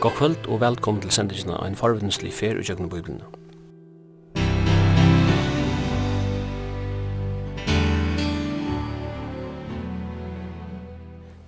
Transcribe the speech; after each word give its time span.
God 0.00 0.12
kvöld 0.12 0.46
og 0.48 0.60
velkommen 0.60 1.02
til 1.02 1.10
sendingen 1.10 1.54
av 1.56 1.64
en 1.64 1.76
farvedenslig 1.76 2.32
fer 2.36 2.58
og 2.60 2.64
kjøkken 2.68 2.90
Bibelen. 2.92 3.22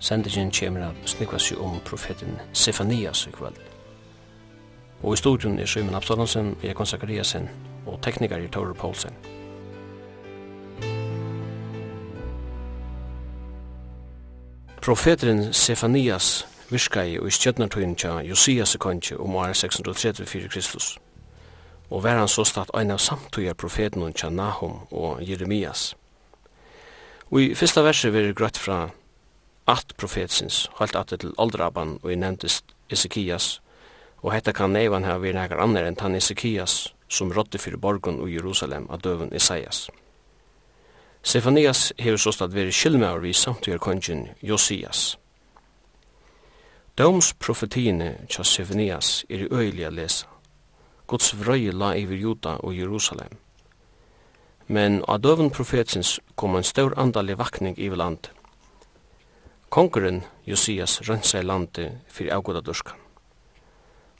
Sendingen 0.00 0.48
kommer 0.60 0.88
av 0.88 0.96
snikkvast 1.04 1.52
om 1.60 1.76
profeten 1.84 2.40
Sefanias 2.52 3.26
i 3.26 3.36
kvöld. 3.36 3.60
Og 5.02 5.12
i 5.12 5.16
studion 5.16 5.58
er 5.58 5.66
Simon 5.66 5.94
Absalonsen, 5.94 6.56
Ekon 6.62 6.86
Zakariasen 6.86 7.48
og 7.86 8.00
teknikar 8.02 8.38
i 8.38 8.48
Tore 8.48 8.74
Poulsen. 8.74 9.12
Profeteren 14.80 15.52
Sefanias 15.52 16.46
virkai 16.70 17.18
og 17.18 17.28
i 17.28 17.30
stjøtnartøyen 17.30 17.96
tja 17.96 18.18
Josias 18.22 18.74
sekundje 18.74 19.16
om 19.16 19.36
år 19.36 19.52
634 19.52 20.48
Kristus. 20.48 20.98
Og 21.90 22.02
var 22.04 22.18
han 22.18 22.28
så 22.28 22.44
statt 22.44 22.70
ein 22.76 22.90
av 22.90 22.98
samtøyar 22.98 23.54
profeten 23.54 24.12
tja 24.12 24.28
Nahum 24.28 24.80
og 24.90 25.22
Jeremias. 25.22 25.94
Og 27.30 27.42
i 27.42 27.54
fyrsta 27.54 27.82
verset 27.82 28.12
vi 28.12 28.32
grøtt 28.32 28.58
fra 28.58 28.90
at 29.68 29.94
profetsins, 29.96 30.70
halt 30.78 30.96
at 30.96 31.12
til 31.20 31.34
aldraban 31.38 31.98
og 32.02 32.12
i 32.12 32.16
nevntist 32.16 32.64
Ezekias, 32.90 33.60
og 34.22 34.32
hetta 34.32 34.52
kan 34.52 34.72
neivan 34.72 35.04
ha 35.04 35.18
vi 35.18 35.32
nekar 35.32 35.60
annar 35.60 35.84
enn 35.84 35.96
tann 35.96 36.16
Ezekias, 36.16 36.94
som 37.08 37.32
rådde 37.32 37.58
fyrir 37.58 37.76
borgon 37.76 38.20
og 38.20 38.32
Jerusalem 38.32 38.88
av 38.90 39.00
døven 39.04 39.32
Isaias. 39.34 39.90
Sefanias 41.22 41.92
hefur 41.98 42.16
så 42.16 42.32
statt 42.32 42.54
veri 42.54 42.72
skilmauer 42.72 43.20
vi 43.20 43.32
samtøyar 43.32 43.78
kongen 43.78 44.28
Josias. 44.42 45.18
Dómsprofetiene 46.98 48.26
tja 48.26 48.42
Sefinias 48.42 49.20
er 49.30 49.44
øyelig 49.54 49.84
å 49.86 49.90
lesa. 49.94 50.26
Guds 51.06 51.28
vrøye 51.38 51.70
la 51.70 51.92
iver 51.94 52.18
Juda 52.18 52.56
og 52.66 52.72
Jerusalem. 52.74 53.36
Men 54.66 55.04
av 55.06 55.20
døven 55.22 55.52
profetsins 55.54 56.16
kom 56.34 56.56
en 56.58 56.66
stor 56.66 56.96
andalig 56.98 57.36
vakning 57.38 57.78
i 57.78 57.86
landet. 57.94 58.32
Kongeren, 59.70 60.24
Josias, 60.42 60.96
rønsa 61.06 61.38
i 61.38 61.46
landet 61.46 62.00
fyrir 62.10 62.34
avgoda 62.34 62.64
durskan. 62.66 62.98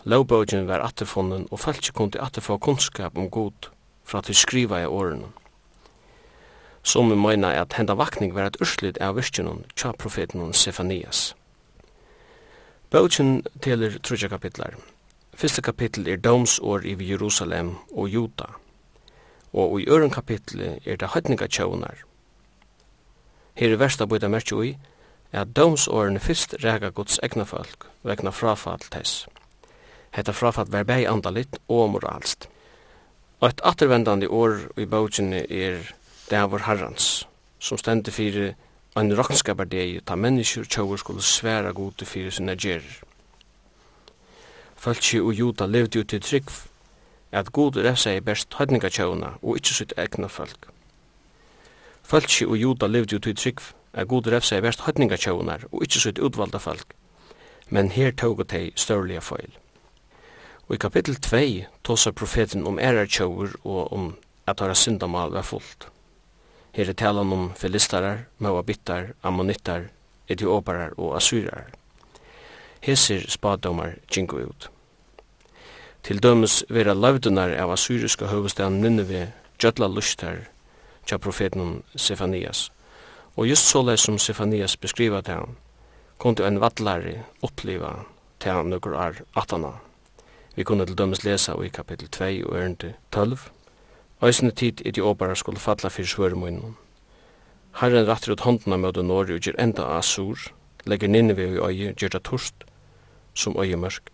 Lovbøgjen 0.06 0.70
var 0.70 0.86
atterfonden, 0.86 1.48
og 1.50 1.58
fæltje 1.58 1.92
kundi 1.92 2.22
atterfå 2.22 2.60
kunnskap 2.62 3.18
om 3.18 3.26
god 3.26 3.72
fra 4.04 4.22
til 4.22 4.38
skriva 4.38 4.84
i 4.84 4.86
årene. 4.86 5.32
Som 6.84 7.10
vi 7.10 7.18
meina 7.18 7.56
at 7.58 7.74
henda 7.74 7.98
vakning 7.98 8.38
var 8.38 8.46
et 8.46 8.62
urslit 8.62 9.02
av 9.02 9.18
virkjennom 9.18 9.64
tja 9.74 9.90
profeten 9.98 10.54
Sefanias. 10.54 11.34
Bøtjen 12.89 13.42
teler 13.61 13.98
trutja 14.00 14.31
kapitlar. 14.33 14.72
Fyrste 15.36 15.61
kapittel 15.61 16.06
er 16.08 16.17
domsår 16.25 16.86
i 16.89 16.94
Jerusalem 17.05 17.75
og 17.92 18.08
Juda, 18.08 18.47
og 19.53 19.81
i 19.81 19.84
øren 19.92 20.11
kapitlet 20.11 20.86
er 20.86 20.97
det 20.97 21.11
høytninga 21.12 21.47
tjånar. 21.53 22.00
Her 23.61 23.75
er 23.75 23.81
versta 23.83 24.06
bøyda 24.09 24.31
merkje 24.33 24.56
ui, 24.56 24.70
at 25.33 25.53
domsåren 25.53 26.16
fyrst 26.16 26.55
rega 26.64 26.89
gods 26.89 27.20
egna 27.22 27.44
folk 27.44 27.84
vegna 28.09 28.33
frafall 28.33 28.81
tess. 28.89 29.27
Hetta 30.16 30.33
frafall 30.33 30.72
var 30.72 30.89
bei 30.89 31.05
andalit 31.05 31.61
og 31.69 31.91
moralst. 31.92 32.48
Og 33.41 33.50
et 33.50 33.61
attervendande 33.69 34.31
år 34.33 34.64
i 34.81 34.89
bøtjen 34.89 35.34
er 35.36 35.84
det 36.31 36.41
av 36.41 36.55
vår 36.56 36.64
herrans, 36.64 37.28
som 37.61 37.77
stender 37.77 38.16
fyrir 38.16 38.55
en 39.00 39.69
dei 39.70 40.00
ta 40.00 40.14
mennesker 40.16 40.64
tjauer 40.64 40.97
skulle 40.97 41.22
sværa 41.22 41.72
gode 41.72 42.04
fyrir 42.04 42.31
sina 42.31 42.54
gjerir. 42.54 43.03
Fölkje 44.76 45.20
og 45.20 45.34
juda 45.34 45.66
levde 45.66 45.98
jo 45.98 46.04
til 46.04 46.20
trygg 46.20 46.50
at 47.32 47.53
god 47.53 47.76
refsa 47.76 48.10
i 48.16 48.20
best 48.20 48.54
høydninga 48.54 48.88
tjauna 48.88 49.34
og 49.42 49.56
ikkje 49.56 49.75
sitt 49.75 49.92
egna 49.97 50.28
folk. 50.28 50.70
Fölkje 52.06 52.47
og 52.47 52.56
juda 52.56 52.86
levde 52.86 53.14
jo 53.14 53.19
til 53.19 53.36
trygg 53.36 53.60
at 53.92 54.09
god 54.09 54.26
refsa 54.26 54.56
i 54.56 54.62
best 54.62 54.81
høydninga 54.81 55.16
tjaunar 55.16 55.66
og 55.72 55.82
ikkje 55.82 56.00
sitt 56.00 56.19
utvalda 56.19 56.59
folk, 56.59 56.94
men 57.69 57.91
her 57.91 58.10
tåg 58.10 58.41
og 58.41 58.48
teg 58.48 58.72
størlige 58.76 59.20
feil. 59.20 59.53
Og 60.69 60.75
i 60.75 60.78
kapittel 60.78 61.16
2 61.16 61.65
tåsar 61.84 62.12
profeten 62.12 62.66
om 62.66 62.78
ærar 62.78 63.06
tjauer 63.06 63.54
og 63.65 63.92
om 63.92 64.16
at 64.47 64.60
hara 64.60 64.75
syndamal 64.75 65.32
var 65.32 65.42
fullt. 65.42 65.88
Her 66.72 66.88
er 66.88 66.92
talan 66.92 67.32
om 67.32 67.52
filistarar, 67.56 68.26
moabittar, 68.38 69.14
ammonittar, 69.22 69.88
etioparar 70.28 70.92
og 70.96 71.16
assyrar. 71.16 71.70
Hesir 72.80 73.24
spadomar 73.30 73.96
gingu 74.12 74.38
ut. 74.48 74.70
Til 76.02 76.22
dømes 76.22 76.62
vera 76.70 76.94
lavdunar 76.94 77.50
av 77.58 77.72
assyriska 77.74 78.28
høvudstaden 78.30 78.80
Nineve, 78.80 79.32
gjødla 79.58 79.88
lustar, 79.90 80.46
tja 81.06 81.18
profeten 81.18 81.82
Sefanias. 81.96 82.70
Og 83.36 83.48
just 83.48 83.68
så 83.68 83.96
som 83.96 84.18
Sefanias 84.18 84.76
beskriva 84.76 85.20
til 85.20 85.34
han, 85.34 85.56
kunde 86.18 86.46
en 86.46 86.60
vattlare 86.60 87.24
oppliva 87.42 88.04
til 88.40 88.52
han 88.52 88.70
nukur 88.70 88.96
ar 88.96 89.20
atana. 89.36 89.72
Vi 90.56 90.64
kunne 90.64 90.86
til 90.86 90.98
dømes 90.98 91.24
lesa 91.24 91.52
i 91.62 91.68
kapittel 91.68 92.08
2 92.08 92.24
og 92.24 92.56
ørende 92.56 92.94
12, 93.12 93.38
Øysene 94.22 94.50
tid 94.50 94.80
etioparar 94.86 95.34
skulle 95.34 95.60
falla 95.60 95.88
fyrir 95.88 96.06
svøremunnen. 96.10 96.76
Herren 97.78 98.08
rattir 98.08 98.32
ut 98.34 98.40
håndena 98.42 98.76
møte 98.76 99.02
Norge 99.02 99.36
og 99.36 99.44
gjer 99.46 99.58
enda 99.62 99.84
asur, 99.98 100.38
legger 100.86 101.08
Nineve 101.08 101.44
i 101.46 101.58
øye, 101.58 101.92
gjer 101.94 102.10
det 102.10 102.24
torst, 102.26 102.64
som 103.34 103.54
øyemørk. 103.60 104.10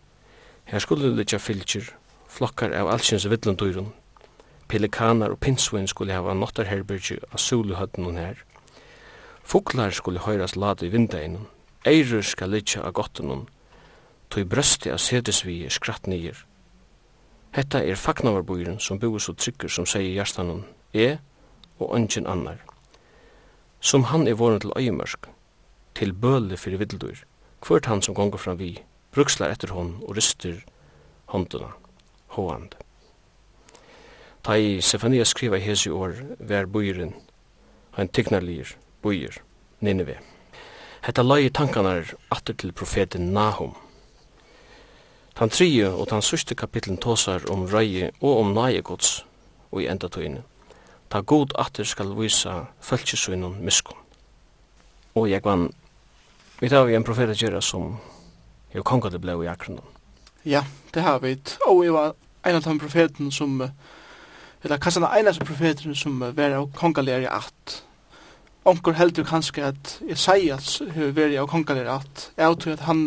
Her 0.64 0.78
skulle 0.78 1.08
det 1.08 1.16
litja 1.16 1.38
fylkjer, 1.38 1.88
flokkar 2.28 2.76
av 2.76 2.90
allsins 2.92 3.24
villundurun. 3.30 3.92
Pelikanar 4.68 5.32
og 5.32 5.40
pinsvinn 5.40 5.88
skulle 5.88 6.12
hava 6.12 6.34
nottarherbergi 6.34 7.18
av 7.32 7.40
suluhøttenun 7.40 8.20
her. 8.20 8.44
Fuglar 9.44 9.90
skulle 9.90 10.24
høyras 10.24 10.56
lade 10.56 10.86
i 10.86 10.92
vindeinun. 10.92 11.46
Eirur 11.86 12.22
skal 12.24 12.52
litja 12.52 12.84
av 12.84 12.92
gottenun. 12.92 13.46
Tui 14.28 14.44
brøsti 14.44 14.92
av 14.92 15.00
sedesvige 15.00 15.70
skratt 15.70 16.08
nyer. 16.08 16.44
Hetta 17.54 17.78
er 17.86 17.94
fagnararburen 17.94 18.80
som 18.82 18.98
búi 18.98 19.20
så 19.22 19.30
tryggur 19.38 19.70
som 19.70 19.86
sier 19.86 20.10
hjertanon, 20.10 20.64
e 20.90 21.18
og 21.78 21.92
ønsken 21.94 22.26
annar. 22.26 22.58
Som 23.80 24.08
han 24.10 24.26
er 24.26 24.34
våren 24.34 24.58
til 24.60 24.72
øyemørsk, 24.74 25.28
til 25.94 26.12
bøle 26.12 26.56
fyrir 26.56 26.82
viddeldur, 26.82 27.20
hvert 27.62 27.86
han 27.86 28.02
som 28.02 28.14
gongur 28.14 28.42
fram 28.42 28.58
vi, 28.58 28.82
brukslar 29.14 29.54
etter 29.54 29.70
hon 29.70 29.94
og 30.02 30.16
ryster 30.16 30.64
hånduna, 31.30 31.70
hóand. 32.34 32.74
Ta 34.42 34.58
i 34.58 34.80
Sefania 34.82 35.24
skriva 35.24 35.62
hesi 35.62 35.90
år, 35.90 36.18
ver 36.40 36.66
buren, 36.66 37.14
han 37.92 38.08
tignarlir, 38.08 38.74
búir, 39.02 39.38
Nineveh. 39.80 40.18
Hetta 41.06 41.22
løy 41.22 41.52
tankanar 41.54 42.16
atter 42.34 42.54
til 42.58 42.72
profeten 42.72 43.30
Nahum, 43.32 43.76
Tan 45.34 45.50
tredje 45.50 45.88
og 45.90 46.06
tan 46.08 46.22
sørste 46.22 46.54
kapitlen 46.54 46.94
tåsar 47.02 47.48
om 47.50 47.64
røye 47.66 48.12
og 48.20 48.36
om 48.38 48.52
nøye 48.54 48.82
gods 48.86 49.24
og 49.72 49.80
i 49.82 49.88
enda 49.90 50.06
tøyne. 50.06 50.44
Ta 51.10 51.20
god 51.26 51.56
atter 51.58 51.84
skal 51.84 52.12
vise 52.14 52.50
følgesøgnen 52.80 53.56
miskun. 53.64 53.98
Og 55.14 55.26
jeg 55.30 55.42
vann, 55.44 55.72
vi 56.60 56.68
tar 56.70 56.86
vi 56.86 56.94
en 56.94 57.06
profeta 57.06 57.34
gjerra 57.34 57.60
som 57.62 57.96
jo 58.74 58.82
konga 58.86 59.10
det 59.10 59.20
blei 59.22 59.34
i 59.42 59.50
akron. 59.50 59.80
Ja, 60.44 60.62
det 60.94 61.02
har 61.02 61.18
vi. 61.18 61.34
Og 61.66 61.84
jeg 61.84 61.94
var 61.94 62.14
en 62.44 62.56
av 62.56 62.62
de 62.62 62.78
profeten 62.78 63.32
som, 63.32 63.56
eller 64.62 64.78
kanskje 64.78 65.02
den 65.02 65.18
eneste 65.18 65.44
profeten 65.44 65.94
som 65.94 66.20
var 66.20 66.54
av 66.60 66.68
kongalærer 66.78 67.26
i 67.26 67.30
at. 67.30 67.80
Onkur 68.64 68.94
heldur 68.94 69.26
kanskje 69.26 69.66
at 69.66 69.98
Isaias 70.08 70.78
har 70.94 71.10
vært 71.16 71.38
av 71.42 71.50
kongalærer 71.50 71.90
i 71.90 71.98
at. 71.98 72.28
Jeg 72.36 72.60
tror 72.62 72.78
at 72.78 72.86
han 72.86 73.04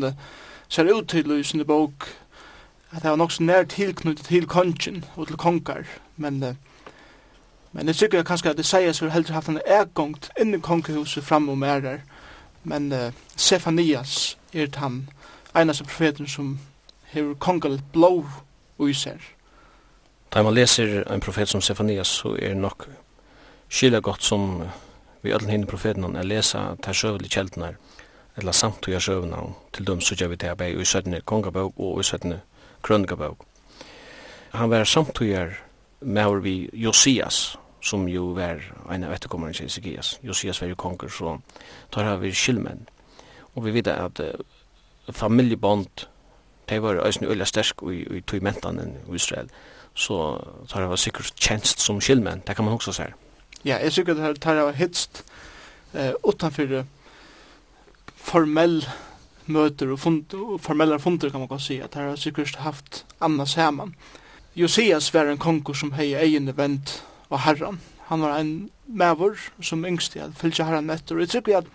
ser 0.70 0.94
ut 0.94 1.08
til 1.10 1.32
i 1.40 1.44
sinne 1.44 1.66
bok 1.66 2.08
at 2.92 3.04
det 3.04 3.10
var 3.10 3.16
nok 3.20 3.32
så 3.32 3.44
nær 3.44 3.64
tilknyttet 3.64 4.26
til 4.26 4.48
kongen 4.48 5.06
og 5.16 5.28
til 5.28 5.38
kongar, 5.38 5.84
men 6.18 6.44
uh, 6.44 6.56
men 7.72 7.88
jeg 7.88 7.96
tykker 7.96 8.24
kanskje 8.24 8.50
at 8.50 8.58
det 8.58 8.66
sier 8.66 8.94
så 8.96 9.10
heldur 9.14 9.36
haft 9.36 9.50
en 9.52 9.60
egongt 9.66 10.32
inn 10.42 10.56
i 10.56 10.60
kongehuset 10.64 11.24
fram 11.24 11.50
og 11.50 11.58
mer 11.62 11.80
der, 11.80 12.00
men 12.64 12.92
uh, 12.94 13.12
Sefanias 13.36 14.38
er 14.54 14.68
han 14.78 15.10
einaste 15.54 15.84
profeten 15.84 16.28
som 16.28 16.60
hever 17.12 17.34
kongal 17.34 17.82
blå 17.94 18.26
og 18.78 18.90
iser. 18.90 19.22
Da 20.34 20.42
man 20.44 20.54
leser 20.54 21.04
en 21.12 21.22
profet 21.22 21.50
som 21.50 21.62
Sefanias, 21.62 22.08
så 22.08 22.36
er 22.40 22.56
nok 22.56 22.88
skilja 23.70 24.00
godt 24.00 24.24
som 24.24 24.64
vi 25.22 25.32
alle 25.32 25.50
hinne 25.50 25.68
profeten 25.68 26.16
er 26.16 26.24
lesa 26.24 26.76
ter 26.84 26.94
søvelig 26.94 27.30
kjeldene 27.32 27.66
her 27.66 27.78
eller 28.38 28.52
samtida 28.52 29.00
sjøvnavn, 29.00 29.56
til 29.74 29.88
dem 29.88 30.02
så 30.02 30.14
sutja 30.14 30.28
vi 30.28 30.36
det 30.36 30.50
arbeid 30.50 30.80
i 30.80 30.86
17. 30.86 31.22
kongabog 31.26 31.74
og 31.78 32.00
i 32.00 32.04
17. 32.04 32.34
krønngabog. 32.84 33.38
Han 34.54 34.70
var 34.70 34.84
samtida 34.84 35.48
med 36.02 36.42
vi 36.42 36.70
Josias, 36.74 37.58
som 37.82 38.08
jo 38.08 38.26
var 38.36 38.62
en 38.92 39.04
av 39.04 39.14
etterkommeren 39.14 39.54
til 39.54 39.66
Ezekias. 39.66 40.20
Josias 40.24 40.62
var 40.62 40.68
jo 40.68 40.76
konger, 40.76 41.10
så 41.10 41.38
tar 41.92 42.04
han 42.04 42.22
vi 42.22 42.32
skilmenn. 42.34 42.88
Og 43.56 43.66
vi 43.66 43.74
vet 43.74 43.88
at 43.88 44.20
uh, 44.20 44.34
familiebånd, 45.12 46.06
de 46.70 46.82
var 46.82 47.02
øyne 47.06 47.30
øyla 47.32 47.46
sterk 47.46 47.82
i, 47.82 48.02
i 48.02 48.22
tog 48.22 48.28
tøymentanen 48.28 48.98
i 49.10 49.16
Israel, 49.16 49.50
så 49.96 50.38
tar 50.70 50.82
det 50.82 50.90
var 50.90 50.96
sikkert 50.96 51.34
tjenst 51.36 51.80
som 51.80 52.02
skilmenn, 52.02 52.44
det 52.48 52.56
kan 52.56 52.66
man 52.66 52.74
også 52.74 52.92
se. 52.92 53.04
Ja, 53.66 53.78
jeg 53.78 53.94
sikkert 53.94 54.42
tar 54.42 54.54
han 54.54 54.66
var 54.66 54.78
hitst 54.78 55.24
uh, 55.94 56.14
utanfyrir 56.28 56.84
formell 58.18 58.90
möter 59.46 59.92
och 59.92 60.00
fund 60.00 60.34
och 60.34 60.62
formella 60.62 61.00
funder 61.00 61.30
kan 61.30 61.40
man 61.40 61.48
kan 61.48 61.60
säga 61.60 61.86
att 61.86 61.96
här 61.96 62.04
har 62.04 62.16
säkert 62.16 62.56
haft 62.56 63.06
Anna 63.20 63.46
Säman. 63.46 63.96
Josias 64.54 65.14
var 65.14 65.26
en 65.26 65.38
konkur 65.38 65.74
som 65.74 65.92
hej 65.92 66.16
egen 66.16 66.48
event 66.48 67.04
och 67.28 67.40
herran. 67.40 67.80
Han 68.00 68.22
var 68.22 68.40
en 68.40 68.70
mävor 68.86 69.40
som 69.62 69.86
yngst 69.86 70.16
i 70.16 70.20
att 70.20 70.38
fylja 70.38 70.66
herran 70.66 70.90
efter. 70.90 71.16
Och 71.16 71.22
jag 71.22 71.30
tycker 71.30 71.58
att, 71.58 71.66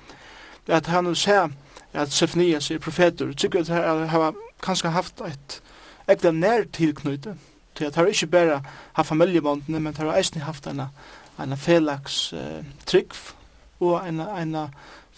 att 0.68 0.86
han 0.86 1.04
nu 1.04 1.14
säger 1.14 1.50
att 1.92 2.12
Sefnias 2.12 2.70
är 2.70 2.78
profeter. 2.78 3.26
Jag 3.26 3.36
tycker 3.36 3.60
att 3.60 3.68
han 3.68 4.08
har 4.08 4.34
kanske 4.60 4.88
haft 4.88 5.20
ett 5.20 5.62
äkta 6.06 6.30
när 6.30 6.64
tillknyte. 6.64 7.36
Till 7.74 7.86
att 7.86 7.96
han 7.96 8.08
inte 8.08 8.26
bara 8.26 8.64
har 8.92 9.04
familjebåndene, 9.04 9.80
men 9.80 9.94
han 9.94 10.06
har 10.06 10.14
eisen 10.14 10.42
haft 10.42 10.66
en, 10.66 10.82
en 11.36 11.56
felaks 11.56 12.32
eh, 12.32 12.64
trygg 12.84 13.12
och 13.78 14.06
en, 14.06 14.20
en, 14.20 14.54
en 14.54 14.68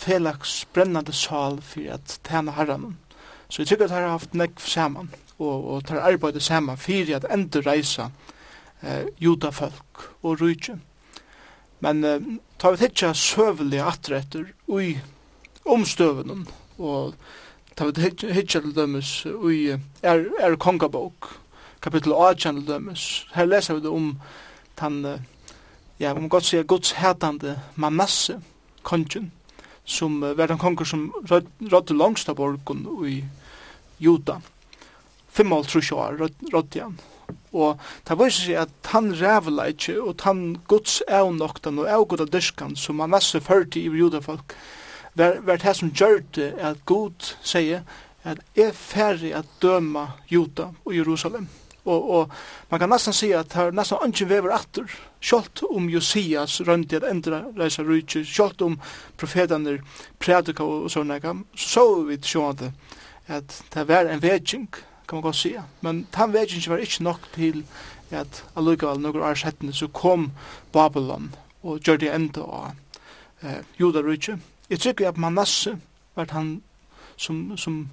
felaks 0.04 0.64
brennande 0.72 1.12
sal 1.12 1.60
fyrir 1.64 1.96
at 1.96 2.18
tæna 2.28 2.52
herran. 2.58 2.96
Så 3.48 3.62
jeg 3.62 3.66
tykker 3.66 3.84
at 3.84 3.90
har 3.90 4.08
haft 4.08 4.34
nekv 4.34 4.60
saman, 4.60 5.10
og, 5.38 5.70
og 5.74 5.84
tar 5.86 6.00
arbeidet 6.04 6.42
saman 6.42 6.78
fyrir 6.78 7.16
at 7.16 7.26
enda 7.32 7.62
reisa 7.64 8.08
eh, 8.82 9.06
judafolk 9.20 10.08
og 10.22 10.40
rujtje. 10.40 10.78
Men 11.80 12.04
eh, 12.04 12.20
tar 12.58 12.74
vi 12.74 12.82
tikkja 12.84 13.12
søvelig 13.14 13.80
atretter 13.84 14.50
ui 14.68 14.96
omstøvenen, 15.64 16.46
og 16.78 17.14
tar 17.76 17.92
vi 17.92 18.10
tikkja 18.10 18.60
til 18.60 18.74
dømes 18.76 19.12
ui 19.26 19.70
er, 20.02 20.24
er 20.40 20.56
kongabok, 20.56 21.30
kapitel 21.80 22.12
8 22.12 22.40
til 22.40 22.66
dømes. 22.68 23.26
Her 23.34 23.48
leser 23.48 23.78
vi 23.78 23.86
det 23.86 23.92
om 23.92 24.18
tan, 24.76 25.00
ja, 26.00 26.12
om 26.12 26.28
godt 26.28 26.50
sier, 26.50 26.66
gods 26.66 26.96
hetande 26.98 27.58
manasse, 27.76 28.40
kongen, 28.82 29.30
som 29.84 30.22
uh, 30.22 30.34
var 30.36 30.50
den 30.50 30.60
konger 30.60 30.88
som 30.88 31.08
rådde 31.28 31.96
langst 31.96 32.28
av 32.28 32.38
borgen 32.40 32.86
i 33.06 33.22
Juda. 33.98 34.40
55 35.34 35.92
år 35.92 36.20
rådde 36.52 36.80
han. 36.80 36.98
Og 37.54 37.78
det 38.08 38.16
var 38.18 38.32
seg 38.34 38.58
at 38.64 38.90
han 38.92 39.12
rævla 39.16 39.68
ikke, 39.72 39.96
og 40.02 40.22
han 40.26 40.56
gods 40.68 41.00
avnoktan 41.08 41.78
og 41.78 41.90
avgoda 41.90 42.26
dyrskan 42.26 42.74
som 42.76 43.00
han 43.00 43.14
nasse 43.14 43.40
førte 43.40 43.80
i 43.80 43.88
judafolk, 43.88 44.56
var, 45.14 45.38
var 45.46 45.62
det 45.62 45.76
som 45.78 45.92
gjør 45.94 46.22
det 46.34 46.50
at 46.58 46.82
god 46.86 47.34
sier 47.42 47.84
at 48.24 48.40
er 48.56 48.72
ferdig 48.72 49.34
at 49.36 49.48
døma 49.62 50.08
juda 50.30 50.72
og 50.84 50.96
Jerusalem. 50.96 51.46
Og, 51.84 52.10
og 52.10 52.30
man 52.70 52.80
kan 52.80 52.88
nesten 52.88 53.12
si 53.12 53.30
at 53.36 53.52
her 53.52 53.74
nesten 53.76 54.00
ønsken 54.06 54.28
vever 54.30 54.54
atter, 54.56 54.88
kjolt 55.20 55.62
om 55.68 55.88
Josias 55.92 56.60
røndi 56.64 56.96
at 56.96 57.04
endra 57.10 57.42
reisa 57.58 57.84
rujtje, 57.84 58.24
kjolt 58.24 58.62
om 58.64 58.78
profetene 59.20 59.78
prædika 60.18 60.64
og, 60.64 60.86
og 60.86 60.94
sånne, 60.94 61.20
så 61.20 61.74
så 61.74 61.86
vi 62.08 62.18
sjående 62.22 62.72
at 63.28 63.62
det 63.74 63.88
var 63.88 64.08
en 64.08 64.22
vetsing, 64.22 64.68
kan 65.08 65.16
man 65.16 65.22
godt 65.22 65.36
si. 65.36 65.54
Men 65.80 66.06
den 66.16 66.32
vetsingen 66.32 66.70
var 66.70 66.76
ikke 66.76 67.04
nok 67.04 67.28
til 67.34 67.64
at 68.10 68.44
allukavall 68.56 69.00
noen 69.00 69.22
år 69.24 69.34
settene 69.34 69.72
så 69.72 69.88
kom 69.88 70.30
Babylon 70.72 71.32
og 71.62 71.80
gjør 71.80 72.00
det 72.00 72.12
enda 72.14 72.44
av 72.44 72.70
eh, 73.42 73.60
judarujtje. 73.80 74.38
Jeg 74.70 74.80
tykker 74.80 75.08
at 75.08 75.20
Manasse 75.20 75.76
var 76.16 76.32
han 76.32 76.62
som, 77.16 77.56
som 77.56 77.88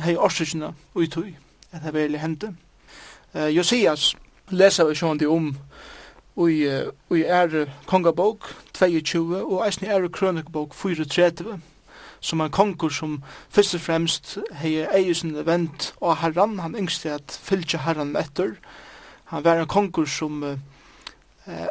hei 0.00 0.16
årsøkene 0.16 0.74
og 0.94 1.02
at 1.02 1.82
det 1.82 1.84
var 1.84 2.00
veldig 2.00 2.20
hendt. 2.20 2.44
Eh, 3.36 3.50
Josias 3.52 4.14
leser 4.48 4.88
vi 4.88 4.94
sjående 4.96 5.28
um 5.28 5.56
Ui, 6.36 6.68
ui 7.10 7.22
er 7.22 7.66
kongabok 7.88 8.44
22 8.76 9.38
og 9.40 9.62
eisni 9.64 9.88
er 9.88 10.04
krønikbok 10.12 10.74
34 10.76 11.56
som 12.20 12.40
ein 12.40 12.50
kongur 12.50 12.92
som 12.92 13.18
fyrst 13.52 13.76
og 13.78 13.80
fremst 13.80 14.36
hei 14.60 14.84
eisen 14.84 15.34
vent 15.46 15.92
og 16.00 16.16
herran, 16.20 16.58
han 16.58 16.76
yngste 16.76 17.12
at 17.16 17.36
fylgja 17.42 17.82
herran 17.84 18.16
etter. 18.16 18.56
Han 19.32 19.44
var 19.44 19.60
en 19.60 19.68
kongur 19.68 20.08
som 20.10 20.42
uh, 20.42 20.56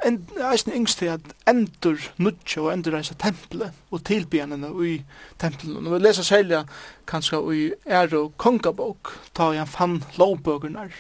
en, 0.06 0.22
eisen 0.52 0.74
yngste 0.74 1.12
at 1.14 1.34
endur 1.50 2.02
nutja 2.18 2.62
og 2.62 2.74
endur 2.74 2.98
reisa 2.98 3.18
tempelet 3.22 3.74
og 3.92 4.06
tilbyanene 4.06 4.70
ui 4.74 5.00
tempelet. 5.42 5.82
Og 5.82 5.98
vi 5.98 6.04
lesa 6.04 6.24
selja 6.24 6.64
kanskje 7.10 7.42
ui 7.42 7.74
er 7.86 8.14
kongabok, 8.38 9.18
ta 9.34 9.52
han 9.54 9.68
fann 9.68 10.04
lovbøkurnar 10.18 10.94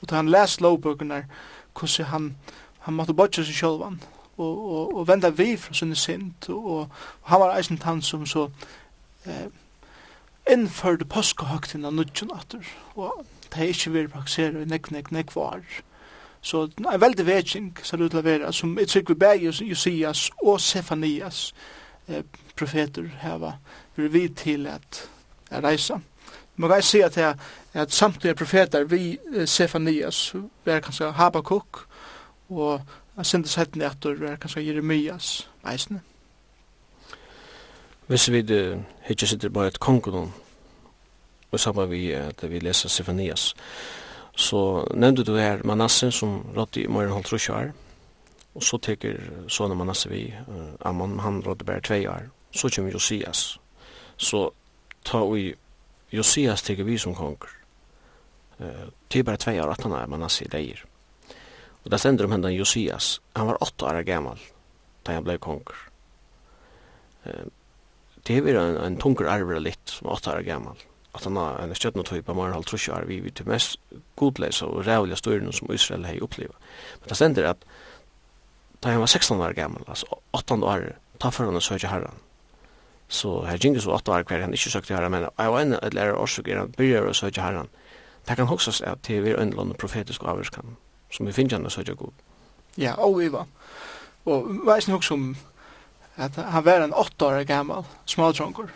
og 0.00 0.08
ta 0.08 0.16
han 0.16 0.30
les 0.32 0.60
lovbøkene, 0.60 1.24
hvordan 1.78 2.06
han, 2.06 2.36
han 2.86 2.94
måtte 2.94 3.14
bodja 3.14 3.44
seg 3.44 3.54
sjølvan, 3.54 4.00
og, 4.40 4.52
og, 4.72 4.94
og 4.96 5.08
venda 5.08 5.30
vi 5.30 5.56
fra 5.60 5.74
sinne 5.76 5.96
sint, 5.96 6.48
og, 6.48 6.70
og, 6.70 7.02
han 7.28 7.40
var 7.40 7.56
eisen 7.56 7.80
han 7.84 8.02
som 8.02 8.26
så 8.26 8.48
eh, 9.26 9.50
innførde 10.50 11.04
påskehøgtiden 11.04 11.84
av 11.84 11.94
nudgen 11.94 12.32
og 12.94 13.26
det 13.50 13.58
er 13.58 13.72
ikke 13.74 13.90
vi 13.90 14.06
praktiseret 14.06 14.62
i 14.62 14.68
nek 14.68 14.90
nek 14.90 15.10
nekk 15.10 15.34
var. 15.34 15.60
Så 16.40 16.66
det 16.66 16.86
er 16.86 16.98
veldig 16.98 17.26
vetsing, 17.26 17.78
ser 17.82 17.96
det 17.96 18.04
ut 18.04 18.10
til 18.10 18.20
å 18.22 18.24
være, 18.24 18.52
som 18.52 18.78
jeg 18.78 18.88
tykker 18.88 19.18
begge 19.18 19.52
Josias 19.52 20.30
og 20.40 20.60
Sefanias 20.60 21.50
eh, 22.08 22.22
profeter 22.56 23.10
heva, 23.20 23.58
vi 23.96 24.28
til 24.28 24.66
at, 24.66 25.02
at 25.50 25.64
reisa. 25.64 26.00
Man 26.56 26.70
kan 26.70 26.82
se 26.82 27.04
at, 27.04 27.16
jeg, 27.16 27.34
at 27.74 27.92
samtidig 27.92 28.36
profeter 28.36 28.84
vi 28.84 29.18
Sefanias 29.46 30.34
var 30.64 30.80
kanskje 30.80 31.12
Habakuk 31.12 31.86
og 32.50 32.80
jeg 33.16 33.26
syntes 33.26 33.54
hettene 33.54 33.86
etter 33.86 34.18
var 34.20 34.36
kanskje 34.40 34.66
Jeremias 34.66 35.48
eisene. 35.68 36.00
Hvis 38.06 38.30
vi 38.32 38.44
ikke 39.10 39.26
sitter 39.26 39.48
bare 39.48 39.66
et 39.66 39.80
kongen 39.80 40.32
og 41.52 41.60
sammen 41.60 41.90
vi 41.90 42.10
at 42.12 42.50
vi 42.50 42.58
leser 42.58 42.88
Sefanias 42.88 43.54
så 44.36 44.86
nevnte 44.94 45.24
du 45.24 45.36
her 45.36 45.62
Manasse 45.64 46.10
som 46.10 46.40
rådde 46.56 46.82
i 46.82 46.86
morgen 46.86 47.12
holdt 47.12 47.26
trusjør 47.26 47.72
og 48.54 48.62
så 48.62 48.78
teker 48.82 49.18
sånne 49.48 49.76
Manasse 49.78 50.08
vi 50.10 50.26
uh, 50.48 50.74
Amman, 50.86 51.18
han 51.20 51.42
rådde 51.46 51.64
bare 51.64 51.80
tvei 51.80 52.06
år 52.08 52.30
så 52.50 52.70
kommer 52.74 52.92
Josias 52.92 53.58
så 54.16 54.50
ta 55.04 55.24
vi 55.24 55.54
Josias 56.10 56.62
teker 56.62 56.84
vi 56.84 56.98
som 56.98 57.14
konger. 57.14 57.50
Uh, 58.60 58.88
det 59.08 59.18
är 59.18 59.22
bara 59.22 59.36
två 59.36 59.52
år 59.52 59.70
att 59.70 59.80
han 59.80 59.92
är 59.92 60.06
Manasse 60.06 60.44
lejer. 60.44 60.84
Och 61.82 61.90
där 61.90 61.98
ständer 61.98 62.24
de 62.24 62.32
händan 62.32 62.54
Josias. 62.54 63.20
Han 63.32 63.46
var 63.46 63.62
åtta 63.62 63.86
år 63.86 64.02
gammal 64.02 64.38
när 65.06 65.14
han 65.14 65.24
blev 65.24 65.38
konger. 65.38 65.76
Uh, 67.26 67.32
det 68.22 68.38
är 68.38 68.54
en, 68.54 68.76
en 68.76 68.96
tunger 68.96 69.24
arver 69.24 69.60
litt 69.60 69.88
som 69.88 70.08
åtta 70.08 70.36
år 70.36 70.40
gammal. 70.40 70.76
Att 71.12 71.24
han 71.24 71.36
har 71.36 71.58
en 71.58 71.74
stjøtnotøy 71.74 72.22
på 72.22 72.34
Marhal 72.34 72.64
Trusjar 72.64 73.04
vi 73.06 73.20
vid 73.20 73.34
till 73.34 73.46
mest 73.46 73.80
godleisa 74.14 74.66
og 74.66 74.86
rævliga 74.86 75.16
styrene 75.16 75.52
som 75.52 75.72
Israel 75.74 76.04
har 76.04 76.22
opplevd. 76.22 76.54
Men 77.00 77.08
det 77.08 77.14
ständer 77.14 77.44
att 77.44 77.64
da 78.80 78.88
han 78.88 79.00
var 79.00 79.06
16 79.06 79.40
år 79.40 79.52
gammal, 79.52 79.84
altså 79.88 80.06
8 80.30 80.54
år, 80.54 80.96
ta 81.18 81.30
for 81.30 81.44
han 81.44 81.60
så 81.60 81.60
søkje 81.60 81.88
herren 81.88 82.14
Så 83.10 83.40
her 83.42 83.58
gikk 83.58 83.80
så 83.82 83.96
åtte 83.96 84.12
år 84.14 84.22
hver 84.28 84.44
han 84.44 84.54
ikke 84.54 84.70
søkte 84.70 84.94
herren, 84.94 85.10
men 85.10 85.26
jeg 85.26 85.52
var 85.52 85.60
en 85.60 85.74
et 85.74 85.94
lærer 85.94 86.14
årsøk 86.14 86.48
er 86.48 86.60
han 86.62 86.70
begynner 86.76 87.10
å 87.10 87.14
søke 87.16 87.42
herren. 87.42 87.66
Det 88.28 88.36
kan 88.38 88.46
hoksas 88.46 88.78
at 88.86 89.02
det 89.08 89.18
er 89.18 89.40
en 89.40 89.50
eller 89.50 89.74
profetisk 89.74 90.22
avvarskan, 90.22 90.76
som 91.10 91.26
vi 91.26 91.34
finner 91.34 91.58
han 91.58 91.66
å 91.66 91.72
søke 91.74 91.96
god. 91.98 92.14
Ja, 92.78 92.94
og 93.02 93.18
vi 93.18 93.26
var. 93.32 93.48
Og 94.30 94.46
veisen 94.66 94.94
hoksa 94.94 95.16
om 95.16 95.32
at 96.20 96.38
han 96.38 96.64
var 96.64 96.84
en 96.84 96.94
åtte 96.94 97.26
år 97.26 97.42
gammal, 97.48 97.82
smaltronker, 98.06 98.70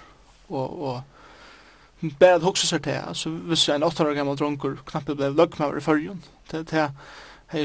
og, 0.49 0.83
og 0.83 2.11
bare 2.19 2.41
at 2.41 2.49
hoksa 2.49 2.67
seg 2.67 2.83
til, 2.89 2.99
altså 2.99 3.31
hvis 3.31 3.69
en 3.71 3.87
åtte 3.87 4.03
år 4.03 4.19
gammal 4.19 4.41
dronker 4.41 4.81
knappe 4.89 5.15
ble 5.15 5.31
løgmaver 5.31 5.79
i 5.79 5.85
fyrjun, 5.85 6.25
det 6.51 6.67
er 6.75 6.91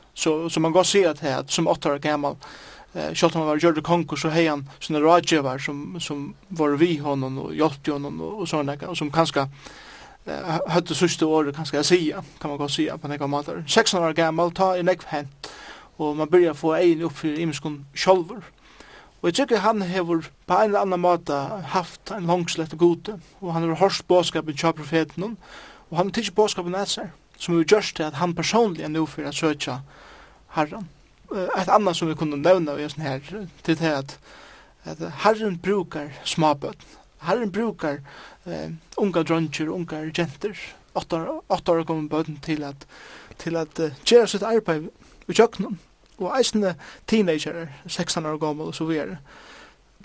veri, 0.76 1.50
veri, 1.64 2.04
veri, 2.04 2.12
veri, 2.12 2.20
veri, 2.28 2.72
eh 2.94 3.14
sjálvt 3.14 3.34
han 3.34 3.46
var 3.46 3.58
gjorde 3.58 3.82
konkurs 3.82 4.22
så 4.22 4.28
hejan 4.28 4.68
sånne 4.80 5.00
rådgivar 5.00 5.58
som 5.58 6.00
som 6.00 6.34
var 6.48 6.76
vi 6.76 6.96
honom 6.98 7.38
och 7.38 7.54
hjelpte 7.54 7.92
honom 7.92 8.20
och 8.20 8.48
såna 8.48 8.76
där 8.76 8.88
och 8.88 8.96
som 8.96 9.10
kanske 9.10 9.48
eh 10.26 10.60
hade 10.68 10.94
sista 10.94 11.26
året 11.26 11.56
kanske 11.56 11.76
jag 11.76 11.86
säga 11.86 12.24
kan 12.40 12.50
man 12.50 12.58
gå 12.58 12.68
säga 12.68 12.98
på 12.98 13.08
några 13.08 13.26
måter 13.26 13.64
16 13.68 14.02
år 14.02 14.12
gammal 14.12 14.52
ta 14.52 14.76
i 14.76 14.82
neck 14.82 15.04
hand 15.04 15.28
och 15.96 16.16
man 16.16 16.28
börjar 16.28 16.54
få 16.54 16.74
en 16.74 17.02
upp 17.02 17.18
för 17.18 17.38
imskon 17.38 17.86
sjølver 17.94 18.42
Og 19.24 19.28
jeg 19.28 19.34
tykker 19.34 19.62
han 19.64 19.82
hever 19.82 20.26
på 20.46 20.54
en 20.54 20.62
eller 20.62 20.80
annan 20.84 21.00
måte 21.00 21.32
haft 21.72 22.10
en 22.12 22.26
langslett 22.28 22.74
og 22.76 22.78
gode, 22.78 23.14
og 23.40 23.54
han 23.54 23.62
har 23.62 23.78
hørt 23.80 24.04
bådskapen 24.08 24.56
til 24.56 24.72
profeten, 24.72 25.38
og 25.90 25.96
han 25.96 26.06
har 26.06 26.12
tidsi 26.12 26.32
bådskapen 26.36 26.74
etter 26.74 27.08
som 27.38 27.56
vi 27.56 27.64
gjørst 27.64 27.96
til 27.96 28.02
at 28.04 28.18
han 28.20 28.34
personlig 28.34 28.84
er 28.84 28.92
nå 28.92 29.06
for 29.06 29.24
å 29.24 29.32
søtja 29.32 29.78
herran 30.58 30.90
ett 31.34 31.68
annat 31.68 31.96
som 31.96 32.08
vi 32.08 32.14
kunde 32.14 32.36
nämna 32.36 32.78
i 32.78 32.82
en 32.82 32.90
sån 32.90 33.02
här 33.02 33.48
till 33.62 33.76
det 33.76 33.98
att, 33.98 34.18
att 34.82 34.98
Herren 35.12 35.56
brukar 35.56 36.12
småböt. 36.24 36.78
Herren 37.18 37.50
brukar 37.50 38.00
eh, 38.44 38.70
unga 38.96 39.22
dröntjur, 39.22 39.68
unga 39.68 40.12
jenter, 40.14 40.58
åtta 40.92 41.72
år 41.72 41.84
kommer 41.84 42.08
böten 42.08 42.36
till 42.36 42.64
att 42.64 42.86
till 43.36 43.56
att 43.56 43.80
uh, 43.80 43.90
göra 44.04 44.26
sitt 44.26 44.42
arbete 44.42 44.88
i 45.26 45.32
köknen. 45.32 45.78
Og 46.16 46.30
eisende 46.38 46.74
teenager, 47.06 47.68
16 47.86 48.26
år 48.26 48.38
gammel 48.38 48.66
og 48.66 48.74
så 48.74 48.84
videre, 48.84 49.18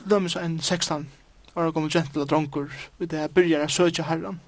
Döms 0.10 0.36
en 0.36 0.60
16 0.62 1.08
år 1.56 1.72
gammel 1.72 1.92
gentle 1.92 2.26
dronker, 2.26 2.70
og 3.00 3.10
det 3.10 3.14
er 3.14 3.22
här 3.22 3.28
börjar 3.28 3.68
söka 3.68 4.04
herren. 4.04 4.40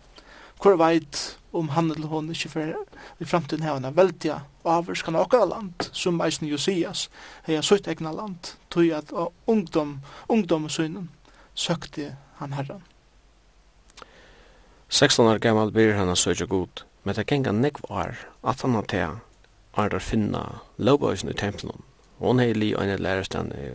Hvor 0.61 0.75
veit 0.75 1.38
om 1.51 1.70
han 1.70 1.91
eller 1.91 2.08
hon 2.08 2.29
ikke 2.31 2.50
for 2.50 2.75
i 3.20 3.25
fremtiden 3.25 3.65
har 3.65 3.77
en 3.77 3.96
veldig 3.96 4.36
avvarskan 4.63 5.15
av 5.15 5.27
okkara 5.27 5.46
land, 5.46 5.89
som 5.91 6.22
eisen 6.22 6.48
Josias, 6.48 7.10
hei 7.48 7.60
sutt 7.62 7.88
egna 7.91 8.12
land, 8.15 8.53
tog 8.70 8.91
at 8.96 9.12
ungdom, 9.46 10.00
ungdom 10.27 10.70
synen 10.70 11.10
søkte 11.53 12.15
han 12.39 12.53
herran. 12.53 12.84
16 14.89 15.25
år 15.27 15.39
gammal 15.39 15.72
blir 15.72 15.93
han 15.96 16.15
søkja 16.15 16.46
god, 16.46 16.84
men 17.03 17.15
det 17.15 17.27
genga 17.27 17.51
nekv 17.51 17.86
år, 17.89 18.15
at 18.43 18.62
han 18.62 18.75
har 18.75 18.88
til 18.91 19.20
er 19.77 20.00
finna 20.00 20.62
lovbøysen 20.77 21.29
i 21.29 21.38
tempelen. 21.38 21.84
Hon 22.20 22.39
hei 22.39 22.53
li 22.53 22.74
og 22.75 22.84
en 22.84 23.00
lærerstand 23.00 23.53
i, 23.55 23.70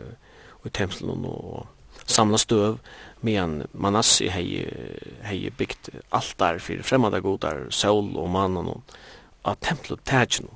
i 0.64 0.68
tempelen 0.68 1.24
og 1.24 1.66
samla 2.06 2.38
støv 2.38 2.78
medan 3.20 3.64
Manassi 3.72 4.28
hei, 4.30 4.66
hei 5.26 5.50
byggt 5.50 5.90
altar 6.14 6.60
fyrir 6.62 6.86
fremmada 6.86 7.20
godar, 7.20 7.66
sol 7.70 8.12
og 8.16 8.30
mannen 8.30 8.70
og 8.70 8.96
av 9.46 9.58
templet 9.62 10.02
tætjen 10.04 10.50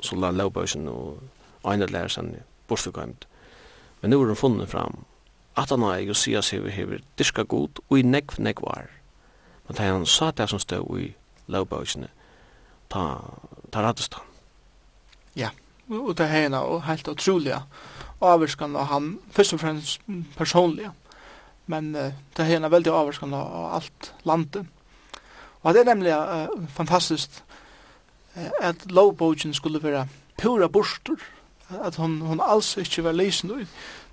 så 0.00 0.16
la 0.16 0.30
lovbøysen 0.30 0.88
og 0.88 1.18
egnet 1.66 1.90
lærersen 1.90 2.34
bortstugøymt. 2.68 3.26
Men 4.00 4.10
nu 4.10 4.20
er 4.22 4.32
hun 4.32 4.36
funnet 4.36 4.70
fram 4.70 5.04
at 5.56 5.70
han 5.70 5.82
har 5.82 5.98
Josias 6.04 6.50
hever 6.50 6.70
hever 6.70 7.02
diska 7.18 7.42
god 7.42 7.80
og 7.88 7.98
i 7.98 8.02
negv 8.02 8.36
var 8.62 8.90
Men 9.66 9.76
da 9.76 9.82
han 9.82 10.06
sa 10.06 10.30
det 10.30 10.48
som 10.50 10.58
stod 10.58 10.98
i 11.00 11.14
lovbøysene, 11.46 12.08
ta, 12.90 13.18
ta 13.72 13.82
radestan. 13.82 14.22
Ja, 15.34 15.50
og 15.90 16.14
det 16.18 16.26
er 16.30 16.54
og 16.54 16.84
helt 16.86 17.08
utrolig 17.08 17.54
avvirskan 18.20 18.76
av 18.76 18.88
han, 18.90 19.10
først 19.30 19.56
og 19.56 19.60
fremst 19.60 20.00
personlig, 20.36 20.90
men 21.66 21.94
uh, 21.96 22.12
det 22.36 22.46
er 22.46 22.56
en 22.60 22.70
veldig 22.70 22.92
avvirskan 22.92 23.34
av 23.34 23.74
alt 23.76 24.12
landet. 24.24 24.66
Og 25.62 25.74
det 25.74 25.82
er 25.82 25.90
nemlig 25.94 26.14
uh, 26.14 26.46
fantastisk 26.70 27.42
uh, 28.36 28.50
at 28.60 28.86
lovbogen 28.90 29.54
skulle 29.54 29.82
være 29.82 30.06
pura 30.38 30.68
borster, 30.68 31.18
at 31.82 31.96
hon 31.96 32.20
hun 32.22 32.40
alls 32.40 32.76
ikke 32.76 33.04
var 33.04 33.12
lesen 33.12 33.50
ut, 33.50 33.66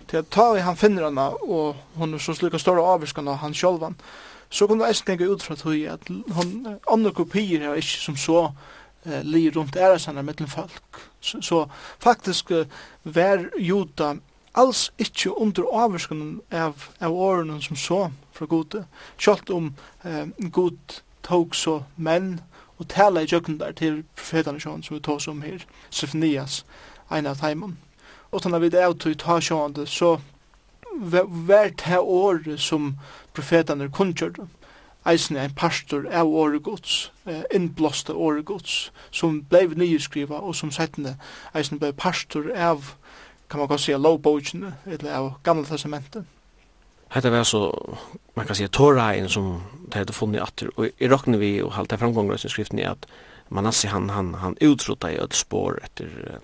til 0.08 0.18
at 0.18 0.30
ta 0.32 0.54
i 0.56 0.64
han 0.66 0.78
finner 0.78 1.06
henne, 1.08 1.30
og 1.44 1.76
hun 1.96 2.14
er 2.14 2.22
så 2.22 2.34
slik 2.34 2.58
stor 2.60 2.82
avvirskan 2.82 3.28
av 3.28 3.42
han 3.44 3.54
sjolvan, 3.54 3.96
så 4.54 4.68
kunne 4.68 4.86
det 4.86 5.02
tenke 5.06 5.30
ut 5.30 5.44
fra 5.44 5.56
tog 5.56 5.78
at 5.90 6.10
hun, 6.10 6.68
andre 6.92 7.12
kopier 7.12 7.62
er 7.62 7.80
ikke 7.80 8.02
som 8.02 8.18
så, 8.18 8.50
eh, 9.06 9.22
li 9.24 9.50
rundt 9.50 9.76
æresanna 9.76 10.22
mellom 10.22 10.48
folk. 10.48 11.02
Så, 11.20 11.42
så 11.42 11.66
faktisk 12.00 12.52
uh, 12.52 12.66
var 13.04 13.50
juda 13.60 14.16
alls 14.54 14.92
ikkje 15.02 15.34
under 15.42 15.64
avvurskunnen 15.84 16.42
av, 16.52 16.90
av 17.00 17.14
årene 17.14 17.62
som 17.62 17.78
så 17.78 18.02
fra 18.34 18.46
gode. 18.46 18.86
Kjalt 19.18 19.50
om 19.50 19.74
eh, 20.04 20.28
god 20.38 21.00
tog 21.24 21.56
så 21.56 21.84
menn 21.96 22.40
og 22.78 22.88
tala 22.90 23.24
i 23.24 23.30
jøkken 23.30 23.60
der 23.62 23.72
til 23.78 24.04
profetene 24.16 24.60
sjån 24.60 24.84
som 24.84 24.98
vi 24.98 25.02
tås 25.02 25.28
om 25.28 25.42
her, 25.42 25.66
Sefnias, 25.90 26.64
ein 27.10 27.28
av 27.30 27.40
teimen. 27.42 27.78
Og 28.32 28.42
tanna 28.42 28.60
det 28.60 28.82
av 28.82 28.98
tog 28.98 29.18
ta 29.22 29.40
sjån 29.42 29.78
det, 29.78 29.88
så 29.90 30.18
vært 31.48 31.88
her 31.88 32.02
året 32.02 32.60
som 32.62 32.94
profetene 33.34 33.90
kunngjørte 33.90 34.48
eisen 35.06 35.38
ein 35.38 35.56
pastor 35.56 36.08
av 36.14 36.28
åregods, 36.28 37.12
eh, 37.26 37.44
innblåsta 37.56 38.14
åregods, 38.14 38.92
som 39.12 39.42
blei 39.42 39.68
nyskriva 39.68 40.40
og 40.40 40.56
som 40.56 40.72
settende 40.72 41.18
eisen 41.54 41.80
blei 41.80 41.92
pastor 41.92 42.52
av, 42.56 42.94
kan 43.50 43.60
man 43.60 43.68
godt 43.68 43.82
sija, 43.82 43.98
lovbogene, 43.98 44.74
eller 44.86 45.14
av 45.14 45.34
gamla 45.44 45.66
testamentet. 45.66 46.26
Hetta 47.10 47.30
var 47.30 47.44
så 47.44 47.98
man 48.34 48.46
kan 48.46 48.56
säga 48.56 48.68
Torahin 48.68 49.30
som 49.30 49.62
det 49.88 50.00
hade 50.00 50.14
funnit 50.14 50.42
att 50.42 50.64
och 50.76 50.86
i 50.98 51.08
rockne 51.08 51.38
vi 51.38 51.62
och 51.62 51.74
halta 51.74 51.98
framgångar 51.98 52.46
i 52.46 52.50
skriften 52.50 52.80
är 52.80 52.90
att 52.90 53.06
Manasse 53.48 53.88
han 53.88 54.10
han 54.10 54.34
han 54.34 54.58
utrota 54.60 55.12
i 55.12 55.16
ett 55.16 55.34
spår 55.34 55.80
efter 55.84 56.40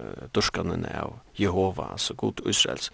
uh, 0.00 0.06
durskanen 0.32 0.86
av 1.02 1.12
Jehova 1.32 1.98
så 1.98 2.14
god 2.14 2.40
Israels 2.46 2.92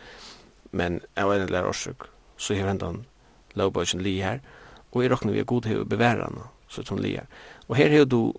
men 0.71 1.01
av 1.17 1.35
en 1.35 1.43
eller 1.43 1.69
orsök 1.69 1.97
så 2.37 2.55
hevur 2.55 2.69
han 2.81 3.05
lovbøkjen 3.55 4.03
li 4.03 4.21
her 4.23 4.41
og 4.93 5.03
jeg 5.03 5.11
råkner 5.13 5.33
vi 5.33 5.43
er 5.43 5.49
god 5.49 5.63
til 5.63 5.83
å 5.83 5.89
bevære 5.89 6.27
henne, 6.27 6.47
så 6.69 6.85
som 6.87 6.99
lier. 6.99 7.27
Og 7.69 7.77
her 7.79 7.93
er 7.95 8.05
du 8.05 8.33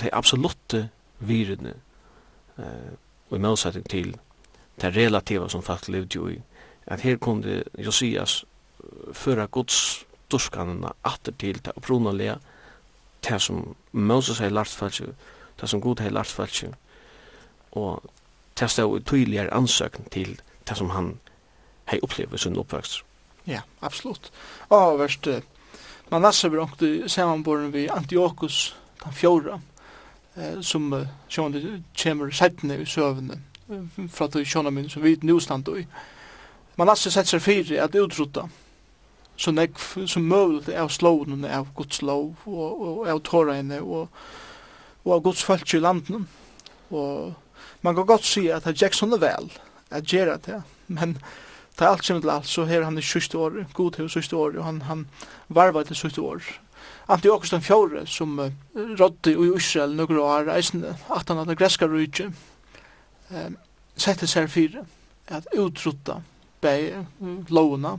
de 0.00 0.10
absolutte 0.12 0.88
virene, 1.18 1.74
eh, 2.58 2.92
og 3.30 3.36
i 3.36 3.42
motsetning 3.42 3.88
til 3.88 4.14
det 4.80 4.96
relativa 4.96 5.48
som 5.48 5.62
folk 5.62 5.88
levde 5.88 6.16
jo 6.16 6.28
i, 6.28 6.38
at 6.86 7.00
her 7.00 7.16
kunne 7.16 7.62
Josias 7.78 8.44
føre 9.12 9.46
gods 9.46 10.06
durskanene 10.32 10.92
atter 11.04 11.34
til 11.38 11.60
det 11.64 11.74
opprunalige, 11.76 12.38
det 13.28 13.40
som 13.42 13.76
Moses 13.92 14.38
har 14.38 14.50
lært 14.50 14.72
falsk, 14.72 15.10
det 15.60 15.68
som 15.68 15.80
Gud 15.80 16.00
har 16.00 16.10
lært 16.10 16.32
falsk, 16.32 16.72
og 17.72 18.02
det 18.58 18.70
stod 18.70 19.00
tydeligere 19.06 19.54
ansøkning 19.54 20.10
til 20.10 20.40
det 20.68 20.76
som 20.76 20.90
han 20.90 21.18
har 21.84 22.02
opplevd 22.02 22.34
i 22.34 22.38
sin 22.38 22.58
oppvekst. 22.58 23.04
Ja, 23.46 23.60
absolutt. 23.82 24.30
Og 24.68 24.98
verst, 24.98 25.28
Manasse 26.10 26.48
var 26.48 26.82
i 26.82 27.08
samanborgen 27.08 27.72
vi 27.72 27.88
Antiochus 27.88 28.76
den 29.04 29.12
fjorda, 29.12 29.60
eh, 30.36 30.60
som 30.60 30.92
eh, 30.92 31.06
sjående 31.28 31.82
kommer 32.02 32.30
settene 32.30 32.80
i 32.82 32.86
søvende, 32.86 33.38
fra 34.10 34.26
de 34.26 34.44
sjående 34.44 34.70
min 34.70 34.88
som 34.90 35.02
vi 35.02 35.18
nu 35.22 35.40
stand 35.40 35.68
i. 35.68 35.84
Manasse 36.76 37.12
sett 37.14 37.30
seg 37.30 37.42
fyri 37.44 37.78
at 37.78 37.94
utrota, 37.94 38.48
så 39.36 39.54
nek 39.54 39.78
som 40.10 40.26
møvlet 40.26 40.72
av 40.74 40.90
slånen 40.90 41.46
av 41.46 41.70
Guds 41.78 42.02
lov 42.02 42.42
og, 42.44 42.82
og 42.88 43.06
av 43.08 43.22
tårene 43.24 43.78
og, 43.80 44.10
og 45.04 45.14
av 45.14 45.22
Guds 45.28 45.44
folk 45.46 45.74
i 45.74 45.80
landen. 45.80 46.26
Og 46.90 47.36
man 47.86 47.94
kan 47.94 48.10
godt 48.10 48.26
si 48.26 48.48
at 48.50 48.66
det 48.66 48.74
gikk 48.82 48.98
sånne 48.98 49.20
vel 49.22 49.46
at 49.94 50.10
gjerra 50.10 50.40
det, 50.42 50.58
men 50.90 51.20
ta 51.80 51.88
alt 51.88 52.04
kjem 52.04 52.20
til 52.20 52.32
alt, 52.32 52.48
så 52.48 52.66
her 52.68 52.84
han 52.84 52.98
i 53.00 53.04
syste 53.04 53.38
år, 53.40 53.62
god 53.74 53.96
til 53.96 54.10
syste 54.12 54.36
år, 54.36 54.58
og 54.58 54.64
han, 54.66 54.82
han 54.84 55.06
varvar 55.48 55.88
til 55.88 55.96
syste 55.96 56.20
år. 56.20 56.44
Antiochus 57.10 57.50
den 57.50 57.64
fjore, 57.64 58.06
som 58.06 58.38
uh, 58.38 58.50
rådde 59.00 59.32
i 59.32 59.50
Israel 59.56 59.96
noen 59.96 60.20
år, 60.20 60.50
eisen 60.54 60.84
at 60.84 61.28
han 61.28 61.40
hadde 61.40 61.56
greska 61.58 61.88
rujtje, 61.88 62.28
um, 63.30 63.56
sette 63.96 64.28
seg 64.30 64.50
fire, 64.52 64.84
at 65.30 65.48
utrutta 65.56 66.20
bei 66.60 66.92
lovuna, 67.48 67.96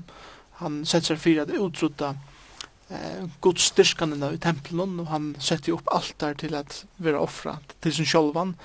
han 0.62 0.84
sette 0.86 1.12
seg 1.12 1.22
fire 1.24 1.48
at 1.48 1.54
utrutta 1.58 2.14
uh, 2.14 3.26
gods 3.42 3.72
styrkanina 3.74 4.32
i 4.36 4.42
tempelen, 4.42 5.00
og 5.02 5.10
han 5.12 5.32
sette 5.42 5.74
opp 5.74 5.90
altar 5.92 6.38
til 6.38 6.56
at 6.60 6.84
være 7.02 7.20
offra 7.20 7.58
til 7.82 7.98
sin 7.98 8.10
sjolvan, 8.14 8.54
og 8.54 8.60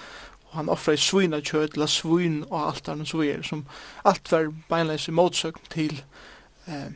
han 0.56 0.70
offra 0.72 0.96
i 0.96 1.00
svina 1.00 1.40
kjøt, 1.44 1.76
la 1.76 1.88
svin 1.90 2.42
og 2.48 2.58
alt 2.60 2.88
og 2.92 3.06
så 3.08 3.22
er, 3.24 3.42
som 3.46 3.66
alt 4.04 4.32
var 4.32 4.50
beinleis 4.70 5.08
i 5.08 5.14
motsøk 5.14 5.60
til 5.72 6.00
eh, 6.66 6.90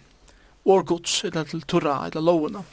årgods, 0.64 1.24
eller 1.24 1.44
til 1.48 1.62
torra, 1.62 2.06
eller 2.06 2.24
lovene. 2.24 2.64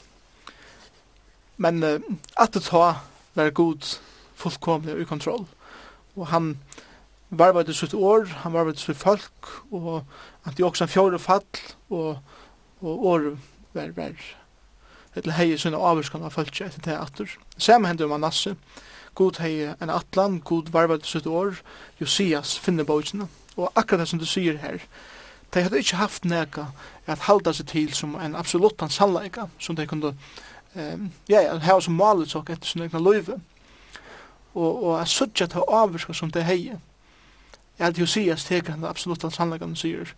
Men 1.57 1.83
eh, 1.83 1.99
at 2.37 2.53
det 2.53 2.65
ta 2.69 2.97
var 3.37 3.53
god 3.53 3.85
fullkomlig 4.37 4.95
og 4.95 5.01
i 5.01 5.09
kontroll. 5.09 5.45
Og 6.15 6.27
han 6.27 6.55
var 7.29 7.51
varvade 7.51 7.73
sitt 7.73 7.93
år, 7.93 8.25
han 8.43 8.53
var 8.53 8.63
varvade 8.63 8.79
sitt 8.79 8.97
folk, 8.97 9.47
og 9.71 10.03
han 10.43 10.53
tog 10.53 10.69
også 10.69 10.83
en 10.83 10.89
fjore 10.89 11.19
fall, 11.19 11.45
og, 11.89 12.17
og 12.81 13.05
år 13.05 13.25
var, 13.73 13.91
var, 13.95 14.13
eller 15.15 15.35
hei 15.35 15.57
sånne 15.57 15.81
avvurskan 15.81 16.23
av 16.23 16.35
folket 16.35 16.69
etter 16.69 16.85
teater. 16.85 17.33
Samme 17.57 17.89
hendte 17.89 18.05
om 18.05 18.13
Manasse, 18.15 18.55
god 19.17 19.41
hei 19.41 19.73
en 19.81 19.89
atlan, 19.89 20.39
god 20.45 20.69
varvad 20.73 21.05
sitt 21.05 21.27
år, 21.27 21.57
Josias 22.01 22.57
finne 22.61 22.85
bøkene. 22.85 23.27
Og 23.57 23.71
akkurat 23.75 24.03
det 24.03 24.09
som 24.11 24.19
du 24.21 24.25
sier 24.29 24.59
her, 24.61 24.83
de 25.53 25.63
hadde 25.63 25.79
ikke 25.81 25.97
haft 25.97 26.25
nega 26.25 26.67
at 27.07 27.25
halda 27.25 27.53
seg 27.55 27.69
til 27.71 27.93
som 27.95 28.15
en 28.21 28.35
absolutt 28.35 28.81
en 28.83 28.93
sannleika, 28.93 29.47
som 29.59 29.75
de 29.75 29.87
kunne 29.87 30.13
um, 30.75 31.07
ja, 31.29 31.41
ja, 31.41 31.55
hava 31.63 31.81
som 31.81 31.97
malet 31.97 32.29
seg 32.29 32.51
etter 32.53 32.69
sin 32.69 32.83
egna 32.85 33.01
løyve. 33.01 33.39
Og, 34.53 34.83
og 34.83 34.91
jeg 34.99 35.13
sutja 35.13 35.47
til 35.49 35.65
avvirka 35.67 36.13
som 36.13 36.31
de 36.31 36.43
hei, 36.43 36.61
Jeg 37.77 37.85
hadde 37.85 38.01
jo 38.01 38.35
teker 38.35 38.71
han 38.71 38.85
absolutt 38.85 39.33
sannleika, 39.33 39.65
han 39.65 39.75
sier, 39.75 40.13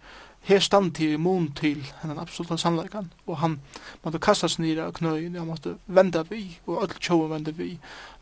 her 0.50 0.60
stand 0.60 0.96
til 0.98 1.20
mun 1.22 1.52
til 1.54 1.84
hennan 2.02 2.20
absoluta 2.20 2.58
sannleikan, 2.58 3.12
og 3.28 3.38
han 3.38 3.60
måtte 4.04 4.22
kasta 4.24 4.50
seg 4.50 4.64
nira 4.64 4.88
av 4.90 4.96
knøyen, 4.98 5.36
han 5.38 5.50
måtte 5.50 5.76
venda 5.86 6.24
vi, 6.30 6.42
og 6.66 6.84
öll 6.84 6.96
tjóa 6.98 7.28
venda 7.30 7.54
vi. 7.56 7.76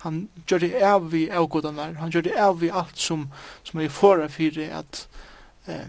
Han 0.03 0.25
gjør 0.47 0.65
det 0.65 0.83
av 0.83 1.07
vi 1.13 1.27
avgodanar, 1.31 1.95
han 2.01 2.11
gjør 2.11 2.27
det 2.27 2.35
av 2.43 2.59
vi 2.59 2.71
alt 2.71 2.99
som, 2.99 3.29
som 3.63 3.79
er 3.79 3.93
fora 3.93 4.27
fyrir 4.27 4.73
at 4.75 5.05
eh, 5.67 5.87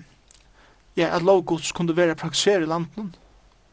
ja, 0.98 1.10
at 1.10 1.26
lovgods 1.26 1.72
kunne 1.72 1.96
være 1.96 2.14
praktisere 2.18 2.62
i 2.62 2.70
landen, 2.70 3.14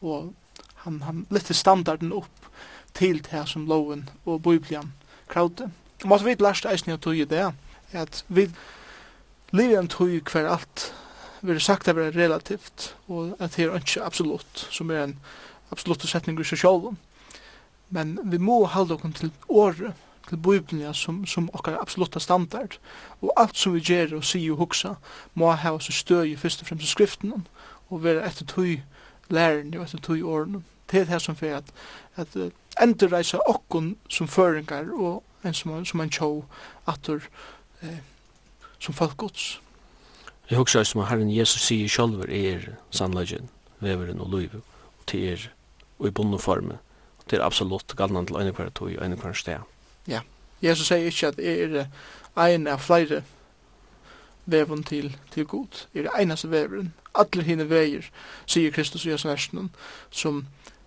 og 0.02 0.34
han, 0.82 1.00
han 1.02 1.24
lytte 1.30 1.54
standarden 1.54 2.12
opp 2.14 2.50
til 2.94 3.22
det 3.30 3.46
som 3.48 3.66
loven 3.70 4.08
og 4.24 4.42
biblian 4.42 4.92
kravde. 5.30 5.70
Og 6.02 6.10
måtte 6.10 6.26
vi 6.26 6.36
lærst 6.40 6.66
eisen 6.66 6.92
av 6.92 7.02
tog 7.02 7.18
i 7.18 7.24
det, 7.28 7.50
at 7.92 8.24
vi 8.28 8.50
livet 9.54 9.78
en 9.78 9.88
tog 9.88 10.10
hver 10.32 10.50
alt 10.50 10.92
verður 11.46 11.64
sagt 11.64 11.88
at 11.88 11.96
vera 11.96 12.14
relativt 12.14 12.92
og 13.08 13.36
at 13.38 13.56
det 13.56 13.66
er 13.66 13.76
ikke 13.78 14.04
absolutt 14.04 14.66
som 14.70 14.90
er 14.90 15.04
en 15.04 15.18
absolutt 15.74 16.06
setning 16.08 16.38
i 16.40 16.46
seg 16.46 16.62
selv. 16.62 16.94
Men 17.90 18.18
vi 18.24 18.38
må 18.42 18.64
halde 18.66 18.96
okkur 18.96 19.14
til 19.14 19.32
året 19.48 19.94
til 20.28 20.36
Bibelen 20.42 20.94
som, 20.94 21.26
som 21.26 21.50
okkar 21.54 21.78
absolutta 21.80 22.18
standard. 22.18 22.78
Og 23.22 23.32
alt 23.36 23.56
som 23.56 23.74
vi 23.74 23.80
gjer 23.80 24.14
og 24.16 24.24
sier 24.24 24.52
og 24.52 24.64
hugsa 24.64 24.96
må 25.34 25.52
ha 25.52 25.74
oss 25.74 25.90
støy 25.94 26.32
i 26.32 26.38
fyrst 26.38 26.62
og 26.62 26.70
fremst 26.70 26.90
skriften 26.90 27.46
og 27.88 28.02
vera 28.02 28.26
etter 28.26 28.46
tøy 28.46 28.80
læren 29.30 29.74
og 29.74 29.86
etter 29.86 30.02
tøy 30.02 30.22
åren. 30.22 30.64
Det 30.90 31.00
er 31.00 31.10
det 31.10 31.22
som 31.22 31.36
fyrir 31.36 31.60
at, 31.60 31.70
at 32.16 32.36
uh, 32.36 32.50
endurreisa 32.82 33.38
okkun 33.46 33.96
som 34.08 34.28
føringar 34.28 34.90
og 34.94 35.22
en 35.44 35.54
som, 35.54 35.84
som 35.84 36.00
en 36.00 36.10
tjó 36.10 36.44
atur 36.86 37.22
eh, 37.82 38.02
som 38.78 38.94
folkgods. 38.94 39.60
Jeg 40.50 40.58
husker 40.58 40.84
som 40.86 41.02
Herren 41.08 41.30
Jesus 41.30 41.64
sier 41.66 41.90
sjølver 41.90 42.30
er 42.30 42.66
sannleggen, 42.94 43.48
veveren 43.82 44.20
og 44.22 44.30
løyve, 44.30 44.60
og 44.98 45.06
til 45.10 45.24
er 45.32 45.48
og 45.98 46.06
i 46.06 46.10
bunne 46.10 46.38
forme, 46.38 46.78
og 47.18 47.24
til 47.26 47.40
er 47.40 47.46
absolutt 47.46 47.96
galnan 47.96 48.26
til 48.26 48.36
øynekvar 48.36 48.68
tog 48.68 48.92
og 48.94 49.02
øynekvar 49.02 49.32
sted. 49.32 49.64
Ja, 50.06 50.20
Jesus 50.62 50.86
sier 50.86 51.08
ikke 51.08 51.32
at 51.32 51.40
er 51.40 51.86
ein 52.36 52.66
av 52.66 52.78
flere 52.78 53.22
veveren 54.46 54.84
til, 54.84 55.16
til 55.34 55.46
god, 55.46 55.86
er 55.94 56.10
eneste 56.20 56.50
veveren, 56.50 56.92
alle 57.14 57.42
hine 57.42 57.66
veier, 57.70 58.06
sier 58.46 58.70
Kristus 58.70 59.06
i 59.06 59.10
Jesus 59.10 59.26
versen, 59.26 59.70
som 60.10 60.44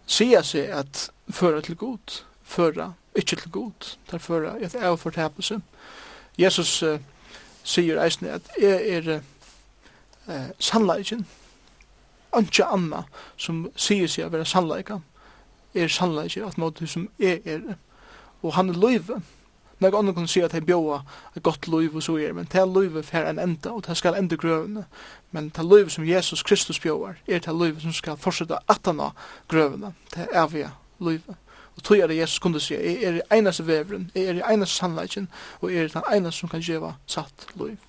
sier 0.07 0.45
seg 0.45 0.71
at 0.71 1.09
føra 1.29 1.61
til 1.61 1.75
god, 1.75 2.21
føra 2.43 2.93
ikke 3.15 3.35
til 3.35 3.51
god, 3.51 3.95
der 4.11 4.17
føra 4.17 4.55
et 4.61 4.75
avfortapelse. 4.75 5.59
Jesus 6.37 6.83
uh, 6.83 6.99
sier 7.63 7.99
eisne 8.03 8.37
at 8.37 8.47
er, 8.61 8.79
er 8.79 9.19
eh, 10.29 10.49
sannleikken, 10.59 11.25
Anki 12.31 12.61
anna 12.61 13.03
som 13.41 13.63
sier 13.73 14.07
seg 14.07 14.27
å 14.27 14.33
være 14.33 14.45
sannleika, 14.45 14.99
er 15.73 15.89
sannleikken 15.89 16.45
at 16.45 16.59
måte 16.61 16.85
som 16.87 17.07
er 17.17 17.39
er 17.45 17.63
og 18.41 18.53
han 18.53 18.69
er 18.69 18.73
løyve. 18.79 19.21
Når 19.79 19.97
andre 19.97 20.13
kan 20.13 20.27
si 20.27 20.41
at 20.43 20.51
han 20.51 20.65
bjóa 20.65 20.99
et 21.37 21.43
godt 21.43 21.67
løyve 21.67 21.95
og 21.95 22.03
så 22.03 22.17
er, 22.19 22.33
men 22.33 22.47
det 22.51 22.59
er 22.59 22.65
løyve 22.67 23.03
for 23.03 23.17
en 23.23 23.39
enda, 23.39 23.71
og 23.71 23.85
det 23.87 23.97
skal 23.97 24.15
enda 24.15 24.35
grøvene. 24.35 24.85
Men 25.31 25.49
det 25.49 25.57
er 25.57 25.63
løyve 25.63 25.89
som 25.89 26.07
Jesus 26.07 26.43
Kristus 26.43 26.79
bjóar, 26.79 27.15
er 27.27 27.39
det 27.39 27.55
løyve 27.55 27.81
som 27.81 27.93
skal 27.93 28.17
fortsette 28.17 28.59
atana 28.67 29.11
grøvene, 29.47 29.93
det 30.15 30.27
er 30.27 30.43
evige 30.43 30.71
løyve. 30.99 31.35
Og 31.77 31.83
tog 31.83 31.97
er 31.97 32.07
det 32.07 32.17
Jesus 32.17 32.39
kunne 32.39 32.59
si, 32.59 32.73
jeg 32.73 33.03
er 33.03 33.21
i 33.21 33.37
eneste 33.37 33.67
veveren, 33.67 34.11
jeg 34.15 34.23
er 34.25 34.41
i 34.41 34.53
eneste 34.53 34.75
sannleikken, 34.75 35.29
og 35.61 35.73
jeg 35.73 35.83
er 35.83 35.87
den 35.87 36.15
eneste 36.15 36.39
som 36.39 36.49
kan 36.49 36.61
gjeva 36.61 36.93
satt 37.07 37.47
løyve. 37.55 37.88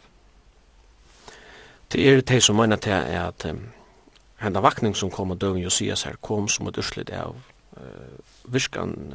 Det 1.93 2.09
er 2.09 2.21
det 2.21 2.43
som 2.43 2.57
mener 2.57 2.77
til 2.77 2.91
at 2.91 3.45
um, 3.51 3.65
henda 4.39 4.61
vakning 4.61 4.97
som 4.97 5.11
kom 5.11 5.31
og 5.31 5.41
døven 5.41 5.63
Josias 5.63 6.03
her 6.03 6.15
kom 6.23 6.49
som 6.49 6.69
et 6.69 6.79
urslit 6.79 7.11
av 7.11 7.35
uh, 7.77 8.53
virkan 8.53 9.15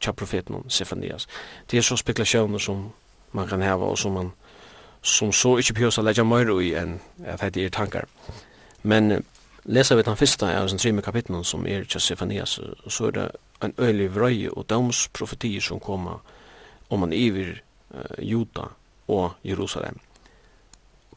tja 0.00 0.12
profeten 0.12 0.68
Sefanias. 0.68 1.26
Det 1.70 1.78
er 1.78 1.82
så 1.82 1.96
spekulasjoner 1.96 2.58
som 2.58 2.90
man 3.32 3.48
kan 3.48 3.62
hava 3.62 3.84
og 3.84 3.98
som 3.98 4.12
man 4.12 4.32
som 5.02 5.32
så 5.32 5.54
ikkje 5.56 5.74
pjøs 5.74 5.98
a 5.98 6.04
leggja 6.04 6.24
møyre 6.24 6.58
i 6.62 6.74
enn 6.76 6.98
at 7.24 7.54
det 7.54 7.64
er 7.64 7.72
tankar. 7.72 8.04
Men 8.82 9.12
uh, 9.12 9.18
leser 9.64 9.96
vi 9.96 10.04
den 10.04 10.16
første 10.16 10.52
av 10.52 10.68
den 10.68 10.78
trimme 10.78 11.02
kapitlen 11.02 11.44
som 11.44 11.64
er 11.66 11.88
tja 11.88 12.00
Sefanias, 12.00 12.60
så 12.88 13.06
er 13.06 13.16
det 13.16 13.26
en 13.64 13.74
øylig 13.78 14.14
vrøy 14.14 14.48
og 14.52 14.68
domsprofetier 14.68 15.60
som 15.60 15.80
kommer 15.80 16.20
om 16.90 17.00
man 17.00 17.12
iver 17.12 17.62
uh, 17.94 18.20
Juda 18.20 18.68
og 19.08 19.32
Jerusalem 19.44 20.00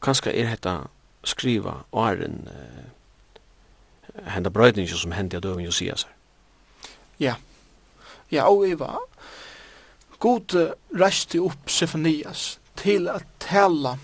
kanskje 0.04 0.34
er 0.36 0.52
dette 0.52 0.74
skriva 1.24 1.78
åren 1.92 2.44
uh, 2.48 4.24
henda 4.30 4.52
brøydning 4.52 4.88
som 4.88 5.14
hendi 5.16 5.38
av 5.38 5.44
døven 5.46 5.64
Josias 5.64 6.04
her. 6.06 6.14
Ja. 7.18 7.34
Ja, 8.32 8.48
og 8.48 8.66
Eva, 8.68 8.96
God 10.18 10.54
reiste 10.96 11.40
opp 11.44 11.70
Sefanias 11.70 12.58
til 12.80 13.08
at 13.08 13.26
tala 13.40 13.96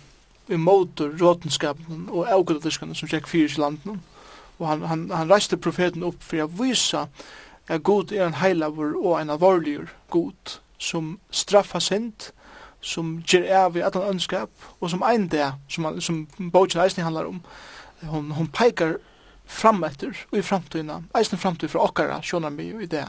imot 0.51 1.01
rådenskapen 1.01 2.09
og 2.11 2.29
avgødadiskene 2.31 2.95
som 2.95 3.09
sjekk 3.11 3.29
fyrir 3.31 3.55
i 3.55 3.61
landet. 3.61 4.01
Og 4.59 4.69
han, 4.69 4.83
han, 4.83 5.07
han 5.11 5.31
reiste 5.31 5.57
profeten 5.57 6.05
opp 6.07 6.23
for 6.23 6.45
å 6.45 6.51
vise 6.61 7.07
at 7.71 7.85
God 7.87 8.13
er 8.13 8.27
en 8.27 8.39
heilavur 8.41 8.97
og 8.99 9.21
en 9.21 9.31
alvorligur 9.31 9.93
God 10.11 10.59
som 10.81 11.19
straffa 11.31 11.81
sint, 11.81 12.31
som 12.81 13.23
ger 13.27 13.57
av 13.57 13.77
i 13.77 13.83
att 13.83 13.95
han 13.95 14.21
og 14.31 14.49
och 14.79 14.91
som 14.91 15.03
en 15.03 15.29
där 15.29 15.53
som 15.69 15.85
han, 15.85 16.01
som 16.01 16.27
bogen 16.39 16.83
eisen 16.83 17.05
handlar 17.05 17.25
om 17.25 17.43
hon 18.01 18.31
hon 18.31 18.49
peikar 18.49 18.99
fram 19.47 19.85
etter 19.85 20.27
och 20.31 20.39
i 20.39 20.43
framtøyna 20.43 21.03
eisen 21.15 21.39
framtøy 21.39 21.69
för 21.69 21.79
okkara 21.79 22.23
sjónar 22.23 22.51
mig 22.51 22.83
i 22.83 22.87
det 22.87 23.09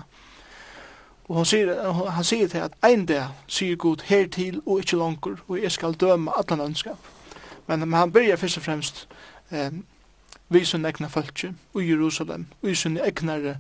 og 1.30 1.36
hon 1.36 1.46
sier 1.46 1.92
han 2.10 2.24
sier 2.24 2.48
til 2.48 2.58
at 2.58 2.74
ein 2.84 3.06
der 3.08 3.28
sier 3.48 3.76
god 3.76 4.02
her 4.06 4.28
til 4.28 4.62
og 4.66 4.80
ikkje 4.80 4.98
langur 4.98 5.38
og 5.48 5.62
jeg 5.62 5.72
skal 5.72 5.94
døma 5.94 6.32
allan 6.38 6.68
ønskap 6.68 6.98
men, 7.68 7.80
men 7.80 7.94
han 7.94 8.12
byrjar 8.12 8.36
først 8.36 8.58
og 8.58 8.64
fremst 8.64 9.08
eh, 9.52 9.72
vi 10.50 10.66
sunn 10.66 10.86
egna 10.86 11.08
fölkje 11.08 11.54
i 11.80 11.90
Jerusalem 11.90 12.46
og 12.62 12.70
i 12.70 12.76
sunn 12.76 12.98
egna 12.98 13.56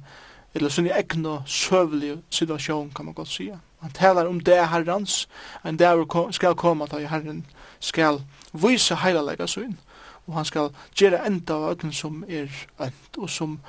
eller 0.53 0.69
sunn 0.69 0.89
egna 0.91 1.37
søvlig 1.45 2.17
situasjon 2.29 2.91
kan 2.95 3.05
man 3.05 3.13
godt 3.13 3.27
sige 3.27 3.59
Han 3.81 3.91
talar 3.91 4.25
om 4.25 4.39
det 4.39 4.59
herrans, 4.69 5.27
en 5.65 5.77
dag 5.77 6.05
skal 6.31 6.55
koma 6.55 6.85
da 6.85 6.99
herren 7.09 7.45
skal 7.79 8.21
vise 8.53 8.95
heilalega 8.95 9.47
sin, 9.47 9.79
og 10.27 10.33
han 10.33 10.45
skal 10.45 10.69
gjere 10.95 11.23
enda 11.25 11.53
av 11.53 11.71
ögnen 11.71 11.93
som 11.93 12.23
er 12.29 12.51
ønt, 12.79 13.17
og 13.17 13.29
som 13.29 13.59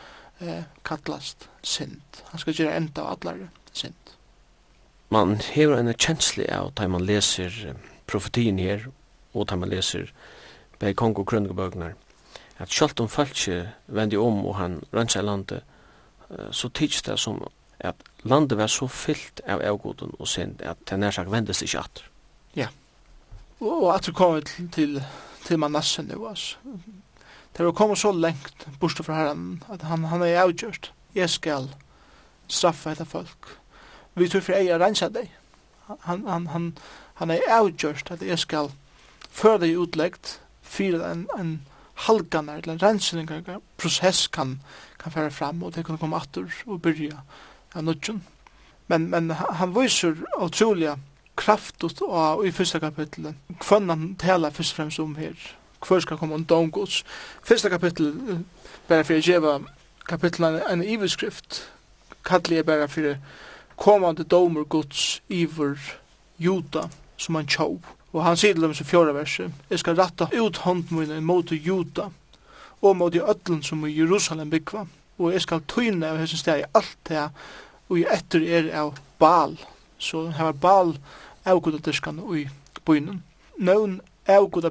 eh, 0.41 0.65
kallast 0.85 1.49
sint. 1.63 2.25
Han 2.31 2.41
skal 2.41 2.55
gjere 2.55 2.77
enda 2.77 3.07
av 3.07 3.17
allare 3.17 3.49
sint. 3.73 4.17
Man 5.09 5.37
hever 5.41 5.81
en 5.81 5.95
kjensli 5.95 6.45
av 6.49 6.75
da 6.77 6.89
man 6.89 7.05
leser 7.09 7.75
profetien 8.07 8.59
her, 8.59 8.87
og 9.33 9.49
da 9.49 9.57
man 9.57 9.73
leser 9.73 10.13
bei 10.81 10.93
kong 10.93 11.17
og 11.17 11.27
krønnebøknar, 11.31 11.97
at 12.61 12.73
sjalt 12.73 13.01
om 13.01 13.09
falskje 13.09 13.65
vendi 13.87 14.17
om 14.21 14.45
og 14.45 14.57
han 14.61 14.81
rønnsa 14.93 15.23
landet, 15.25 15.65
så 16.51 16.69
tids 16.69 17.03
det 17.03 17.19
som 17.21 17.41
at 17.83 18.03
landet 18.23 18.59
var 18.59 18.71
så 18.71 18.87
fyllt 18.87 19.43
av 19.47 19.63
avgoden 19.67 20.15
og 20.19 20.29
synd 20.31 20.63
at 20.63 20.79
det 20.89 20.99
nær 20.99 21.15
sagt 21.15 21.31
vendes 21.33 21.63
ikke 21.65 21.83
at. 21.83 22.03
Ja. 22.57 22.69
Og 23.61 23.89
at 23.95 24.07
du 24.07 24.13
kommer 24.13 24.41
til, 24.41 24.69
til, 24.71 25.03
til 25.45 25.59
Manassen 25.59 26.11
nu, 26.11 26.27
altså. 26.29 26.57
Det 27.57 27.67
var 27.67 27.73
kommet 27.77 27.99
så 27.99 28.13
lengt 28.13 28.67
bortsett 28.81 29.07
fra 29.07 29.19
herren 29.19 29.63
at 29.71 29.83
han, 29.83 30.05
han 30.09 30.23
er 30.23 30.41
avgjørt. 30.41 30.93
Jeg 31.15 31.31
skal 31.31 31.69
straffa 32.49 32.95
etter 32.95 33.05
folk. 33.05 33.59
Vi 34.15 34.29
tror 34.29 34.41
for 34.41 34.57
jeg 34.57 34.73
er 34.73 34.81
rensa 34.81 35.11
deg. 35.13 35.29
Han, 36.07 36.25
han, 36.27 36.47
han, 36.47 36.71
han 37.21 37.31
er 37.31 37.45
avgjørt 37.53 38.11
at 38.15 38.23
jeg 38.25 38.39
skal 38.41 38.71
føre 39.29 39.67
deg 39.67 39.77
utleggt 39.81 40.39
fyrir 40.63 41.05
en, 41.05 41.27
en 41.37 41.53
halganar 42.07 42.63
eller 42.63 42.77
en 42.77 42.83
rensinningar 42.83 43.61
prosess 43.77 44.27
kan, 44.33 44.61
kan 44.99 45.13
fære 45.13 45.31
fram 45.31 45.63
og 45.63 45.75
det 45.75 45.85
kan 45.87 45.99
komme 46.01 46.17
atter 46.17 46.49
og 46.67 46.81
byrja 46.83 47.21
av 47.75 47.85
nudgen. 47.85 48.23
Men, 48.87 49.11
men 49.11 49.31
han 49.31 49.75
viser 49.75 50.17
utrolig 50.41 50.95
kraft 51.37 51.85
og 51.85 52.47
i 52.47 52.53
fyrsta 52.53 52.81
kapitlet 52.83 53.35
hvem 53.65 53.89
han 53.89 54.09
taler 54.21 54.53
først 54.53 54.75
og 54.75 54.77
fremst 54.77 55.01
om 55.01 55.15
her. 55.17 55.37
Hvor 55.83 56.01
skal 56.01 56.19
komme 56.19 56.35
om 56.35 56.45
domgods. 56.45 57.05
Fyrsta 57.43 57.69
kapittel, 57.69 58.13
bare 58.89 59.05
for 59.05 59.19
å 59.19 59.23
gjøre 59.23 59.55
kapitlet 60.07 60.63
en 60.71 60.85
iverskrift, 60.85 61.63
kallet 62.25 62.61
jeg 62.61 62.67
bare 62.67 62.89
for 62.89 63.17
kommande 63.77 64.25
domer 64.25 64.65
gods 64.65 65.23
iver 65.29 65.79
juda 66.39 66.89
som 67.17 67.35
han 67.35 67.51
tjov. 67.51 67.81
Og 68.13 68.23
han 68.23 68.37
sier 68.37 68.55
til 68.55 68.63
dem 68.63 68.75
i 68.77 68.85
fjorda 68.85 69.15
verset, 69.17 69.51
jeg 69.71 69.81
skal 69.81 69.97
ratta 69.97 70.29
ut 70.33 70.63
hånden 70.67 70.99
min 70.99 71.25
mot 71.25 71.51
juda 71.51 72.11
og 72.83 72.97
mot 72.97 73.15
i 73.15 73.23
ötlen 73.23 73.63
som 73.63 73.87
i 73.87 73.95
Jerusalem 73.97 74.51
byggva 74.51 74.87
og 75.19 75.33
jeg 75.33 75.43
skal 75.45 75.65
tøyne 75.69 76.09
av 76.09 76.21
hessen 76.21 76.41
steg 76.41 76.65
alt 76.75 76.97
det, 77.09 77.29
og 77.89 77.99
jeg 77.99 78.09
etter 78.13 78.47
er 78.47 78.71
av 78.83 78.97
bal. 79.21 79.59
Så 79.99 80.29
her 80.35 80.51
var 80.51 80.53
Baal 80.53 80.97
og 81.47 82.37
i 82.37 82.49
bøynen. 82.85 83.23
Nøvn 83.59 84.01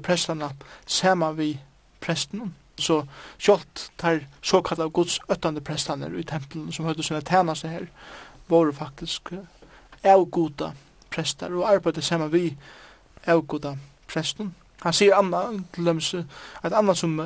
prestana 0.03 0.51
sema 0.85 1.31
vi 1.31 1.59
presten. 2.01 2.55
Så 2.77 3.05
kjolt 3.37 3.91
tar 3.97 4.25
såkalla 4.41 4.87
gods 4.87 5.19
öttande 5.29 5.61
prestane 5.61 6.09
i 6.17 6.23
tempelen 6.23 6.71
som 6.71 6.85
høyde 6.85 7.03
sina 7.03 7.21
tænaste 7.21 7.67
her, 7.67 7.85
var 8.47 8.71
faktisk 8.71 9.33
avguda 10.03 10.71
prestar 11.11 11.51
og 11.51 11.69
arbeidde 11.69 12.01
saman 12.01 12.31
vi 12.31 12.57
avguda 13.25 13.75
presten. 14.07 14.55
Han 14.81 14.93
sier 14.93 15.15
anna, 15.15 15.43
til 15.73 15.85
dem, 15.85 15.99
at 16.63 16.73
anna 16.73 16.95
som 16.95 17.19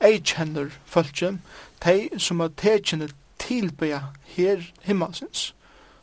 eikjenner 0.00 0.70
følgjum, 0.86 1.40
de 1.84 2.20
som 2.20 2.40
er 2.40 2.54
tekjene 2.56 3.08
tilbeja 3.38 4.00
her 4.34 4.62
himmelsins. 4.82 5.54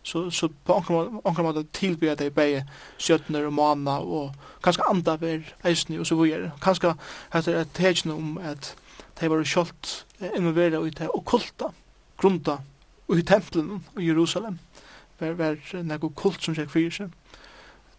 Så, 0.06 0.30
så 0.30 0.52
på 0.66 0.74
anker 0.78 1.44
måte 1.44 1.64
tilbeja 1.74 2.14
de 2.16 2.30
beie 2.30 2.62
sjøtner 3.02 3.48
og 3.48 3.56
mana 3.58 3.98
og 4.00 4.36
kanskje 4.64 4.86
andre 4.90 5.16
ver 5.22 5.48
eisne 5.66 6.00
og 6.00 6.06
så 6.06 6.16
vujer. 6.16 6.52
Kanskje 6.62 6.94
heter 7.34 7.58
det 7.58 7.74
tekjene 7.74 8.14
om 8.14 8.38
at 8.38 8.76
de 9.20 9.30
var 9.32 9.44
kjølt 9.44 10.06
involvera 10.36 10.84
i 10.86 10.94
det 10.94 11.10
okkulta, 11.10 11.72
grunda, 12.22 12.60
og 13.08 13.20
i 13.20 13.26
tempelen 13.26 13.84
i 14.00 14.08
Jerusalem. 14.08 14.60
Var, 15.20 15.34
var 15.34 15.58
nekko 15.84 16.12
kult 16.16 16.44
som 16.44 16.56
seg 16.56 16.70
fyrir 16.70 16.92
seg. 16.94 17.14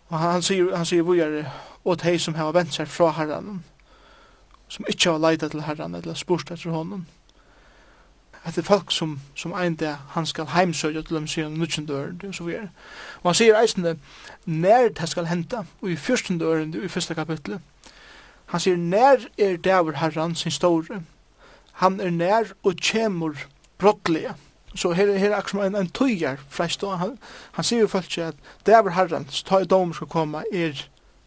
Og 0.08 0.18
han, 0.18 0.42
sier, 0.42 0.70
han 0.76 0.86
sier 0.86 1.02
vujer 1.02 1.42
og 1.84 1.98
de 2.02 2.18
som 2.22 2.34
har 2.38 2.54
vent 2.54 2.74
seg 2.74 2.86
fra 2.90 3.10
herran 3.16 3.64
som 4.68 4.86
ikke 4.90 5.10
har 5.10 5.22
leidat 5.22 5.50
til 5.54 5.62
herran 5.62 5.94
eller 5.94 6.14
spurt 6.18 6.50
etter 6.50 6.74
honom, 6.74 7.06
at 8.46 8.58
folk 8.64 8.92
som, 8.94 9.20
som 9.34 9.54
ein 9.58 9.74
det 9.74 9.96
han 10.14 10.26
skal 10.26 10.46
heimsøgja 10.54 11.02
til 11.02 11.16
dem 11.16 11.26
sier 11.26 11.48
nutjen 11.48 11.86
døren 11.86 12.20
og 12.28 12.34
så 12.34 12.44
videre. 12.44 12.68
Og 13.22 13.30
han 13.30 13.38
sier 13.40 13.58
eisende 13.58 13.96
nær 14.46 14.88
det 14.94 15.08
skal 15.08 15.26
henta 15.26 15.64
og 15.82 15.90
i 15.90 15.96
fyrsten 15.96 16.38
døren 16.38 16.74
i 16.74 16.88
fyrsta 16.88 17.14
kapitlet 17.14 17.60
han 18.46 18.62
sier 18.62 18.78
nær 18.78 19.26
er 19.38 19.56
dæver 19.56 19.98
herran 19.98 20.34
sin 20.34 20.54
store 20.54 21.02
han 21.82 22.00
er 22.00 22.10
nær 22.10 22.52
og 22.62 22.76
kjemur 22.78 23.46
brottlige 23.78 24.34
så 24.76 24.92
her, 24.92 25.16
her 25.18 25.30
er 25.30 25.36
akkurat 25.36 25.66
en, 25.66 25.76
en 25.76 25.88
tøyjar 25.88 26.38
freist 26.48 26.84
og 26.84 26.98
han, 27.00 27.16
han 27.52 27.64
sier 27.64 27.80
jo 27.80 27.90
folk 27.90 28.18
at 28.18 28.36
dæver 28.66 28.94
herran 28.94 29.26
ta 29.46 29.58
i 29.58 29.68
dom 29.68 29.94
skal 29.94 30.06
komme 30.12 30.44
er 30.52 30.86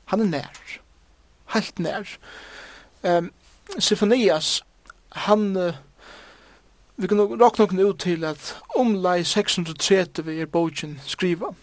han 0.10 0.22
er 0.22 0.26
nær. 0.26 0.80
Helt 1.54 1.80
nær. 1.80 2.18
Um, 3.04 3.32
Sifonias 3.78 4.64
han 5.12 5.58
uh, 5.58 5.76
vi 7.00 7.08
kan 7.08 7.22
råkna 7.22 7.66
noen 7.70 7.94
ut 7.94 8.02
til 8.04 8.26
at 8.28 8.50
omlai 8.76 9.24
630 9.24 10.28
er 10.36 10.50
bogen 10.52 10.98
skriva. 11.08 11.54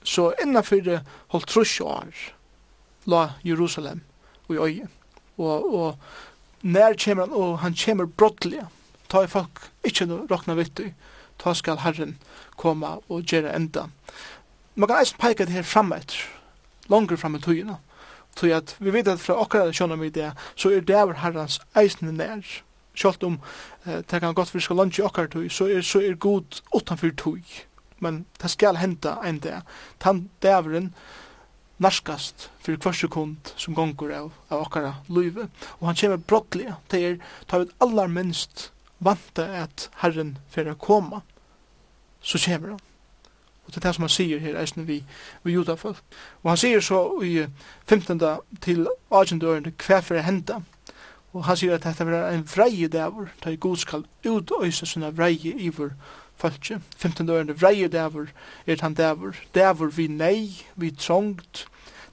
Så 0.00 0.30
innanfor 0.40 1.02
holdt 1.34 1.50
trus 1.52 1.74
år 1.84 2.14
la 3.04 3.26
Jerusalem 3.44 4.00
og 4.48 4.54
i 4.54 4.58
øye. 4.58 4.88
Og, 5.36 5.74
og 5.74 5.98
nær 6.62 6.96
kommer 7.04 7.26
han, 7.26 7.32
og 7.32 7.58
han 7.58 7.76
kommer 7.84 8.06
brottelig. 8.06 8.62
Ta 9.12 9.20
i 9.22 9.28
folk 9.28 9.68
ikke 9.84 10.08
råkna 10.30 10.56
vittu. 10.56 10.88
Ta 11.38 11.52
skal 11.54 11.82
Herren 11.84 12.16
koma 12.56 12.96
og 13.08 13.28
gjere 13.28 13.52
enda. 13.52 13.90
Man 14.74 14.88
kan 14.88 15.02
eisen 15.02 15.20
peika 15.20 15.44
det 15.44 15.52
her 15.52 15.62
framme 15.62 16.00
langer 16.88 17.16
framme 17.16 17.38
tøyina. 17.38 17.76
Tøy 18.36 18.52
at 18.52 18.76
vi 18.78 18.92
vet 18.92 19.08
at 19.08 19.20
fra 19.20 19.36
okkara 19.40 19.72
sjåna 19.72 19.96
mi 19.96 20.08
det, 20.08 20.32
så 20.56 20.70
er 20.70 20.80
det 20.80 20.96
av 20.96 21.12
herrans 21.20 21.60
eisen 21.76 22.16
nær 22.16 22.40
Sjalt 22.96 23.24
om 23.26 23.38
eh, 23.84 24.00
det 24.00 24.20
kan 24.20 24.34
godt 24.34 24.54
vi 24.54 24.64
skal 24.64 24.80
lunge 24.80 25.04
okkar 25.04 25.28
tog, 25.32 25.50
så 25.52 25.68
er, 25.68 25.84
så 25.84 26.00
er 26.00 26.16
god 26.16 26.62
utanfyr 26.74 27.14
tog. 27.16 27.56
Men 28.00 28.24
det 28.42 28.50
skal 28.52 28.80
henta 28.80 29.18
en 29.24 29.40
det. 29.40 29.60
Tan 30.00 30.28
dæveren 30.42 30.92
narskast 31.78 32.50
fyrir 32.64 32.80
hver 32.80 32.96
sekund 32.96 33.52
som 33.56 33.76
gongur 33.76 34.12
av, 34.12 34.32
av 34.50 34.64
okkara 34.64 34.94
luive. 35.08 35.48
Og 35.80 35.88
han 35.90 36.00
kommer 36.00 36.16
brottelig 36.16 36.74
Det 36.90 37.02
er, 37.04 37.16
tar 37.48 37.64
vi 37.64 37.70
allar 37.80 38.08
minst 38.08 38.70
vante 38.98 39.44
at 39.44 39.90
Herren 40.00 40.38
fyrir 40.50 40.72
a 40.72 40.74
koma, 40.74 41.20
så 42.22 42.38
kommer 42.38 42.68
han. 42.68 42.80
Og 43.66 43.74
det 43.74 43.76
er 43.76 43.88
det 43.88 43.94
som 43.96 44.06
han 44.06 44.14
sier 44.14 44.38
her, 44.38 44.56
eisen 44.60 44.86
vi, 44.86 45.00
vi 45.42 45.52
judafolk. 45.52 46.02
Og 46.44 46.52
han 46.52 46.60
sier 46.60 46.80
så 46.80 47.00
i 47.22 47.46
15. 47.86 48.20
til 48.62 48.86
18. 49.10 49.42
årene, 49.42 49.72
hver 49.86 50.04
fyrir 50.06 50.22
henta? 50.22 50.60
Og 51.36 51.44
han 51.44 51.58
sier 51.60 51.76
at 51.76 51.84
dette 51.84 52.04
er 52.08 52.30
en 52.32 52.46
vreie 52.48 52.88
dæver, 52.88 53.28
da 53.44 53.52
i 53.52 53.60
god 53.60 53.76
skal 53.76 54.06
utøyse 54.24 54.88
sånne 54.88 55.12
vreie 55.12 55.52
iver 55.68 55.92
falskje. 56.40 56.80
15 56.96 57.28
dørende 57.28 57.56
vreie 57.60 57.88
dæver 57.92 58.30
er 58.66 58.80
han 58.80 58.94
dæver. 58.96 59.36
Dæver 59.54 59.92
vi 59.92 60.06
nei, 60.08 60.64
vi 60.76 60.90
trångt, 60.90 61.66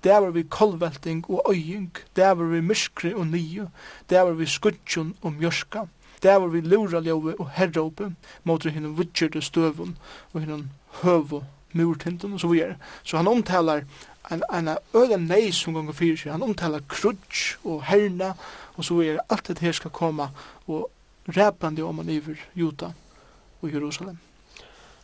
dæver 0.04 0.32
vi 0.36 0.44
kolvelting 0.44 1.24
og 1.30 1.54
øying, 1.54 1.92
dæver 2.16 2.52
vi 2.52 2.62
myskri 2.62 3.14
og 3.14 3.28
nye, 3.28 3.68
dæver 4.10 4.34
vi 4.34 4.46
skudjon 4.46 5.16
og 5.22 5.34
mjørska, 5.34 5.86
dæver 6.24 6.48
vi 6.48 6.62
luraljóve 6.62 7.40
og 7.40 7.50
herrope, 7.56 8.16
måter 8.44 8.70
hinn 8.76 8.98
vudgjerde 8.98 9.42
støvun 9.42 9.98
og 10.34 10.42
hinn 10.42 10.70
høvo 11.04 11.44
murtinten 11.74 12.34
og 12.34 12.40
så 12.40 12.48
videre. 12.48 12.76
Så 13.04 13.18
han 13.18 13.28
omtalar 13.28 13.84
en, 14.32 14.44
en 14.54 14.70
øde 14.96 15.18
nei 15.18 15.52
som 15.52 15.74
gonger 15.74 15.96
fyrir 15.96 16.20
seg, 16.20 16.32
han 16.32 16.44
omtalar 16.44 16.84
krudj 16.88 17.58
og 17.64 17.84
herna, 17.88 18.34
Og 18.76 18.86
så 18.86 19.00
er 19.02 19.22
alt 19.30 19.48
det 19.48 19.60
her 19.60 19.72
skal 19.72 19.92
komme 19.92 20.30
og 20.68 20.92
ræpande 21.30 21.84
om 21.84 21.96
man 21.96 22.10
iver 22.10 22.36
Juta 22.56 22.94
og 23.62 23.74
Jerusalem. 23.74 24.18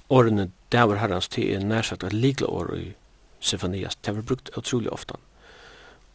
Årene 0.09 0.51
der 0.71 0.83
var 0.83 0.95
herrens 0.95 1.27
tid 1.27 1.53
er 1.53 1.59
nærsagt 1.59 2.03
et 2.03 2.13
likla 2.13 2.47
år 2.47 2.73
i 2.75 2.93
Sefanias. 3.39 3.95
Det 3.95 4.15
var 4.15 4.21
brukt 4.21 4.49
utrolig 4.57 4.89
ofte. 4.89 5.13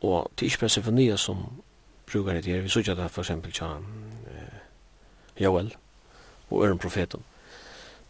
Og 0.02 0.30
det 0.34 0.42
er 0.42 0.50
ikke 0.50 0.60
bare 0.60 0.68
Sefanias 0.68 1.20
som 1.20 1.36
brukar 2.12 2.32
det 2.32 2.44
her. 2.44 2.60
Vi 2.60 2.68
så 2.68 2.78
ikke 2.78 2.94
det 2.94 3.10
for 3.10 3.22
eksempel 3.22 3.52
til 3.52 3.66
eh, 3.66 5.42
Joel 5.42 5.74
og 6.50 6.66
Øren 6.66 6.78
profeten. 6.78 7.24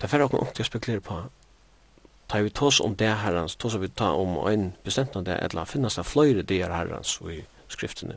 Det 0.00 0.12
er 0.12 0.24
okkur 0.24 0.40
ungt 0.40 0.60
å 0.60 0.64
spekulere 0.64 1.00
på 1.00 1.22
Ta 2.28 2.40
vi 2.40 2.50
tås 2.50 2.80
om 2.80 2.94
det 2.96 3.10
herrens, 3.20 3.56
tås 3.56 3.76
vi 3.76 3.88
ta 3.88 4.12
om 4.16 4.38
en 4.48 4.72
bestemt 4.84 5.16
av 5.16 5.24
det, 5.24 5.36
eller 5.44 5.64
finnes 5.68 5.94
det 5.94 6.06
fløyre 6.08 6.42
det 6.42 6.62
herrens 6.64 7.18
i 7.30 7.42
skriftene 7.68 8.16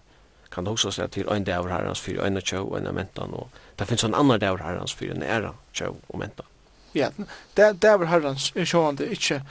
kan 0.49 0.63
det 0.63 0.71
också 0.71 0.91
säga 0.91 1.07
till 1.07 1.27
en 1.27 1.43
dävr 1.43 1.69
herrens 1.69 1.99
fyra, 1.99 2.27
en 2.27 2.41
tjau, 2.41 2.75
en 2.77 2.95
mentan. 2.95 3.33
og 3.33 3.49
det 3.75 3.85
finnes 3.85 4.03
en 4.03 4.15
annan 4.15 4.39
dävr 4.39 4.57
herrens 4.57 4.93
fyra, 4.93 5.13
en 5.13 5.23
ära 5.23 5.53
tjau 5.71 5.95
og 6.07 6.19
mentan. 6.19 6.45
Ja, 6.91 7.09
det 7.53 7.81
dävr 7.81 8.05
herrans 8.05 8.51
är 8.55 8.65
sjående 8.65 9.09
inte 9.09 9.41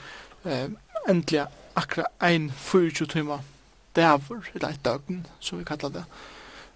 eh, 0.43 0.69
endelig 1.07 1.45
akra 1.73 2.07
ein 2.19 2.51
24 2.71 3.07
timmar 3.07 3.39
dävr, 3.93 4.49
eller 4.53 4.69
ett 4.69 4.83
døgn, 4.83 5.25
som 5.39 5.59
vi 5.59 5.65
kallar 5.65 5.89
det. 5.89 6.05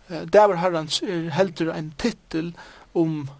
Eh, 0.08 0.22
dävr 0.22 0.54
herrans 0.54 1.02
är 1.02 1.30
heldur 1.30 1.70
en 1.70 1.92
titel 1.98 2.54
om 2.94 3.32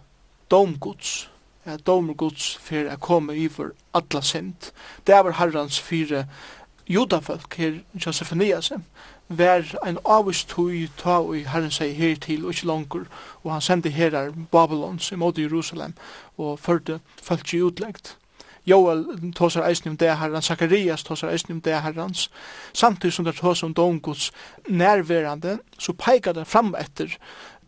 domgods, 0.48 1.28
ja, 1.64 1.78
domgods 1.84 2.56
för 2.56 2.86
att 2.86 3.00
komma 3.00 3.32
över 3.32 3.70
alla 3.90 4.22
sent. 4.22 4.72
Dävr 5.04 5.30
herrens 5.30 5.78
fyra 5.80 6.26
judafolk 6.86 7.58
her 7.58 7.82
Josefinias 7.92 8.72
vær 9.38 9.64
ein 9.82 9.98
avvist 10.04 10.48
tui 10.48 10.88
ta 10.96 11.18
og 11.20 11.46
herren 11.48 11.70
seg 11.70 11.94
her 11.96 12.16
til 12.20 12.44
og 12.44 12.54
ikkje 12.54 12.68
langer, 12.68 13.04
og 13.42 13.52
han 13.52 13.64
sendi 13.64 13.90
herar 13.90 14.32
Babylons 14.52 15.12
måte 15.16 15.42
Jerusalem 15.42 15.94
og 16.36 16.58
førte 16.58 17.00
folk 17.22 17.54
i 17.54 17.62
utleggt. 17.62 18.16
Joel 18.66 19.32
tåsar 19.34 19.66
eisen 19.66 19.90
om 19.90 19.96
det 19.98 20.12
herrans, 20.16 20.46
Zacharias 20.46 21.02
tåsar 21.02 21.32
eisen 21.32 21.52
om 21.52 21.60
det 21.60 21.80
herrans, 21.82 22.30
samtidig 22.72 23.12
som 23.12 23.24
det 23.24 23.34
tåsar 23.34 23.66
om 23.66 23.74
domgods 23.74 24.30
nærværende, 24.68 25.58
så 25.78 25.92
peikar 25.92 26.32
det 26.32 26.46
fram 26.46 26.74
etter 26.78 27.16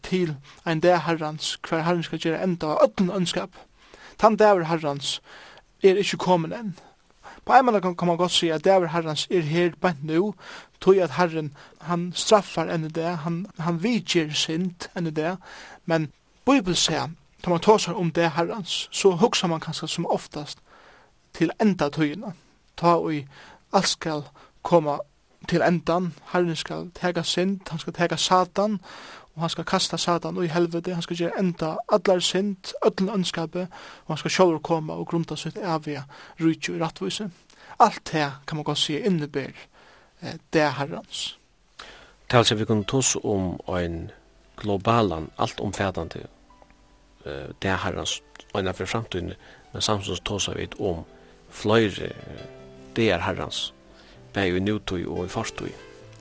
til 0.03 0.37
ein 0.67 0.81
det 0.81 1.01
herrans, 1.03 1.59
hver 1.69 1.83
herren 1.83 2.03
skal 2.03 2.19
gjøre 2.19 2.43
enda 2.43 2.67
av 2.67 2.85
ötlen 2.87 3.11
ønskap. 3.11 3.51
Tan 4.19 4.37
det 4.37 4.67
herrans 4.67 5.21
er 5.83 5.99
ikkje 5.99 6.19
kommen 6.19 6.53
enn, 6.53 6.75
På 7.45 7.53
en 7.53 7.67
måte 7.67 7.81
kan 7.81 8.09
man 8.09 8.17
godt 8.17 8.33
si 8.33 8.49
at 8.49 8.65
det 8.65 8.73
er 8.73 8.87
herrens 8.89 9.27
er 9.31 9.41
her 9.41 9.73
bænt 9.81 10.05
nu, 10.05 10.35
tog 10.81 10.97
at 10.97 11.17
herren 11.19 11.53
han 11.81 12.13
straffar 12.17 12.69
enn 12.73 12.89
det, 12.89 13.19
han, 13.25 13.47
han 13.59 13.83
vidger 13.83 14.33
sint 14.33 14.89
enn 14.97 15.13
det, 15.17 15.37
men 15.85 16.11
Bibel 16.45 16.77
sier, 16.77 17.11
da 17.45 17.51
man 17.51 17.61
tar 17.61 17.79
seg 17.81 17.97
om 17.97 18.11
det 18.13 18.31
herrens, 18.37 18.89
så 18.93 19.15
hugsar 19.21 19.49
man 19.49 19.61
kanskje 19.61 19.89
som 19.89 20.07
oftast 20.07 20.61
til 21.35 21.53
enda 21.61 21.89
tøyina. 21.89 22.33
Ta 22.77 22.97
og 22.97 23.25
alt 23.73 23.89
skal 23.89 24.25
komme 24.63 24.99
til 25.49 25.63
endan, 25.63 26.13
herren 26.33 26.57
skal 26.57 26.91
tega 26.97 27.23
sint, 27.23 27.69
han 27.69 27.79
skal 27.79 27.93
tega 27.93 28.17
satan, 28.17 28.81
og 29.35 29.41
han 29.41 29.51
skal 29.51 29.65
kasta 29.65 29.97
Satan 29.97 30.37
i 30.45 30.47
helvete, 30.47 30.95
han 30.95 31.03
skal 31.03 31.17
gjøre 31.17 31.39
enda 31.39 31.75
allar 31.93 32.21
synd, 32.23 32.75
öll 32.87 33.11
ønskapet, 33.11 33.69
og 34.07 34.15
han 34.15 34.19
skal 34.19 34.31
sjálfur 34.31 34.61
koma 34.63 34.95
og 34.95 35.09
grunta 35.11 35.37
sitt 35.37 35.57
evige 35.57 36.05
rujtju 36.41 36.77
i 36.77 36.83
rattvise. 36.83 37.31
Alt 37.81 38.13
det 38.13 38.31
kan 38.47 38.57
man 38.57 38.65
godt 38.65 38.79
si 38.79 38.99
innebær 38.99 39.51
eh, 40.23 40.39
det 40.53 40.69
herrens. 40.79 41.39
Tals 42.31 42.53
vi 42.55 42.65
kunne 42.65 42.85
tås 42.85 43.17
om 43.25 43.59
ein 43.69 44.11
globalan, 44.57 45.31
alt 45.39 45.61
omfædande 45.61 46.27
eh, 47.27 47.51
det 47.63 47.79
herrens, 47.79 48.23
og 48.53 48.75
for 48.77 48.87
framtiden, 48.87 49.33
men 49.73 49.83
samtidig 49.83 50.25
tås 50.25 50.49
vi 50.57 50.69
om 50.79 51.05
fløyre 51.51 52.13
det 52.97 53.11
er 53.11 53.19
herrens, 53.19 53.75
bæg 54.33 54.57
i 54.57 54.61
nutøy 54.61 55.07
og 55.07 55.25
i 55.25 55.29
fartøy. 55.29 55.73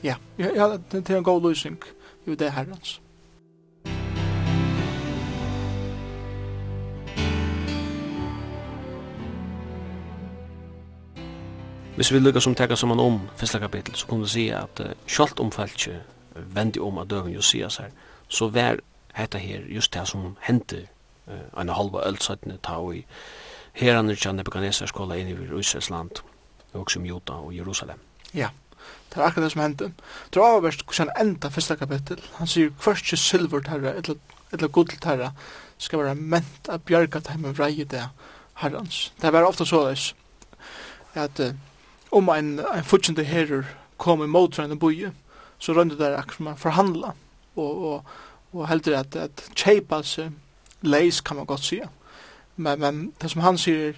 Ja, 0.04 0.16
ja, 0.38 0.78
det 0.92 1.10
er 1.10 1.18
en 1.18 1.24
god 1.24 1.42
løsning 1.42 1.84
jo 2.28 2.34
det 2.34 2.52
herrens. 2.52 3.03
hvis 12.04 12.12
vi 12.12 12.20
lukkar 12.20 12.42
som 12.44 12.56
tekar 12.56 12.76
saman 12.76 13.00
om 13.00 13.30
fyrsta 13.40 13.60
kapitel, 13.64 13.96
så 13.96 14.08
kunne 14.08 14.26
vi 14.26 14.30
si 14.30 14.42
at 14.52 14.80
uh, 14.84 14.90
kjolt 15.08 15.40
om 15.40 15.52
vendi 16.36 16.80
om 16.80 16.98
at 16.98 17.10
døven 17.10 17.32
Josias 17.32 17.78
her, 17.78 17.92
så 18.28 18.50
vær 18.50 18.82
hetta 19.14 19.38
her 19.38 19.62
just 19.70 19.94
det 19.94 20.08
som 20.08 20.36
hendte 20.42 20.88
uh, 21.28 21.62
en 21.62 21.70
halva 21.70 22.04
øldsatne 22.08 22.58
ta 22.62 22.76
og 22.76 22.98
i 22.98 23.06
heran 23.74 24.10
er 24.10 24.20
kjann 24.20 24.36
Nebuchadnezzar 24.36 24.92
skola 24.92 25.16
inn 25.16 25.32
i 25.32 25.60
Israels 25.60 25.90
land, 25.90 26.20
og 26.74 26.82
også 26.82 27.00
om 27.00 27.06
Jota 27.06 27.40
og 27.40 27.56
Jerusalem. 27.56 28.00
Ja, 28.34 28.50
det 29.10 29.22
er 29.22 29.24
akkurat 29.24 29.44
det 29.44 29.52
som 29.56 29.62
hendte. 29.62 29.92
Det 30.34 30.42
var 30.42 30.58
avverst 30.58 30.84
hvordan 30.84 31.16
enda 31.22 31.50
fyrsta 31.50 31.80
kapitel, 31.80 32.20
han 32.36 32.48
sier 32.48 32.70
hverst 32.84 33.16
silver 33.16 33.64
terra, 33.64 33.96
eller, 33.96 34.20
eller 34.52 34.68
godl 34.68 35.00
terra, 35.00 35.32
skal 35.78 36.04
være 36.04 36.16
ment 36.16 36.68
a 36.68 36.78
bjarga 36.78 37.24
teim 37.24 37.54
vrei 37.56 37.86
det 37.86 38.10
herrans. 38.60 39.14
Det 39.22 39.32
var 39.32 39.48
ofta 39.48 39.66
så 39.66 39.88
at 41.14 41.40
uh, 41.40 41.54
om 42.14 42.30
en, 42.30 42.60
en 42.62 42.86
futsjende 42.86 43.26
herrer 43.26 43.66
kom 43.98 44.24
i 44.24 44.30
motorene 44.30 44.78
boje, 44.80 45.12
så 45.60 45.74
rønte 45.74 45.98
der 45.98 46.18
akkurat 46.18 46.48
man 46.50 46.60
forhandla, 46.60 47.14
og, 47.56 47.84
og, 47.90 48.16
og 48.54 48.68
heldur 48.70 49.00
at, 49.00 49.16
at 49.16 49.46
kjeipa 49.56 50.02
seg 50.06 50.34
leis 50.84 51.22
kan 51.22 51.40
man 51.40 51.48
godt 51.50 51.64
sige. 51.64 51.88
Men, 52.56 52.80
men 52.80 53.14
det 53.22 53.32
som 53.32 53.42
han 53.42 53.58
sier, 53.58 53.98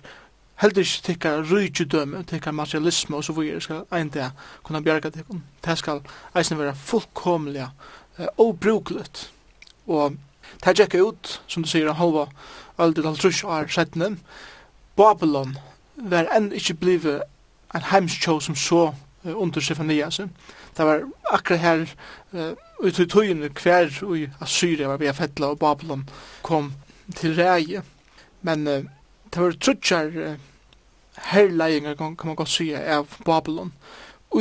heldur 0.62 0.86
ikke 0.86 1.06
tikka 1.10 1.34
rujtjudømme, 1.50 2.24
tikka 2.30 2.54
materialisme 2.56 3.18
og 3.18 3.26
så 3.28 3.36
vire, 3.36 3.62
skal 3.62 3.84
ein 3.92 4.12
det 4.14 4.30
kunna 4.64 4.84
bjerga 4.86 5.12
tikkum. 5.12 5.44
Det 5.66 5.78
skal 5.78 6.04
eisen 6.38 6.60
være 6.60 6.76
fullkomlega 6.76 7.72
uh, 8.20 8.28
obruklet. 8.38 9.30
Og 9.88 10.16
det 10.64 10.78
tjekka 10.78 11.02
ut, 11.04 11.40
som 11.48 11.64
du 11.64 11.70
sier, 11.70 11.92
halva 11.92 12.30
aldri 12.80 13.04
halvtrus 13.04 13.44
år 13.44 13.72
settene, 13.72 14.16
Babylon 14.96 15.58
var 15.96 16.30
enn 16.36 16.54
ikke 16.56 16.78
blivet 16.80 17.24
en 17.76 17.90
heimskjå 17.92 18.40
som 18.40 18.56
så 18.56 18.88
uh, 19.26 19.42
under 19.42 19.62
Stefanias. 19.62 20.22
Det 20.78 20.86
var 20.86 21.04
akkurat 21.32 21.60
her 21.60 21.86
uh, 22.34 22.52
ut 22.80 23.00
i 23.00 23.06
tøyen 23.06 23.50
hver 23.64 23.92
i 24.16 24.28
Assyria 24.42 24.88
var 24.88 24.98
vi 24.98 25.14
fettla 25.14 25.54
og 25.54 25.60
Babylon 25.60 26.10
kom 26.42 26.74
til 27.16 27.36
reie. 27.36 27.84
Men 28.42 28.68
uh, 28.68 28.84
det 29.34 29.42
var 29.42 29.52
trutjar 29.60 30.12
uh, 30.16 30.36
herleiingar 31.18 31.96
kan 31.96 32.16
man 32.24 32.36
godt 32.36 32.50
sige 32.50 32.80
av 32.80 33.08
Babylon 33.26 33.74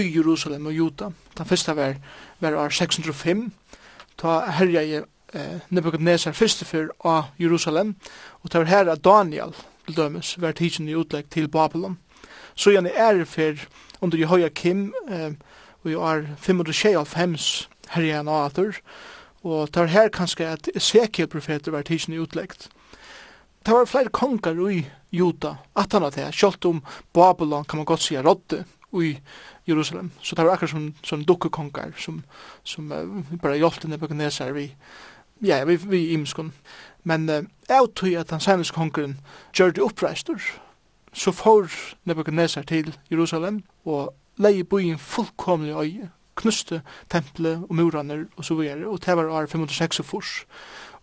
i 0.01 0.17
Jerusalem 0.17 0.67
og 0.67 0.73
Juda. 0.73 1.11
Den 1.39 1.47
første 1.47 1.77
var, 1.77 1.95
var 2.41 2.55
år 2.55 2.69
605 2.69 3.53
ta 4.17 4.41
herja 4.51 4.83
i 4.83 4.95
eh, 5.35 5.61
Nebuchadnezzar 5.69 6.33
første 6.33 6.65
fyr 6.65 6.91
av 7.05 7.33
Jerusalem 7.39 7.95
og 8.43 8.53
det 8.53 8.61
var 8.61 8.71
her 8.71 8.91
at 8.93 9.05
Daniel 9.05 9.55
til 9.87 9.97
dømes 9.97 10.35
var 10.41 10.53
tidsen 10.53 10.89
i 10.89 10.97
utlegg 10.97 11.31
til 11.31 11.49
Babylon. 11.49 11.99
Så 12.55 12.71
gjerne 12.71 12.91
er 12.91 13.25
for 13.25 13.67
under 14.01 14.19
i 14.19 14.29
høya 14.29 14.49
Kim, 14.49 14.93
eh, 15.09 15.33
og 15.85 15.91
jeg 15.91 16.01
er 16.01 16.27
525 16.39 17.69
her 17.95 18.03
i 18.03 18.11
en 18.11 18.29
atur, 18.29 18.79
og 19.45 19.69
det 19.75 19.83
er 19.83 19.93
her 19.93 20.09
kanskje 20.09 20.47
at 20.49 20.69
Ezekiel-profeter 20.75 21.73
var 21.73 21.83
tidsen 21.83 22.17
utleggt. 22.17 22.69
Det 23.67 23.73
var 23.73 23.89
flere 23.89 24.13
konger 24.13 24.57
i 24.71 24.87
Juda, 25.13 25.57
at 25.77 25.93
han 25.93 26.03
hadde, 26.03 26.27
det, 26.27 26.35
selv 26.35 26.67
om 26.69 26.83
Babylon 27.13 27.65
kan 27.65 27.79
man 27.79 27.87
godt 27.87 28.03
si 28.03 28.15
er 28.15 28.25
rådde 28.25 28.65
i 29.03 29.19
Jerusalem. 29.69 30.11
Så 30.21 30.37
det 30.37 30.45
var 30.45 30.53
akkurat 30.53 30.71
som, 30.71 30.95
som 31.03 31.25
dukkekonger, 31.25 31.93
som, 31.99 32.25
som 32.65 32.93
uh, 32.93 33.39
bare 33.43 33.57
hjelpte 33.57 33.89
Nebuchadnezzar 33.89 34.53
vi, 34.53 34.75
ja, 35.43 35.65
vi, 35.65 35.77
vi 35.77 36.09
imskon. 36.13 36.53
Men 37.05 37.29
uh, 37.29 37.45
jeg 37.69 37.89
tror 37.97 38.21
at 38.21 38.31
den 38.31 38.41
seneste 38.41 38.75
kongeren 38.75 39.19
gjør 39.57 39.71
det 39.71 39.83
oppreistur, 39.83 40.41
så 41.15 41.33
får 41.33 41.71
Nebuchadnezzar 42.05 42.63
til 42.63 42.95
Jerusalem 43.11 43.63
og 43.85 44.15
leie 44.37 44.65
byen 44.65 44.99
fullkomlig 44.99 45.75
øye, 45.75 46.11
knuste 46.37 46.83
tempelet 47.11 47.63
og 47.69 47.75
muraner 47.75 48.25
og 48.37 48.45
så 48.45 48.55
videre, 48.59 48.89
og 48.89 49.05
det 49.07 49.17
var 49.17 49.31
år 49.31 50.03
fors. 50.03 50.45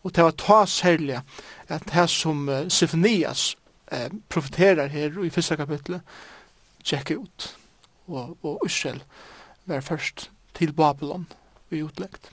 Og 0.03 0.15
det 0.15 0.23
var 0.23 0.31
ta 0.31 0.65
særlig 0.65 1.21
at 1.67 1.83
det 1.93 2.09
som 2.09 2.49
uh, 2.49 2.67
Sifonias 2.67 3.55
eh, 3.91 4.09
profeterer 4.29 4.87
her 4.87 5.23
i 5.23 5.29
første 5.29 5.55
kapitlet, 5.55 6.01
tjekke 6.83 7.17
ut. 7.17 7.57
Og, 8.07 8.37
og 8.43 8.61
Israel 8.65 9.03
var 9.65 9.81
først 9.81 10.31
til 10.53 10.73
Babylon 10.73 11.27
i 11.71 11.83
utlegt. 11.83 12.31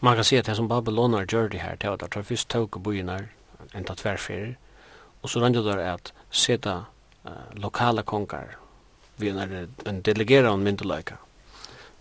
Man 0.00 0.14
kan 0.14 0.24
si 0.24 0.36
at 0.36 0.46
det 0.46 0.56
som 0.56 0.68
Babylonar 0.68 1.24
gjør 1.24 1.48
det 1.48 1.60
her, 1.60 1.74
det 1.74 1.88
var 1.88 1.94
at 2.02 2.14
det 2.14 2.26
først 2.26 2.50
tog 2.50 2.76
og 2.76 2.82
byen 2.82 3.08
her, 3.08 3.26
enda 3.74 3.94
tverrferer, 3.94 4.54
Og 5.24 5.32
så 5.32 5.40
rønner 5.40 5.64
det 5.64 5.88
at 5.88 6.12
seta 6.30 6.82
uh, 7.24 7.48
lokale 7.56 8.04
konger 8.04 8.58
vi 9.16 9.28
er 9.28 9.68
en 9.86 10.00
delegerer 10.02 10.48
av 10.50 10.58
myndeløyka. 10.58 11.16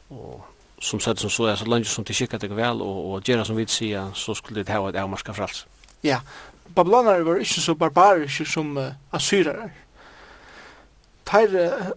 Og 0.10 0.42
som 0.84 1.00
sett 1.00 1.22
som 1.22 1.30
så 1.30 1.48
er 1.52 1.56
så 1.56 1.68
langt 1.70 1.88
som 1.88 2.06
til 2.06 2.16
kikka 2.16 2.40
deg 2.42 2.56
vel 2.58 2.82
og, 2.82 2.98
og 3.14 3.28
gjerne 3.28 3.46
som 3.46 3.58
vi 3.58 3.68
sier 3.70 4.12
så 4.18 4.36
skulle 4.36 4.64
det 4.64 4.74
hava 4.74 4.90
et 4.90 5.00
avmarska 5.00 5.36
frals. 5.38 5.66
Ja, 6.04 6.20
Babylonar 6.76 7.22
var 7.24 7.40
ikke 7.40 7.62
så 7.62 7.76
barbariske 7.76 8.46
som 8.50 8.78
uh, 8.78 8.96
asyrere. 9.12 9.70
Teir 11.30 11.54
uh, 11.54 11.94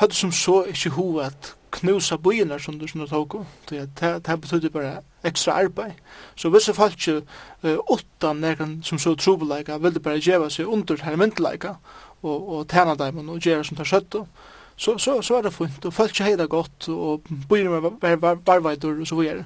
hadde 0.00 0.14
som 0.14 0.32
så 0.32 0.64
ikke 0.68 0.90
ho 0.98 1.06
at 1.22 1.54
knusa 1.72 2.16
bojene 2.16 2.58
som 2.60 2.78
du 2.80 2.86
sånn 2.88 3.06
tog. 3.08 3.40
Det, 3.70 3.86
det 4.00 4.40
betydde 4.40 4.72
bare 4.74 4.98
ekstra 5.24 5.52
arbeid. 5.52 5.92
Så 6.36 6.50
visse 6.50 6.74
folk 6.74 7.08
uh, 7.08 7.76
åttan 7.86 8.40
nekan 8.40 8.78
som 8.84 8.98
så 8.98 9.14
trobeleika 9.14 9.78
ville 9.78 10.00
bare 10.00 10.20
djeva 10.20 10.50
seg 10.50 10.68
under 10.68 11.02
her 11.02 11.16
myndeleika 11.16 11.74
og, 12.22 12.48
og 12.48 12.68
tjena 12.70 12.94
dem 12.94 13.28
og 13.28 13.42
djeva 13.42 13.64
som 13.64 13.76
tar 13.76 13.88
skjøtt. 13.88 14.22
Så, 14.78 14.98
så, 14.98 15.22
så 15.22 15.36
er 15.36 15.42
det 15.42 15.52
funnet, 15.52 15.84
og 15.84 15.92
folk 15.92 16.18
heida 16.22 16.46
godt, 16.46 16.88
og 16.88 17.26
bryr 17.48 17.66
med 17.68 17.98
barveidur 18.46 19.00
og 19.00 19.06
så 19.06 19.16
videre. 19.18 19.44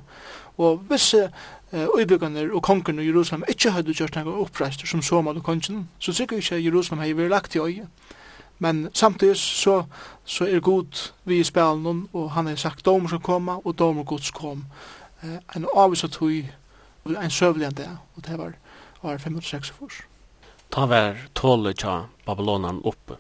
Og 0.61 0.77
hvis 0.77 1.15
uh, 1.15 1.87
uibyggene 1.97 2.51
og 2.53 2.63
kongen 2.63 2.99
i 3.01 3.07
Jerusalem 3.07 3.45
ikke 3.49 3.73
hadde 3.73 3.95
gjort 3.97 4.19
noen 4.21 4.43
oppreister 4.45 4.87
som 4.87 5.03
så 5.03 5.23
mal 5.25 5.41
og 5.41 5.45
kongen, 5.45 5.89
så 5.99 6.13
sikkert 6.13 6.45
ikke 6.45 6.61
Jerusalem 6.61 7.01
hei 7.01 7.15
vært 7.17 7.33
lagt 7.33 7.57
i 7.57 7.65
øye. 7.65 7.87
Men 8.63 8.89
samtidig 8.93 9.37
så, 9.37 9.83
så 10.25 10.47
er 10.47 10.61
god 10.61 11.13
vi 11.25 11.41
i 11.41 11.45
spelen, 11.45 12.09
og 12.13 12.31
han 12.31 12.47
har 12.47 12.57
sagt 12.57 12.85
domer 12.85 13.09
som 13.09 13.21
kommer, 13.21 13.67
og 13.67 13.79
domer 13.79 14.05
gods 14.05 14.31
kommer 14.31 14.65
en 15.23 15.67
avvis 15.75 16.05
av 16.05 16.13
tog 16.15 16.49
en 17.11 17.31
søvlig 17.31 17.67
enn 17.67 17.77
det, 17.79 17.89
og 18.17 18.25
det 18.27 18.39
var, 18.39 18.55
var 19.03 19.19
506 19.19 19.71
fors. 19.71 20.03
Ta 20.73 20.87
var 20.87 21.19
tåle 21.35 21.75
tja 21.75 22.07
Babylonan 22.27 22.81
oppe, 22.85 23.19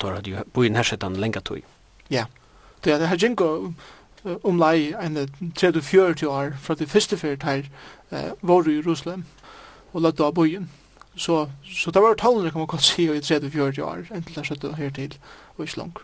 da 0.00 0.16
hadde 0.16 0.32
jo 0.32 0.44
boi 0.54 0.68
nærsettan 0.72 1.18
lenga 1.20 1.40
tui. 1.40 1.62
Ja, 2.10 2.26
det 2.84 2.92
er 2.92 2.98
det 2.98 3.10
her 3.10 3.20
gingo 3.20 3.50
omlai 4.42 4.92
enn 4.98 5.18
30-40 5.54 6.26
år 6.26 6.56
fra 6.62 6.74
det 6.74 6.88
første 6.90 7.16
fyrt 7.16 7.46
her 7.46 7.68
eh, 8.10 8.32
var 8.42 8.66
i 8.66 8.80
Jerusalem 8.80 9.24
og 9.92 10.02
lagt 10.02 10.20
av 10.20 10.34
bojen. 10.34 10.68
Så, 11.16 11.46
så 11.64 11.90
det 11.90 12.02
var 12.02 12.18
tålet 12.20 12.52
kan 12.52 12.60
man 12.60 12.68
kan 12.68 12.82
si 12.82 13.06
i 13.08 13.20
34 13.20 13.84
år, 13.84 14.04
enn 14.12 14.24
til 14.26 14.60
det 14.60 14.74
her 14.76 14.90
til 14.90 15.14
og 15.56 15.64
ikke 15.64 15.78
langt. 15.78 16.02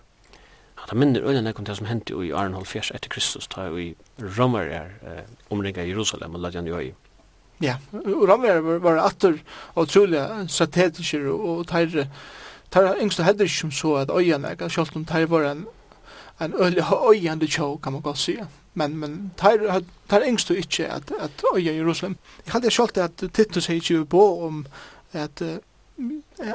Ja, 0.82 0.90
det 0.90 0.98
minner 0.98 1.22
øyne 1.22 1.44
nekkom 1.46 1.64
det 1.64 1.76
som 1.78 1.86
hendte 1.86 2.18
i 2.26 2.32
Arnhold 2.34 2.66
Fjers 2.66 2.90
etter 2.90 3.08
Kristus, 3.08 3.46
da 3.46 3.68
vi 3.70 3.92
Romer 4.18 4.66
er 4.66 4.88
eh, 5.06 5.22
omringa 5.50 5.84
Jerusalem 5.86 6.34
og 6.34 6.42
Ladjan 6.42 6.66
Jøy. 6.66 6.90
Ja, 7.62 7.76
og 7.92 8.24
Romer 8.28 8.58
var 8.82 8.98
atter 9.04 9.38
og 9.78 9.88
trolig 9.88 10.24
strategier 10.50 11.28
og 11.30 11.68
tar 11.70 12.08
tar 12.72 12.96
yngste 12.98 13.22
hedder 13.22 13.46
som 13.46 13.70
så 13.70 13.94
at 14.00 14.10
øyene, 14.10 14.56
selv 14.70 14.96
om 14.96 15.04
tar 15.04 15.26
var 15.26 15.50
en 15.50 15.66
en 16.40 16.54
øyne 16.54 16.82
øyne 17.10 17.46
tjå, 17.46 17.76
kan 17.76 17.92
man 17.92 18.02
godt 18.02 18.18
si. 18.18 18.36
Men, 18.74 18.96
men 18.96 19.32
tar, 19.36 19.82
teir 20.10 20.26
yngste 20.26 20.56
ikke 20.56 20.88
at, 20.88 21.12
at 21.20 21.44
øyne 21.54 21.76
Jerusalem. 21.76 22.16
Jeg 22.46 22.52
hadde 22.52 22.70
selv 22.70 22.98
at 22.98 23.24
Titus 23.34 23.68
er 23.68 23.74
ikke 23.74 24.04
på 24.04 24.46
om 24.46 24.66
at, 25.12 25.42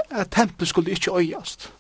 at 0.10 0.28
tempel 0.32 0.68
skulle 0.68 0.92
ikke 0.92 1.16
øyast 1.18 1.74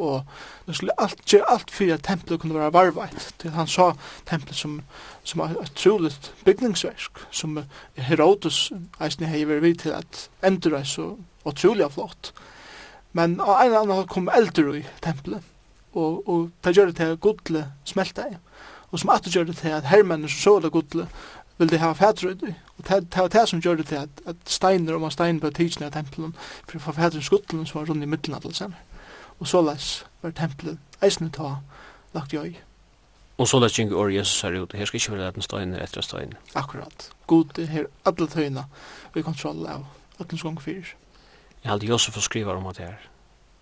og 0.00 0.24
det 0.66 0.76
skulle 0.76 0.96
alt 0.98 1.24
gjøre 1.28 1.50
alt 1.52 1.70
for 1.70 1.94
at 1.94 2.04
tempelet 2.06 2.40
kunne 2.40 2.58
være 2.58 2.72
varveit. 2.72 3.28
Til 3.38 3.54
han 3.54 3.68
sa 3.70 3.90
tempelet 4.28 4.56
som, 4.56 4.80
som 5.24 5.44
er 5.44 5.56
et 5.62 5.72
troligt 5.76 6.32
bygningsverk, 6.44 7.24
som 7.30 7.58
Herodes 7.96 8.70
eisne 9.00 9.30
hei 9.30 9.44
vært 9.48 9.64
vidt 9.66 9.84
til 9.86 9.96
at 9.96 10.28
endre 10.46 10.80
er 10.80 10.88
så 10.88 11.12
utrolig 11.44 11.90
flott. 11.92 12.32
Men 13.12 13.40
av 13.40 13.56
en 13.58 13.66
eller 13.66 13.80
annen 13.84 14.10
kom 14.10 14.30
eldur 14.32 14.74
i 14.78 14.84
tempelet, 15.02 15.42
og, 15.92 16.28
og 16.28 16.50
det 16.64 16.76
gjør 16.76 16.92
det 16.92 17.00
til 17.00 17.16
godle 17.18 17.64
smelta 17.84 18.28
i, 18.30 18.36
og 18.90 18.98
som 18.98 19.10
at 19.14 19.24
det 19.24 19.34
gjør 19.34 19.48
det 19.50 19.56
til 19.58 19.74
at 19.74 19.88
hermenn 19.90 20.28
som 20.28 20.38
så 20.38 20.58
det 20.62 20.72
godle 20.74 21.06
vil 21.60 21.70
det 21.70 21.80
ha 21.82 21.92
fætrøyd 21.92 22.42
og 22.78 22.88
det 22.88 23.18
var 23.18 23.28
det 23.28 23.48
som 23.48 23.60
gjør 23.60 23.74
det 23.74 23.86
til 23.86 23.94
at, 23.94 24.08
at 24.26 24.36
steiner 24.46 24.94
og 24.94 25.00
man 25.00 25.10
steiner 25.10 25.40
på 25.40 25.50
tidsene 25.50 25.86
av 25.86 25.92
tempelet, 25.92 26.32
for 26.64 26.78
det 26.78 26.86
var 26.86 26.96
fætrøyd 26.96 27.26
skuddelen 27.26 27.66
som 27.66 27.80
var 27.80 27.90
rundt 27.90 28.02
i 28.02 28.08
middelen 28.08 28.38
av 28.38 28.46
det 28.46 28.56
senere 28.56 28.89
og 29.40 29.46
så 29.48 29.62
les 29.64 30.04
var 30.22 30.34
tempelet 30.36 30.78
eisne 31.02 31.30
ta 31.32 31.54
lagt 32.14 32.32
i 32.32 32.36
øy. 32.36 32.54
Og 33.40 33.48
så 33.48 33.60
les 33.60 33.78
ikke 33.78 33.96
året 33.96 34.14
Jesus 34.14 34.40
her 34.40 34.62
ut, 34.62 34.72
Her 34.72 34.84
skal 34.84 34.96
ikke 35.00 35.12
være 35.12 35.32
den 35.32 35.42
stein 35.42 35.74
etter 35.74 36.00
stein. 36.00 36.34
Akkurat. 36.54 37.10
God 37.26 37.58
er 37.58 37.66
her 37.66 37.84
alle 38.04 38.26
tøyene 38.28 38.64
vi 39.14 39.22
kontroll 39.22 39.66
av 39.66 39.86
åttens 40.20 40.42
gang 40.42 40.60
fyrir. 40.62 40.94
Jeg 41.64 41.72
hadde 41.72 41.86
Josef 41.86 42.16
å 42.16 42.20
skrive 42.20 42.52
om 42.52 42.68
det 42.72 42.84
her. 42.84 43.08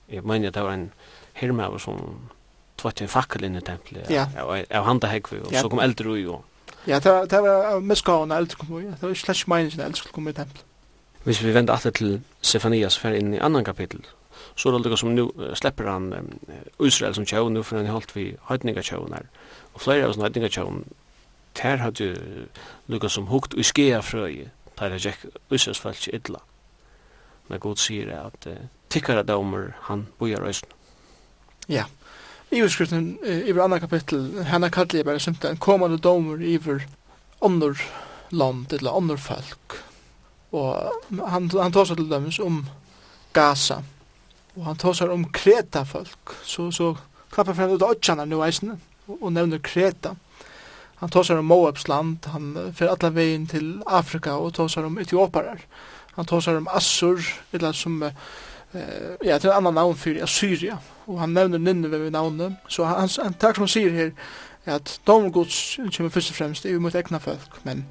Jeg 0.09 0.25
mener 0.25 0.49
at 0.49 0.55
det 0.55 0.65
var 0.65 0.75
en 0.75 0.93
hermaver 1.35 1.79
som 1.79 2.31
tvart 2.79 3.03
en 3.03 3.09
fakkel 3.09 3.45
inn 3.45 3.59
i 3.59 3.61
tempelet. 3.61 4.11
Ja. 4.11 4.27
Av 4.39 4.85
handa 4.87 5.11
hekvi, 5.11 5.41
og 5.45 5.53
så 5.55 5.69
kom 5.69 5.83
eldre 5.83 6.11
ui. 6.11 6.27
og 6.27 6.45
Ja, 6.87 6.99
det 6.99 7.13
var, 7.13 7.27
det 7.27 7.43
var 7.43 7.81
miskavene 7.81 8.37
eldre 8.37 8.57
kom 8.57 8.73
ui. 8.73 8.85
Det 8.85 9.03
var 9.03 9.15
slett 9.15 9.47
meningen 9.51 9.81
eldre 9.81 9.99
skulle 9.99 10.15
komme 10.15 10.31
i 10.31 10.39
tempelet. 10.39 10.65
Hvis 11.25 11.43
vi 11.45 11.55
vender 11.55 11.75
alltid 11.75 11.93
til 11.93 12.21
Sefanias 12.43 12.99
fer 12.99 13.13
inn 13.19 13.35
i 13.35 13.41
annan 13.43 13.65
kapittel, 13.65 14.01
så 14.59 14.73
er 14.75 14.83
det 14.83 14.99
som 14.99 15.15
nu 15.15 15.29
slipper 15.55 15.87
han 15.87 16.13
um, 16.13 16.31
Israel 16.87 17.15
som 17.15 17.27
tjau 17.27 17.49
nu 17.49 17.63
for 17.63 17.79
han 17.79 17.87
holdt 17.87 18.17
vi 18.17 18.33
høytninga 18.51 18.83
tjau 18.83 19.05
höjtningar 19.05 19.29
og 19.75 19.81
flere 19.81 20.05
av 20.05 20.11
oss 20.11 20.23
høytninga 20.23 20.51
tjau 20.51 20.83
ter 21.55 21.77
hadde 21.77 22.05
ju 22.05 22.47
lukka 22.87 23.09
som 23.09 23.27
hukt 23.27 23.55
i 23.55 23.63
skea 23.63 24.03
frøy 24.03 24.49
där 24.79 24.91
det 24.91 25.05
gick 25.05 25.17
Israels 25.51 25.79
falsk 25.79 26.09
illa. 26.13 26.39
Men 27.49 27.59
god 27.59 27.77
sier 27.77 28.11
at 28.27 28.47
uh, 28.47 28.57
tikkara 28.89 29.23
damer 29.23 29.73
han 29.83 30.07
bojar 30.19 30.41
røysen 30.41 30.69
ja. 31.69 31.85
I 32.51 32.63
utskriften 32.63 33.19
Iverskriften, 33.23 33.49
iver 33.49 33.65
annan 33.65 33.81
kapittel, 33.81 34.45
henne 34.45 34.71
kallar 34.71 34.97
jeg 34.97 35.05
bare 35.05 35.21
simpelthen 35.21 35.59
kommande 35.61 35.99
domer 35.99 36.41
iver 36.41 36.87
ånder 37.41 37.77
land, 38.31 38.73
eller 38.73 38.97
ånder 38.97 39.17
folk. 39.17 39.77
Og 40.53 40.93
han, 41.29 41.51
han 41.53 41.73
tar 41.73 41.85
seg 41.85 42.01
til 42.01 42.09
dømes 42.09 42.39
om 42.41 42.63
Gaza, 43.37 43.83
og 44.59 44.65
han 44.67 44.79
tåsar 44.79 45.13
om 45.15 45.25
kreta 45.31 45.85
folk, 45.87 46.35
så, 46.43 46.71
så 46.75 46.95
klappar 47.31 47.55
frem 47.55 47.77
ut 47.77 47.85
åtjana 47.87 48.27
nu 48.27 48.41
eisne, 48.43 48.79
og, 49.09 49.31
nevner 49.33 49.63
kreta. 49.63 50.17
Han 50.99 51.13
tåsar 51.15 51.39
om 51.39 51.47
Moabs 51.47 51.87
land, 51.89 52.27
han 52.33 52.73
fer 52.75 52.91
alla 52.91 53.13
vegin 53.15 53.47
til 53.47 53.77
Afrika 53.87 54.35
og 54.35 54.57
tåsar 54.59 54.89
om 54.89 54.99
etioparar. 54.99 55.63
Han 56.17 56.27
tåsar 56.27 56.59
om 56.59 56.67
Assur, 56.75 57.23
eller 57.53 57.73
som 57.73 58.03
eh, 58.03 58.11
ja, 59.25 59.39
til 59.39 59.51
en 59.51 59.57
annan 59.61 59.79
navn 59.79 59.97
fyrir 59.97 60.27
Assyria, 60.27 60.81
og 61.07 61.21
han 61.21 61.37
nevner 61.37 61.59
Nineve 61.59 62.01
ved 62.01 62.11
navnet, 62.11 62.57
så 62.69 62.85
han, 62.85 63.09
han 63.23 63.39
takk 63.39 63.57
som 63.57 63.69
han 63.69 63.73
sier 63.73 63.95
her, 63.95 64.11
at 64.67 64.99
domgods 65.07 65.79
kommer 65.97 66.11
først 66.11 66.35
og 66.35 66.37
fremst 66.37 66.67
i 66.67 66.75
mot 66.79 66.95
egna 66.99 67.23
folk, 67.23 67.63
men 67.65 67.87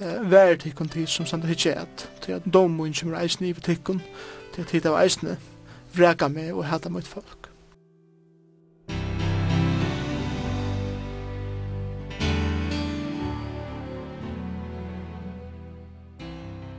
eh, 0.00 0.30
vær 0.30 0.56
tikkun 0.56 0.88
tid 0.88 1.06
som 1.06 1.28
stand 1.28 1.44
hitje 1.44 1.76
at, 1.76 2.08
til 2.24 2.32
at 2.40 2.48
domen 2.52 2.96
kommer 2.96 3.20
eisne 3.20 3.52
i 3.52 3.52
tikkun, 3.52 4.00
til 4.54 4.64
at 4.64 4.72
tid 4.72 4.88
av 4.88 4.96
eisne, 5.02 5.36
vreka 5.94 6.28
meg 6.28 6.52
og 6.54 6.66
hata 6.68 6.88
mitt 6.88 7.08
folk. 7.08 7.48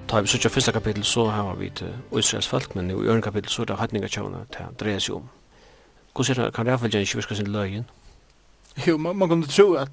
Ta 0.09 0.21
vi 0.21 0.27
søkja 0.27 0.49
fyrsta 0.49 0.71
kapitel 0.73 1.03
så 1.05 1.27
har 1.29 1.55
vi 1.55 1.69
til 1.69 1.93
Israels 2.17 2.47
folk, 2.47 2.75
men 2.75 2.89
i 2.89 2.93
øren 2.93 3.21
kapitel 3.21 3.49
så 3.49 3.61
er 3.61 3.65
det 3.65 3.77
hattningatjavna 3.77 4.37
til 4.51 4.65
dreier 4.79 4.99
seg 4.99 5.15
om. 5.15 5.29
Hvordan 6.15 6.39
er 6.39 6.45
det, 6.45 6.53
kan 6.53 6.65
det 6.65 6.71
iallfall 6.71 6.95
ikke 6.95 7.15
virka 7.15 7.35
sin 7.35 7.47
løgn? 7.47 7.85
Jo, 8.87 8.97
man, 8.97 9.15
man 9.15 9.29
kunne 9.29 9.47
tro 9.47 9.73
at, 9.73 9.89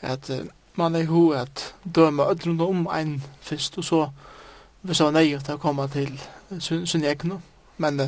at 0.00 0.30
man 0.74 0.94
er 0.94 1.06
ho 1.06 1.30
at 1.30 1.74
døma 1.94 2.22
öllrunda 2.22 2.62
om 2.62 2.88
ein 2.92 3.22
fyrst, 3.40 3.78
og 3.78 3.84
så 3.84 4.08
hvis 4.82 4.98
han 4.98 5.06
er 5.06 5.20
nøyert 5.20 5.44
til 5.44 5.54
å 5.54 5.62
komme 5.62 5.88
til 5.88 6.20
sin, 6.60 6.86
sin 6.86 7.04
egnu. 7.04 7.40
Men 7.78 8.00
uh, 8.00 8.06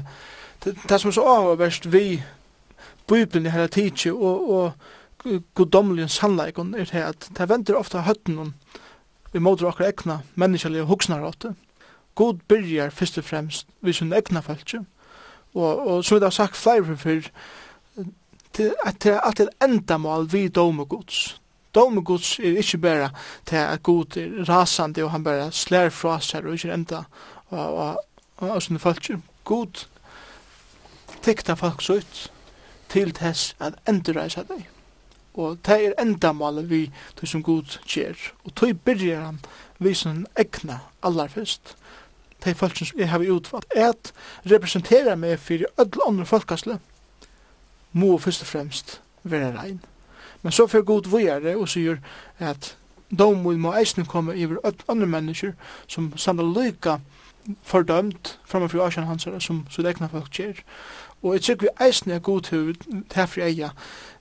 det, 0.64 0.76
det 0.88 1.00
som 1.00 1.08
er 1.08 1.16
så 1.16 1.26
avverst 1.28 1.92
vi 1.92 2.22
Bibelen 3.08 3.46
i 3.46 3.50
hele 3.50 3.68
tidsi 3.68 4.10
og, 4.10 4.50
og 4.50 4.72
goddomlige 5.54 6.08
sannleikon 6.08 6.74
er 6.74 6.84
det 6.84 7.02
at 7.02 7.30
det 7.38 7.48
venter 7.48 7.76
ofta 7.78 8.04
høtten 8.06 8.54
vi 9.32 9.38
måter 9.38 9.68
ekna 9.68 9.88
egna 9.88 10.18
menneskelige 10.34 10.84
hoksnaråte. 10.88 11.54
God 12.14 12.38
byrjar 12.48 12.90
fyrst 12.90 13.18
og 13.18 13.24
fremst 13.24 13.66
vi 13.80 13.92
sin 13.92 14.12
ekna 14.12 14.40
feltje. 14.40 14.80
Og, 15.54 15.86
og 15.86 16.04
som 16.04 16.18
vi 16.18 16.24
har 16.24 16.30
sagt 16.30 16.56
flere 16.56 16.96
til 18.52 18.74
at 18.84 19.02
det 19.02 19.12
er 19.12 19.20
alltid 19.20 19.48
endamål 19.62 20.32
vi 20.32 20.48
domegods. 20.48 21.40
Domegods 21.74 22.38
er 22.38 22.58
ikkje 22.58 22.78
bare 22.78 23.10
til 23.46 23.56
at 23.56 23.82
Gud 23.82 24.16
er 24.16 24.48
rasande 24.48 25.04
og 25.04 25.10
han 25.10 25.24
bare 25.24 25.52
slær 25.52 25.88
fra 25.88 26.18
seg 26.20 26.46
og 26.46 26.56
ikkje 26.56 26.74
enda 26.74 27.04
og, 27.50 27.58
og, 27.58 28.04
og, 28.36 28.50
og 28.50 28.62
sånne 28.62 28.80
folk 28.80 29.12
god 29.48 29.86
tekta 31.24 31.56
folk 31.58 31.82
sutt 31.82 32.28
til 32.92 33.12
tess 33.16 33.54
at 33.60 33.78
endurreisa 33.88 34.44
deg. 34.48 34.66
Og 35.38 35.58
det 35.66 35.76
er 35.86 35.96
endamålet 36.02 36.70
vi 36.70 36.80
tog 37.16 37.30
som 37.30 37.42
god 37.42 37.78
kjer. 37.86 38.16
Og 38.44 38.54
tog 38.54 38.80
byrjar 38.84 39.24
han 39.24 39.40
vi 39.78 39.94
som 39.94 40.24
egna 40.38 40.80
allar 41.02 41.30
fyrst. 41.30 41.76
Det 42.44 42.50
er 42.50 42.58
folk 42.58 42.76
som 42.76 42.98
jeg 42.98 43.10
har 43.10 43.22
utvalgt. 43.22 43.72
Et 43.76 44.12
representera 44.50 45.16
meg 45.16 45.38
fyrir 45.38 45.70
öll 45.78 46.02
andre 46.06 46.26
folkasle 46.26 46.78
må 47.92 48.18
først 48.18 48.42
og 48.42 48.50
fremst 48.50 49.00
være 49.22 49.54
rein. 49.56 49.80
Men 50.42 50.52
så 50.52 50.66
fyrir 50.66 50.86
god 50.86 51.08
vujare 51.10 51.56
og 51.56 51.68
sier 51.68 52.02
at 52.38 52.74
domen 53.10 53.60
må 53.60 53.72
eisne 53.78 54.06
komme 54.06 54.36
i 54.36 54.46
öll 54.46 54.84
andre 54.88 55.06
mennesker 55.06 55.54
som 55.86 56.12
samla 56.16 56.46
lyka 56.46 56.98
fordømt 57.62 58.38
framme 58.44 58.68
for 58.68 58.86
Asjan 58.86 59.06
Hansara 59.06 59.40
som 59.40 59.66
så 59.70 59.82
egna 59.86 60.06
folk 60.06 60.30
kjer. 60.32 60.62
Og 61.22 61.34
jeg 61.34 61.42
tykker 61.42 61.66
vi 61.66 61.86
eisne 61.86 62.14
er 62.14 62.18
god 62.18 62.42
til 62.42 62.76
herfri 63.14 63.42
eia 63.42 63.70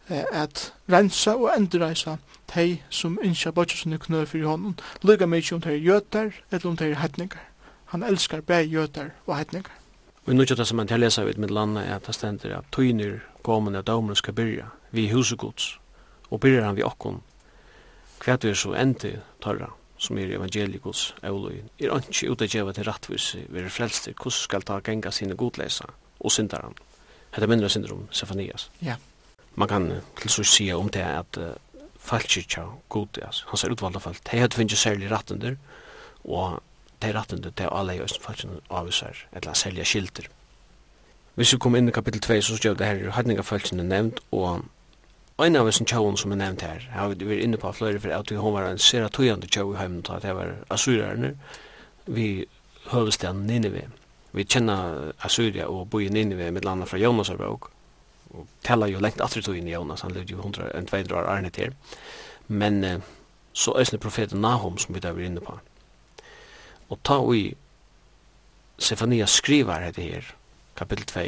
at 0.09 0.73
rensa 0.89 1.35
og 1.35 1.51
endreisa 1.57 2.17
tei 2.47 2.81
som 2.89 3.17
innskja 3.23 3.51
bortjøsson 3.51 3.93
i 3.93 3.99
knøy 3.99 4.25
fyrir 4.25 4.47
honom, 4.47 4.77
lukka 5.03 5.27
mykje 5.27 5.55
om 5.57 5.61
tei 5.61 5.75
jötar 5.83 6.31
eller 6.51 6.69
om 6.69 6.77
tei 6.77 6.93
hetningar. 6.95 7.43
Han 7.91 8.03
elskar 8.03 8.41
bæg 8.41 8.71
jötar 8.71 9.11
og 9.25 9.37
hetningar. 9.37 9.71
Og 10.25 10.33
i 10.33 10.35
nødja 10.35 10.55
testament 10.55 10.91
her 10.91 10.97
lesa 10.97 11.23
vid 11.23 11.37
mitt 11.37 11.51
landa 11.51 11.81
er 11.81 11.95
at 11.95 12.07
det 12.07 12.15
stender 12.15 12.57
at 12.57 12.65
tøyner 12.71 13.19
gomen 13.43 13.75
at 13.75 13.87
damer 13.87 14.13
skal 14.13 14.33
byrja 14.33 14.65
vi 14.91 15.09
husegods 15.11 15.79
og 16.29 16.39
byrjar 16.39 16.65
han 16.65 16.75
vi 16.75 16.83
okkon 16.83 17.21
kvært 18.19 18.43
vi 18.43 18.49
er 18.49 18.59
så 18.59 18.73
endi 18.75 19.13
tørra 19.43 19.69
som 19.97 20.17
er 20.17 20.33
evangelikus 20.37 21.11
euloi, 21.25 21.61
er 21.79 21.93
anki 21.95 22.29
utadjeva 22.29 22.73
til 22.73 22.87
rattvise, 22.87 23.43
verir 23.49 23.73
frelster, 23.73 24.13
kus 24.17 24.43
skal 24.45 24.65
ta 24.65 24.79
genga 24.85 25.11
sine 25.11 25.37
godlesa 25.37 25.89
og 26.19 26.33
syndaran. 26.33 26.77
Hetta 27.33 27.49
mindre 27.49 27.69
syndrom, 27.69 28.07
Sefanias. 28.11 28.69
Ja. 28.81 28.95
Man 29.55 29.67
kan 29.67 29.89
til 30.21 30.29
så 30.29 30.43
sige 30.43 30.75
om 30.75 30.89
det 30.89 31.01
at 31.01 31.37
uh, 31.41 31.49
falskirkja 31.97 32.63
god, 32.89 33.19
altså, 33.25 33.45
hans 33.49 33.63
er 33.63 33.73
utvalda 33.73 33.99
fall, 33.99 34.17
de 34.31 34.39
hadde 34.39 34.55
finnst 34.55 34.77
særlig 34.77 35.11
rattender, 35.11 35.55
og 36.23 36.61
de 37.01 37.13
rattender, 37.13 37.49
de 37.49 37.69
alle 37.71 37.95
i 37.97 38.01
Østen 38.01 38.23
falskirkja 38.23 38.59
avvisar, 38.69 39.25
eller 39.33 39.53
særlig 39.53 39.87
skilter. 39.87 40.29
Hvis 41.35 41.53
vi 41.53 41.57
kommer 41.57 41.77
inn 41.77 41.89
i 41.89 41.93
kapittel 41.93 42.21
2, 42.21 42.41
så 42.41 42.57
skjer 42.57 42.77
det 42.77 42.87
her, 42.87 43.11
hadninga 43.13 43.41
falskirkja 43.45 43.83
nevnt, 43.83 44.21
og 44.31 44.65
en 45.45 45.55
av 45.55 45.67
oss 45.69 45.77
tjavun 45.85 46.17
som 46.17 46.31
er 46.33 46.39
nevnt 46.41 46.63
her, 46.65 46.87
har 46.91 47.11
vi 47.11 47.25
vært 47.27 47.43
inne 47.45 47.57
på 47.61 47.71
flere 47.77 47.99
for 48.01 48.09
at 48.09 48.31
hun 48.33 48.53
var 48.55 48.71
en 48.71 48.79
sera 48.81 49.09
tøyande 49.13 49.47
tjav 49.47 49.73
i 49.73 49.77
heimen, 49.77 50.05
at 50.09 50.25
det 50.25 50.33
var 50.33 50.55
asurerne, 50.73 51.35
vi 52.07 52.47
høvestaden 52.89 53.45
Nineveh. 53.45 53.89
Vi 54.31 54.45
kjenner 54.45 55.11
Assyria 55.25 55.67
og 55.67 55.89
bor 55.91 56.01
i 56.01 56.09
Nineveh 56.09 56.51
med 56.53 56.65
landa 56.65 56.85
fra 56.85 56.97
Jonas 56.97 57.29
og 57.29 57.39
Råk, 57.39 57.69
og 58.33 58.47
tella 58.65 58.89
jo 58.89 59.01
lengt 59.03 59.21
atri 59.21 59.41
tøyen 59.41 59.67
i 59.67 59.75
Jonas, 59.75 60.01
han 60.01 60.15
levde 60.15 60.33
jo 60.33 60.41
100-200 60.41 61.13
år 61.15 61.29
arne 61.29 61.49
til. 61.53 61.75
Men 62.47 62.83
eh, 62.83 62.99
så 63.53 63.75
æsne 63.79 63.99
profeten 63.99 64.41
Nahum 64.41 64.77
som 64.77 64.95
vi 64.95 65.03
da 65.03 65.11
var 65.11 65.25
inne 65.25 65.43
på. 65.43 65.59
Og 66.89 66.99
ta 67.03 67.19
vi 67.25 67.55
Sefania 68.79 69.25
skrivar 69.25 69.81
dette 69.81 70.01
her, 70.01 70.25
kapitel 70.77 71.05
2, 71.05 71.21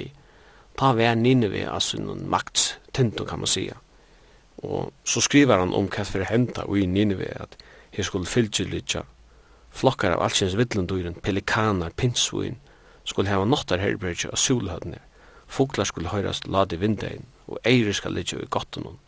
ta 0.77 0.91
vær 0.93 1.15
Nineveh, 1.17 1.65
altså 1.73 1.97
noen 2.01 2.27
makt, 2.29 2.79
tinto 2.93 3.25
kan 3.25 3.41
man 3.41 3.49
sige. 3.49 3.73
Og 4.63 4.91
så 5.07 5.21
skriver 5.23 5.61
han 5.61 5.73
om 5.73 5.87
hva 5.87 6.03
for 6.07 6.25
henta 6.27 6.65
og 6.67 6.79
i 6.79 6.85
Nineve 6.85 7.29
at 7.39 7.55
her 7.95 8.03
skulle 8.03 8.29
fylgjelitja 8.29 9.05
flokkar 9.71 10.15
av 10.15 10.23
allsins 10.25 10.55
villenduren, 10.57 11.17
pelikanar, 11.21 11.93
pinsvuin, 11.95 12.57
skulle 13.05 13.29
hava 13.29 13.45
nottar 13.45 13.81
herbergi 13.81 14.29
og 14.29 14.37
solhødne, 14.37 14.99
fuglar 15.49 15.87
skulle 15.89 16.11
høyrast 16.13 16.47
lade 16.47 16.79
vindein, 16.81 17.27
og 17.47 17.61
eirer 17.65 17.95
skal 17.95 18.15
litja 18.17 18.41
i 18.41 18.49
gottenon, 18.49 18.99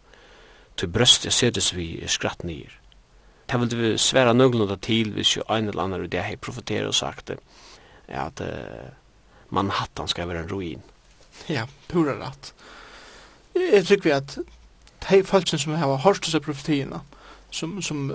til 0.78 0.90
brøst 0.90 1.26
jeg 1.28 1.36
sedes 1.38 1.72
vi 1.76 1.92
i 2.02 2.10
skratt 2.10 2.46
nir. 2.48 2.72
Det 3.50 3.60
vil 3.60 3.82
vi 3.82 3.98
sværa 4.00 4.34
nøglunda 4.34 4.78
til 4.80 5.12
hvis 5.16 5.36
jo 5.36 5.44
ein 5.52 5.68
eller 5.68 5.84
annar 5.84 6.08
det 6.08 6.24
hei 6.24 6.38
profeterer 6.40 6.88
og 6.88 6.96
sagt 6.96 7.28
det, 7.28 7.38
at 8.08 8.40
uh, 8.42 8.94
Manhattan 9.52 10.08
skal 10.08 10.30
være 10.30 10.46
en 10.46 10.52
ruin. 10.52 10.82
Ja, 11.50 11.66
pura 11.92 12.16
rett. 12.20 12.54
Jeg 13.56 13.84
tykker 13.90 14.08
vi 14.08 14.16
at 14.16 14.38
de 15.10 15.24
folkene 15.24 15.60
som 15.60 15.74
har 15.76 16.04
hørt 16.06 16.26
seg 16.26 16.44
profetiene, 16.46 17.02
som, 17.52 17.80
som 17.82 18.12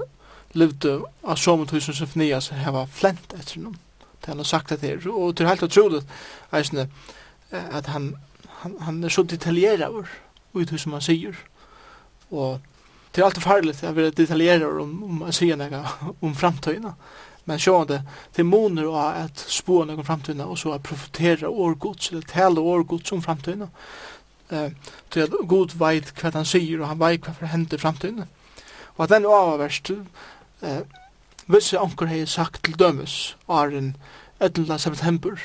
levde 0.56 1.00
av 1.24 1.36
som 1.40 1.60
og 1.60 1.68
tusen 1.68 2.22
har 2.64 2.86
flent 2.92 3.34
etter 3.36 3.60
noen. 3.60 3.78
Det 4.20 4.32
han 4.32 4.40
har 4.40 4.48
sagt 4.48 4.70
det 4.70 4.80
her. 4.80 5.08
Og 5.10 5.36
det 5.36 5.44
er 5.44 5.52
helt 5.52 5.66
utrolig, 5.66 6.02
eisne, 6.52 6.88
at 7.52 7.86
han, 7.86 8.14
han, 8.62 8.78
han 8.80 9.04
er 9.04 9.12
så 9.12 9.22
detaljeret 9.22 9.88
over 9.88 10.08
ut 10.54 10.72
som 10.80 10.96
han 10.96 11.04
sier. 11.04 11.36
Og 12.30 12.58
det 13.12 13.22
er 13.22 13.26
alltid 13.26 13.42
farligt 13.42 13.84
at 13.84 13.96
vi 13.96 14.02
er 14.06 14.10
detaljeret 14.10 14.80
om, 14.82 15.02
om 15.04 15.22
man 15.24 15.32
sier 15.36 15.56
noe 15.56 15.84
om 16.20 16.34
framtøyene. 16.34 16.94
Men 17.46 17.60
sjå 17.62 17.84
det, 17.86 18.00
det 18.34 18.42
måner 18.42 18.88
av 18.90 19.20
at 19.28 19.42
spå 19.52 19.84
noe 19.86 20.00
om 20.00 20.06
framtøyene, 20.06 20.48
og 20.50 20.58
så 20.58 20.72
at 20.74 20.82
profetera 20.82 21.48
årgods, 21.48 22.10
eller 22.10 22.26
tale 22.26 22.60
årgods 22.60 23.12
om 23.14 23.22
framtøyene 23.22 23.68
eh, 24.50 24.70
til 25.10 25.20
at 25.20 25.34
god 25.48 25.74
veit 25.78 26.12
hva 26.20 26.30
han 26.34 26.48
sier, 26.48 26.80
og 26.80 26.88
han 26.88 27.00
veit 27.00 27.26
hva 27.26 27.34
for 27.36 27.50
hender 27.50 27.78
framtiden. 27.78 28.28
Og 28.96 29.04
at 29.04 29.12
den 29.12 29.26
avverst, 29.28 29.90
eh, 30.62 30.82
hvis 31.46 31.72
jeg 31.72 31.82
anker 31.82 32.06
hei 32.10 32.24
sagt 32.26 32.64
til 32.64 32.78
dømes, 32.78 33.36
åren 33.48 33.96
11. 34.40 34.78
september, 34.78 35.36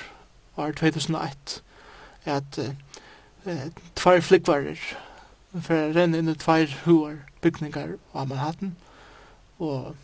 år 0.58 0.72
2001, 0.72 1.62
at 2.26 2.60
eh, 2.60 3.68
tvær 3.96 4.22
flikvarer, 4.22 4.80
for 5.62 5.74
jeg 5.74 5.96
renner 5.96 6.22
inn 6.22 6.32
i 6.32 6.38
tvær 6.38 6.72
huar 6.86 7.20
bygningar 7.42 7.98
av 8.14 8.28
Manhattan, 8.28 8.76
og 9.60 9.96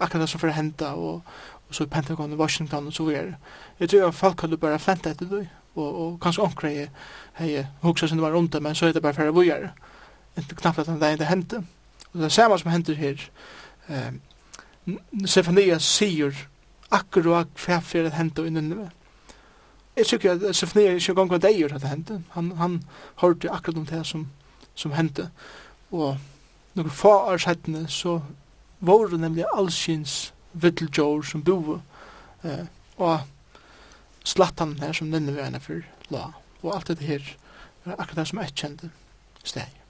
akkurat 0.00 0.24
det 0.24 0.30
som 0.30 0.40
for 0.40 0.54
henda, 0.54 0.94
og, 0.94 1.22
og 1.68 1.74
så 1.74 1.84
i 1.84 1.90
Pentagon 1.90 2.32
i 2.32 2.36
Washington, 2.36 2.86
og 2.86 2.92
så 2.92 3.04
videre. 3.04 3.36
Jeg 3.80 3.88
tror 3.88 4.08
at 4.08 4.14
folk 4.14 4.40
hadde 4.40 4.56
bare 4.56 4.78
flentet 4.78 5.10
etter 5.12 5.30
det, 5.30 5.48
og, 5.74 6.00
og 6.00 6.20
kanskje 6.20 6.42
omkring 6.42 6.76
jeg 6.76 6.90
hei 7.38 7.66
hugsa 7.82 8.06
sin 8.06 8.22
var 8.22 8.34
rundt 8.34 8.62
men 8.62 8.74
så 8.74 8.86
er 8.86 8.92
det 8.92 9.02
bare 9.02 9.14
færre 9.14 9.34
vujar 9.34 9.72
inte 10.38 10.54
knappt 10.54 10.78
at 10.78 10.86
det 11.00 11.12
ikke 11.12 11.24
hendte 11.24 11.56
og 12.12 12.20
det 12.20 12.24
er 12.24 12.28
samme 12.28 12.58
som 12.58 12.70
hender 12.70 12.94
her 12.94 13.30
eh, 13.88 14.12
Sefania 15.26 15.78
sier 15.78 16.34
akkurat 16.90 17.48
hva 17.66 17.80
fyrir 17.80 18.10
det 18.10 18.18
hendte 18.18 18.44
i 18.46 18.50
det 18.50 18.90
Jeg 19.96 20.06
tykker 20.06 20.32
at 20.32 20.56
Sefania 20.56 20.94
ikke 20.94 21.14
gong 21.14 21.30
hva 21.30 21.38
det 21.38 21.56
gjør 21.56 21.74
at 21.74 21.82
det 21.82 21.90
hendte 21.90 22.22
han, 22.30 22.52
han 22.56 22.82
hørte 23.16 23.50
akkurat 23.50 23.78
om 23.78 23.86
det 23.86 24.06
som, 24.06 24.28
som 24.74 24.92
hendte 24.92 25.30
og 25.90 26.16
når 26.74 26.88
få 26.88 27.12
år 27.30 27.38
settene 27.38 27.88
så 27.88 28.20
var 28.80 29.06
det 29.08 29.20
nemlig 29.20 29.44
allsyns 29.54 30.34
vittelgjord 30.52 31.24
som 31.24 31.42
bo 31.42 31.78
eh, 32.44 32.66
og 32.96 33.20
slattanen 34.24 34.80
her 34.82 34.92
som 34.96 35.12
denne 35.12 35.34
veien 35.36 35.54
er 35.54 35.62
for 35.62 35.84
la. 36.12 36.30
Og 36.62 36.74
alt 36.74 36.88
det 36.88 37.06
her 37.06 37.22
er 37.84 37.96
akkurat 37.98 38.22
det 38.22 38.28
som 38.30 38.40
jeg 38.40 38.56
kjente 38.56 38.90
steg. 39.44 39.80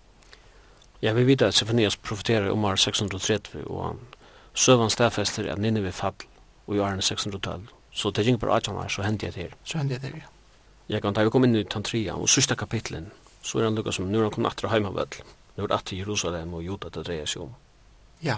Ja, 1.02 1.12
vi 1.12 1.26
vet 1.28 1.42
at 1.42 1.54
Sefanias 1.54 1.96
profeterer 1.96 2.50
om 2.50 2.64
år 2.64 2.76
630, 2.80 3.66
og 3.66 3.80
han 3.84 3.98
søvann 4.54 4.90
stedfester 4.90 5.50
at 5.52 5.60
Nineve 5.60 5.92
fall 5.92 6.16
og 6.66 6.76
i 6.76 6.80
årene 6.80 7.02
612. 7.02 7.68
Så 7.92 8.10
det 8.10 8.22
er 8.22 8.32
ikke 8.32 8.46
bare 8.46 8.56
18 8.56 8.76
år, 8.76 8.88
så 8.88 9.02
hendte 9.02 9.26
jeg 9.26 9.34
det 9.34 9.42
her. 9.42 9.58
Så 9.64 9.78
hendte 9.78 9.94
jeg 9.94 10.02
det 10.02 10.10
her, 10.10 10.22
ja. 10.24 10.30
Jeg 10.88 11.02
kan 11.02 11.14
ta 11.14 11.22
vi 11.24 11.30
kom 11.32 11.44
inn 11.46 11.56
i 11.56 11.64
Tantria, 11.64 12.16
og 12.16 12.28
sørste 12.28 12.56
kapitlen, 12.56 13.06
så 13.42 13.58
er 13.58 13.68
han 13.68 13.76
lukket 13.78 13.96
som, 13.96 14.08
nu 14.08 14.18
er 14.18 14.26
han 14.26 14.32
kommet 14.34 14.52
atra 14.52 14.68
heimavell, 14.68 15.20
nu 15.56 15.64
er 15.64 15.70
det 15.70 15.76
atra 15.78 15.96
Jerusalem 15.96 16.52
og 16.54 16.64
Jota 16.64 16.90
det 16.92 17.06
dreier 17.06 17.28
seg 17.30 17.46
om. 17.46 17.54
Ja, 18.24 18.36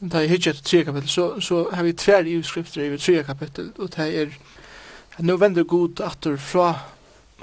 da 0.00 0.20
jeg 0.20 0.34
hittet 0.34 0.60
tre 0.64 0.82
kapittel, 0.84 1.08
så, 1.08 1.40
så 1.40 1.62
har 1.72 1.86
vi 1.86 1.94
tver 1.96 2.28
i 2.28 2.36
utskrifter 2.40 2.84
i 2.84 2.98
tre 3.00 3.22
kapittel, 3.24 3.72
og 3.78 3.94
det 3.96 4.08
er 4.22 4.36
at 5.16 5.24
nu 5.24 5.36
vender 5.36 5.64
god 5.64 6.00
atter 6.00 6.36
fra 6.36 6.72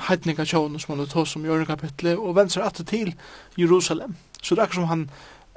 heidninga 0.07 0.45
tjån 0.45 0.79
som 0.79 0.93
han 0.93 0.99
har 0.99 1.11
tås 1.11 1.35
om 1.35 1.45
i 1.45 1.49
øyne 1.49 1.65
kapitlet 1.65 2.17
og 2.17 2.35
vender 2.35 2.53
seg 2.53 2.65
atter 2.65 2.83
til 2.83 3.13
Jerusalem. 3.57 4.15
Så 4.41 4.55
det 4.55 4.61
er 4.61 4.67
akkur 4.67 4.81
som 4.81 4.91
han 4.91 5.09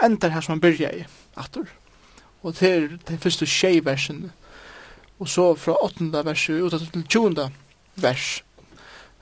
endar 0.05 0.33
her 0.33 0.41
som 0.41 0.57
han 0.57 0.65
byrja 0.65 0.93
i 0.97 1.05
atter. 1.37 1.69
Og 2.43 2.57
det 2.61 2.73
er 2.73 2.89
den 3.09 3.19
første 3.19 3.47
tjei 3.47 3.81
versen 3.85 4.31
og 5.19 5.29
så 5.29 5.55
fra 5.55 5.77
8. 5.85 6.25
vers 6.25 6.51
ut 6.51 6.71
til 6.93 7.07
20. 7.09 7.51
vers 7.97 8.43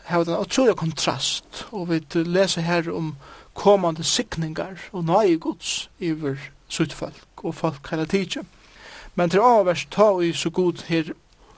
her 0.04 0.16
var 0.16 0.24
den 0.24 0.36
utrolig 0.36 0.76
kontrast 0.76 1.66
og 1.72 1.88
vi 1.88 2.00
leser 2.14 2.60
her 2.60 2.90
om 2.92 3.14
kommande 3.54 4.04
sikningar 4.04 4.90
og 4.92 5.04
nøye 5.04 5.38
gods 5.38 5.88
iver 5.98 6.36
suttfolk 6.68 7.44
og 7.44 7.54
folk 7.54 7.90
hele 7.90 8.06
tiden. 8.06 8.48
Men 9.14 9.30
til 9.30 9.38
avvers 9.38 9.86
ta 9.90 10.10
vi 10.18 10.32
så 10.32 10.50
god 10.50 10.82
her 10.88 11.12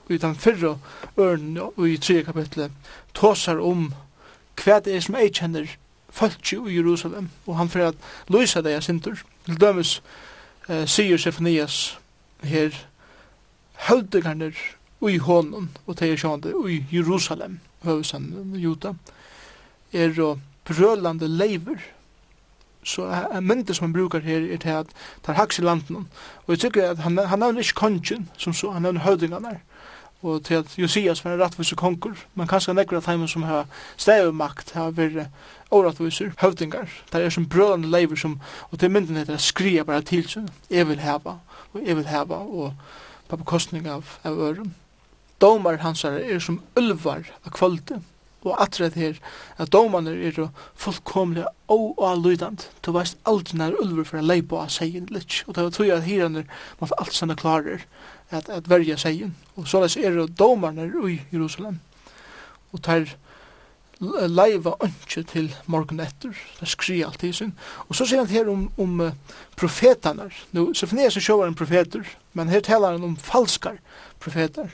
i 0.09 0.17
den 0.17 0.35
fyrre 0.35 0.77
øren 1.19 1.57
og 1.57 1.89
i 1.89 1.97
tre 1.97 2.23
kapitlet 2.23 2.71
tåsar 3.13 3.59
om 3.63 3.91
hva 4.57 4.79
det 4.83 4.95
er 4.95 5.03
som 5.05 5.17
jeg 5.19 5.33
kjenner 5.37 5.77
folk 6.09 6.53
i 6.53 6.75
Jerusalem 6.75 7.29
og 7.45 7.57
han 7.57 7.69
fyrir 7.69 7.91
at 7.91 8.07
løysa 8.33 8.63
deg 8.65 8.81
sintur, 8.83 9.19
til 9.45 9.59
dømes 9.61 10.01
eh, 10.69 10.85
sier 10.89 11.17
Sefanias 11.17 11.97
her 12.43 12.73
høvdegarner 13.87 14.55
ui 15.01 15.17
hånden 15.21 15.69
og 15.85 15.97
teir 15.97 16.15
er 16.15 16.21
sjående 16.21 16.55
ui 16.57 16.81
Jerusalem 16.91 17.59
høvesan 17.85 18.55
juta 18.57 18.95
er 19.93 20.17
og 20.21 20.41
brølande 20.65 21.29
leiver 21.29 21.79
så 22.87 23.07
en 23.35 23.47
myndi 23.47 23.75
som 23.75 23.89
han 23.89 23.93
brukar 23.93 24.23
her 24.23 24.47
er 24.47 24.61
til 24.63 24.79
at 24.81 24.91
tar 25.25 25.37
haks 25.37 25.59
i 25.59 25.65
landen 25.65 26.07
og 26.45 26.53
jeg 26.55 26.59
tykker 26.65 26.91
at 26.91 27.03
han, 27.05 27.17
han 27.17 27.39
nevner 27.39 27.61
ikke 27.61 27.81
kongen 27.83 28.29
som 28.37 28.53
så, 28.53 28.71
han 28.71 28.87
nevner 28.87 29.05
høvdingarna 29.05 29.57
og 30.21 30.43
til 30.43 30.55
at 30.61 30.77
Josias 30.77 31.25
var 31.25 31.33
en 31.33 31.41
rattvise 31.41 31.75
konkur, 31.75 32.17
men 32.35 32.47
kanskje 32.47 32.73
nekker 32.73 32.97
at 32.97 33.05
heimen 33.05 33.27
som 33.27 33.43
har 33.43 33.67
makt, 34.31 34.71
har 34.73 34.91
vært 34.91 35.29
åratviser, 35.71 36.33
høvdingar, 36.41 36.89
der 37.11 37.19
er 37.19 37.29
som 37.29 37.49
brølande 37.49 37.87
leiver 37.87 38.15
som, 38.15 38.39
og 38.71 38.79
til 38.79 38.91
mynden 38.91 39.17
heter 39.17 39.37
skria 39.37 39.83
bara 39.83 40.01
til 40.01 40.27
seg, 40.29 40.49
jeg 40.69 40.87
vil 40.87 40.99
heva, 40.99 41.39
og 41.73 41.81
jeg 41.85 41.95
vil 41.95 42.07
heva, 42.07 42.35
og 42.35 42.73
på 43.27 43.37
bekostning 43.37 43.87
av, 43.87 44.17
av 44.23 44.39
øren. 44.39 44.75
Domar 45.41 45.77
hansar 45.83 46.17
er 46.17 46.39
som 46.39 46.61
ulvar 46.79 47.27
av 47.45 47.51
kvölde, 47.51 48.01
og 48.47 48.61
atret 48.61 48.95
her, 48.95 49.17
at 49.57 49.71
domarna 49.73 50.11
er 50.11 50.47
fullkomlig 50.75 51.45
oavlydant. 51.67 52.69
Du 52.85 52.93
veist 52.95 53.17
aldri 53.27 53.57
nær 53.57 53.75
ulver 53.81 54.07
for 54.07 54.21
a 54.21 54.23
leipa 54.23 54.63
av 54.63 54.71
seg 54.71 54.95
og 55.01 55.55
det 55.55 55.63
var 55.63 55.73
tog 55.75 55.89
at 55.91 56.05
hiranir 56.07 56.45
man 56.79 56.87
får 56.89 57.01
alt 57.01 57.17
sann 57.17 57.35
klarer 57.35 57.83
at, 58.29 58.49
at 58.49 58.69
verja 58.69 58.97
seien. 58.97 59.35
Og 59.55 59.67
så 59.67 59.83
er 59.85 60.11
det 60.15 60.37
domarne 60.39 60.89
i 61.09 61.21
Jerusalem. 61.31 61.79
Og 62.71 62.83
tar 62.83 63.07
leiva 63.99 64.75
ønske 64.83 65.23
til 65.23 65.49
morgen 65.65 65.99
etter. 65.99 66.35
Det 66.59 66.69
skrir 66.69 67.07
alt 67.07 67.23
i 67.23 67.31
sin. 67.33 67.53
Og 67.87 67.95
så 67.95 68.05
sier 68.05 68.21
han 68.21 68.29
her 68.29 68.49
om, 68.51 68.67
om 68.77 68.99
uh, 69.01 69.13
profetaner. 69.57 70.33
Nå, 70.53 70.73
Sefnias 70.77 71.17
er 71.17 71.25
sjåvar 71.25 71.49
en 71.49 71.57
profeter, 71.57 72.05
men 72.33 72.49
her 72.49 72.61
taler 72.61 72.97
han 72.97 73.03
om 73.03 73.17
falskar 73.17 73.79
profeter. 74.19 74.69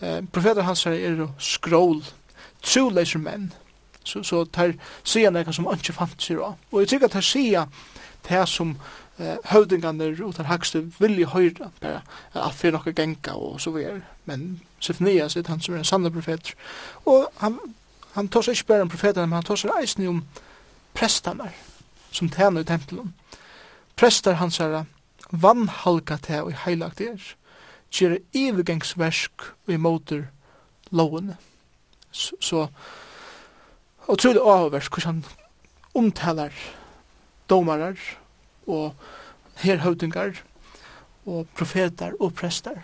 Eh, 0.00 0.22
profeter 0.32 0.62
hans 0.62 0.86
er 0.86 0.92
er 0.92 1.28
skrål, 1.38 2.02
troleiser 2.62 3.18
menn. 3.18 3.52
Så, 4.04 4.22
så 4.22 4.44
tar 4.44 4.74
sier 5.04 5.30
han 5.30 5.52
som 5.52 5.68
ønske 5.68 5.92
fant 5.92 6.22
seg 6.22 6.40
av. 6.42 6.56
Og 6.72 6.82
jeg 6.82 6.88
tykker 6.88 7.10
at 7.10 7.18
her 7.18 7.26
sier 7.26 7.66
det 8.28 8.48
som 8.48 8.76
eh, 9.18 9.36
høvdingarna 9.52 10.10
utan 10.20 10.48
hakstu 10.48 10.84
vilja 10.98 11.28
høyra 11.32 11.70
bara 11.80 12.02
at 12.34 12.54
fyrir 12.54 12.76
nokka 12.76 12.92
genga 12.96 13.34
og 13.36 13.60
så 13.60 13.70
vidare. 13.74 14.02
Men 14.24 14.60
Sefnias 14.80 15.36
er 15.36 15.48
han 15.48 15.60
som 15.60 15.74
er 15.74 15.78
en 15.78 15.84
sanna 15.84 16.10
profet 16.10 16.54
og 17.06 17.28
han, 17.38 17.58
han 18.14 18.28
tar 18.28 18.46
seg 18.46 18.58
ikke 18.58 18.72
bare 18.72 18.86
om 18.86 18.92
profetene 18.92 19.26
men 19.26 19.40
han 19.40 19.48
tar 19.48 19.60
seg 19.60 19.74
eisen 19.80 20.08
om 20.08 20.22
prestene 20.94 21.52
som 22.12 22.30
tjener 22.32 22.64
i 22.64 22.68
tempelen. 22.68 23.12
Prester 23.96 24.38
hans 24.38 24.60
er 24.60 24.84
vannhalka 25.30 26.16
til 26.22 26.48
og 26.48 26.64
heilagt 26.64 27.00
er 27.00 27.34
gjør 27.92 28.18
ivergengsversk 28.36 29.44
og 29.66 29.72
imoter 29.72 30.26
lovene. 30.90 31.36
Så, 32.10 32.36
så 32.40 32.66
og 34.08 34.22
det 34.22 34.40
avversk 34.40 34.94
hvordan 34.94 35.24
omtalar 35.94 36.52
domarar 37.50 37.96
og 38.68 38.94
herhøvdingar 39.62 40.42
og 41.26 41.48
profetar 41.58 42.14
og 42.20 42.34
prestar. 42.38 42.82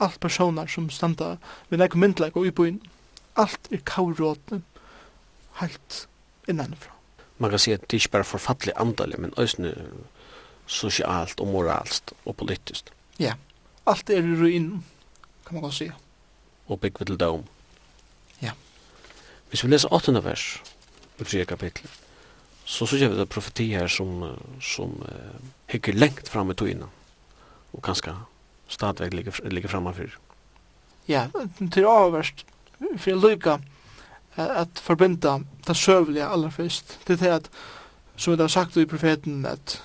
Alt 0.00 0.20
personar 0.20 0.68
som 0.68 0.90
standa 0.90 1.36
við 1.70 1.80
nekku 1.80 2.00
myndleik 2.00 2.36
og 2.36 2.48
uibúin. 2.48 2.80
Alt 3.36 3.68
er 3.72 3.84
kauråtne 3.84 4.62
helt 5.60 6.06
innanfra. 6.48 6.92
Man 7.38 7.52
kan 7.52 7.60
si 7.60 7.72
at 7.72 7.84
det 7.84 7.96
er 7.96 8.04
ikke 8.04 8.16
bare 8.16 8.28
forfattelig 8.28 8.74
andalig, 8.80 9.20
men 9.20 9.34
også 9.36 9.72
sosialt 10.66 11.40
og 11.40 11.52
moralst 11.52 12.12
og 12.24 12.36
politiskt. 12.36 12.90
Ja, 13.20 13.34
alt 13.86 14.10
er 14.10 14.24
i 14.24 14.36
ruin, 14.40 14.84
kan 15.46 15.54
man 15.54 15.62
godt 15.62 15.74
si. 15.74 15.90
Og 16.66 16.80
bygg 16.80 17.06
til 17.06 17.20
dom. 17.20 17.44
Ja. 18.42 18.52
Hvis 19.48 19.64
vi 19.64 19.70
leser 19.70 19.92
8. 19.92 20.24
vers 20.24 20.62
på 21.18 21.24
3. 21.24 21.44
kapitlet, 21.44 21.92
så 22.66 22.86
så 22.86 22.96
gör 22.96 23.08
vi 23.08 23.16
det 23.16 23.26
profetier 23.26 23.88
som 23.88 24.36
som 24.60 24.90
uh, 25.02 25.40
hycker 25.66 25.92
längt 25.92 26.28
fram 26.28 26.50
i 26.50 26.54
tiden 26.54 26.84
och 27.70 27.82
ganska 27.82 28.16
stadväg 28.68 29.14
ligger 29.14 29.50
ligger 29.50 29.68
framför. 29.68 30.18
Ja, 31.06 31.26
till 31.72 31.84
överst 31.84 32.46
för 32.98 33.12
att 33.12 33.22
lycka 33.22 33.60
att 34.34 34.78
förbinda 34.78 35.42
det 35.66 35.74
sövliga 35.74 36.28
allra 36.28 36.50
först. 36.50 36.98
Det 37.04 37.22
är 37.22 37.32
att 37.32 37.50
som 38.16 38.36
det 38.36 38.42
har 38.42 38.48
sagt 38.48 38.76
i 38.76 38.86
profeten 38.86 39.46
att 39.46 39.82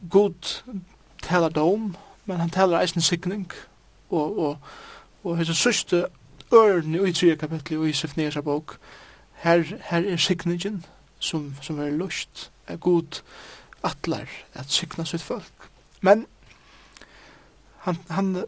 god 0.00 0.46
talar 1.22 1.50
dom, 1.50 1.96
men 2.24 2.40
han 2.40 2.50
talar 2.50 2.80
eisen 2.80 3.02
sikning 3.02 3.52
og 4.10 4.38
og 4.38 4.58
og 5.24 5.38
hesa 5.38 5.54
søstu 5.54 6.04
örn 6.52 6.94
i 6.94 7.12
3 7.12 7.36
kapitli 7.36 7.76
og 7.76 7.88
i 7.88 7.92
Sefnias 7.92 8.36
bók 8.36 8.78
her 9.32 9.64
her 9.80 10.02
er 10.12 10.16
sikningin 10.16 10.84
som, 11.18 11.54
som 11.62 11.80
er 11.80 11.90
lust, 11.90 12.50
er 12.66 12.76
god 12.76 13.22
atlar 13.84 14.28
at 14.54 14.70
sykna 14.70 15.04
sitt 15.04 15.22
folk. 15.22 15.68
Men 16.00 16.26
han, 17.86 17.98
han 18.10 18.44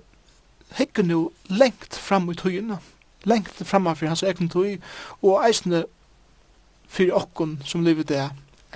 hekker 0.78 1.02
nu 1.02 1.30
lengt 1.48 1.96
fram 1.96 2.30
i 2.30 2.34
tøyina, 2.34 2.78
lengt 3.24 3.66
fram 3.66 3.86
av 3.86 4.02
hans 4.06 4.22
egen 4.22 4.50
tøy, 4.50 4.78
og 5.22 5.44
eisne 5.46 5.84
fyrir 6.90 7.16
okkon 7.16 7.60
som 7.64 7.84
livet 7.86 8.10
det 8.10 8.26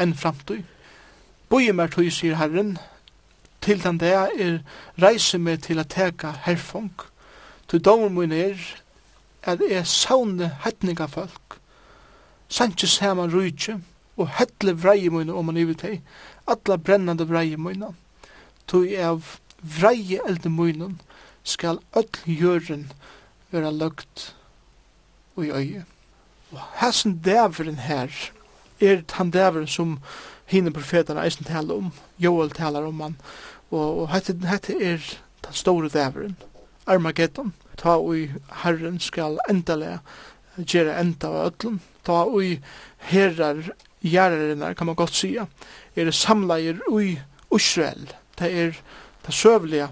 enn 0.00 0.14
framtøy. 0.14 0.62
Boi 1.50 1.70
mer 1.72 1.90
tøy, 1.92 2.08
sier 2.10 2.38
Herren, 2.38 2.76
til 3.64 3.82
den 3.82 3.98
det 4.00 4.12
er 4.12 4.58
reise 5.00 5.38
meg 5.38 5.62
til 5.64 5.80
at 5.80 5.92
teka 5.94 6.34
herfong, 6.44 6.92
til 7.68 7.82
dommer 7.84 8.12
mun 8.12 8.32
er 8.32 8.58
at 9.44 9.60
er 9.68 9.84
saune 9.84 10.50
hetninga 10.64 11.06
folk, 11.06 11.58
sanje 12.54 12.88
saman 12.88 13.32
rujtje, 13.32 13.80
og 14.16 14.30
hettle 14.38 14.76
vreie 14.78 15.10
mine 15.10 15.34
om 15.34 15.48
man 15.50 15.58
ivet 15.58 15.82
hei, 15.82 15.96
atla 16.46 16.76
brennande 16.78 17.26
vreie 17.26 17.58
mine, 17.58 17.90
tog 18.70 18.86
av 18.94 19.38
vreie 19.80 20.20
elde 20.28 20.52
mine, 20.52 20.92
skal 21.44 21.82
öll 21.98 22.20
jøren 22.24 22.86
vera 23.52 23.72
løgt 23.74 24.30
og 25.36 25.44
i 25.44 25.50
øye. 25.52 25.82
Og 26.54 26.62
hessen 26.80 27.18
dæveren 27.24 27.82
her, 27.84 28.12
er 28.80 29.02
han 29.18 29.30
dæveren 29.34 29.66
som 29.66 29.98
hine 30.46 30.72
profetene 30.72 31.24
eisen 31.24 31.44
taler 31.48 31.74
om, 31.74 31.90
Joel 32.18 32.54
taler 32.54 32.86
om 32.86 33.00
han, 33.00 33.16
og, 33.70 34.04
og 34.04 34.12
hette, 34.14 34.36
hette 34.46 34.78
er 34.78 35.02
den 35.44 35.58
store 35.58 35.90
dæveren, 35.90 36.36
Armageddon, 36.86 37.54
ta 37.80 37.96
og 37.96 38.36
herren 38.62 39.00
skal 39.00 39.40
endale 39.50 39.98
gjere 40.60 40.98
enda 41.00 41.30
av 41.32 41.50
öllum, 41.50 41.80
ta 42.04 42.24
ui 42.28 42.58
herrar 43.10 43.62
gjerrarinnar, 44.04 44.74
kan 44.74 44.86
man 44.86 44.96
godt 44.96 45.14
sia, 45.14 45.46
er 45.96 46.10
samleir 46.10 46.80
ui 46.88 47.18
Israel. 47.54 48.08
Det 48.38 48.50
er 48.52 48.72
det 49.26 49.34
søvliga 49.34 49.88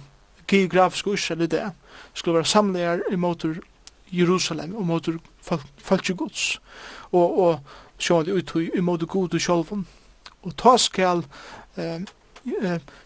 geografiske 0.49 1.15
Israel 1.15 1.43
i 1.43 1.47
det, 1.47 1.71
skulle 2.15 2.35
være 2.35 2.45
samleir 2.45 3.01
i 3.11 4.19
Jerusalem 4.19 4.75
og 4.77 4.87
motor 4.87 5.15
falskegods. 5.79 6.61
Og, 7.13 7.39
og 7.39 7.61
sjående 7.99 8.35
ut 8.35 8.53
i 8.57 8.81
motor 8.81 9.07
god 9.07 9.35
og 9.35 9.41
sjolvun. 9.41 9.87
Og 10.43 10.57
ta 10.57 10.77
skal 10.77 11.25
eh, 11.77 12.03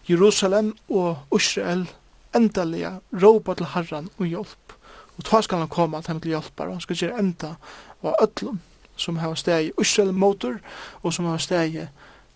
Jerusalem 0.09 0.73
og 0.89 1.17
Israel 1.35 1.87
endalega 2.35 2.97
råpa 3.13 3.55
til 3.55 3.71
Herran 3.73 4.09
og 4.17 4.25
hjelp. 4.25 4.73
Og 5.17 5.25
ta 5.25 5.41
skal 5.41 5.63
han 5.63 5.71
koma 5.71 6.01
til 6.01 6.19
hjálpar 6.19 6.67
og 6.67 6.77
han 6.77 6.81
skal 6.81 6.95
gjøre 6.95 7.19
enda 7.19 7.55
og 8.01 8.15
öllum 8.21 8.59
som 8.97 9.17
har 9.17 9.35
steg 9.35 9.65
i 9.65 9.71
Israel 9.81 10.13
motor, 10.13 10.59
og 11.03 11.13
som 11.13 11.25
har 11.25 11.37
steg 11.37 11.75
i 11.75 11.87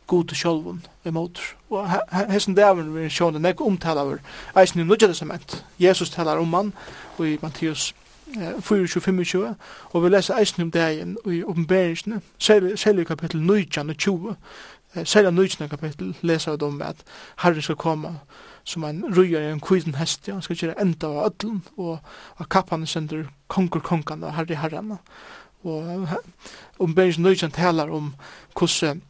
god 0.07 0.25
til 0.27 0.37
sjolvun 0.37 0.85
i 1.05 1.09
motor. 1.09 1.43
Og 1.69 1.89
hessen 2.31 2.55
dæven 2.55 2.95
vi 2.95 3.09
sjåne 3.09 3.39
nek 3.39 3.61
omtala 3.61 4.03
over 4.03 4.17
eisen 4.59 4.81
i 4.81 4.83
nødja 4.83 5.07
testament. 5.07 5.65
Jesus 5.79 6.09
talar 6.09 6.37
om 6.37 6.53
han 6.53 6.73
og 7.17 7.27
i 7.27 7.37
Mattias 7.41 7.93
24-25 8.37 9.37
og 9.91 10.03
vi 10.03 10.09
leser 10.09 10.37
eisen 10.37 10.63
om 10.63 10.71
dægen 10.71 11.17
i 11.25 11.43
oppenberingsene 11.43 12.21
særlig 12.39 13.07
kapittel 13.07 13.41
19 13.41 13.89
og 13.89 13.97
20 13.97 14.35
særlig 15.03 15.31
19 15.31 15.69
kapittel 15.69 16.15
leser 16.21 16.55
vi 16.55 16.65
om 16.65 16.81
at 16.81 16.95
Herren 17.43 17.61
skal 17.61 17.75
komme 17.75 18.19
som 18.63 18.83
en 18.83 19.17
røyer 19.17 19.39
i 19.39 19.51
en 19.51 19.59
kviden 19.59 19.95
hest 19.95 20.29
han 20.29 20.41
skal 20.41 20.55
kjøre 20.55 20.81
enda 20.81 21.07
av 21.07 21.25
ødlen 21.25 21.63
og 21.77 22.49
kappan 22.49 22.85
sender 22.85 23.25
konkur 23.47 23.79
konkan 23.79 24.23
og 24.23 24.35
herre 24.35 24.55
herrene 24.55 24.97
Og 25.63 26.07
om 26.79 26.95
bergens 26.95 27.19
nøyjan 27.19 27.51
talar 27.51 27.91
om 27.93 28.13
hvordan 28.57 29.01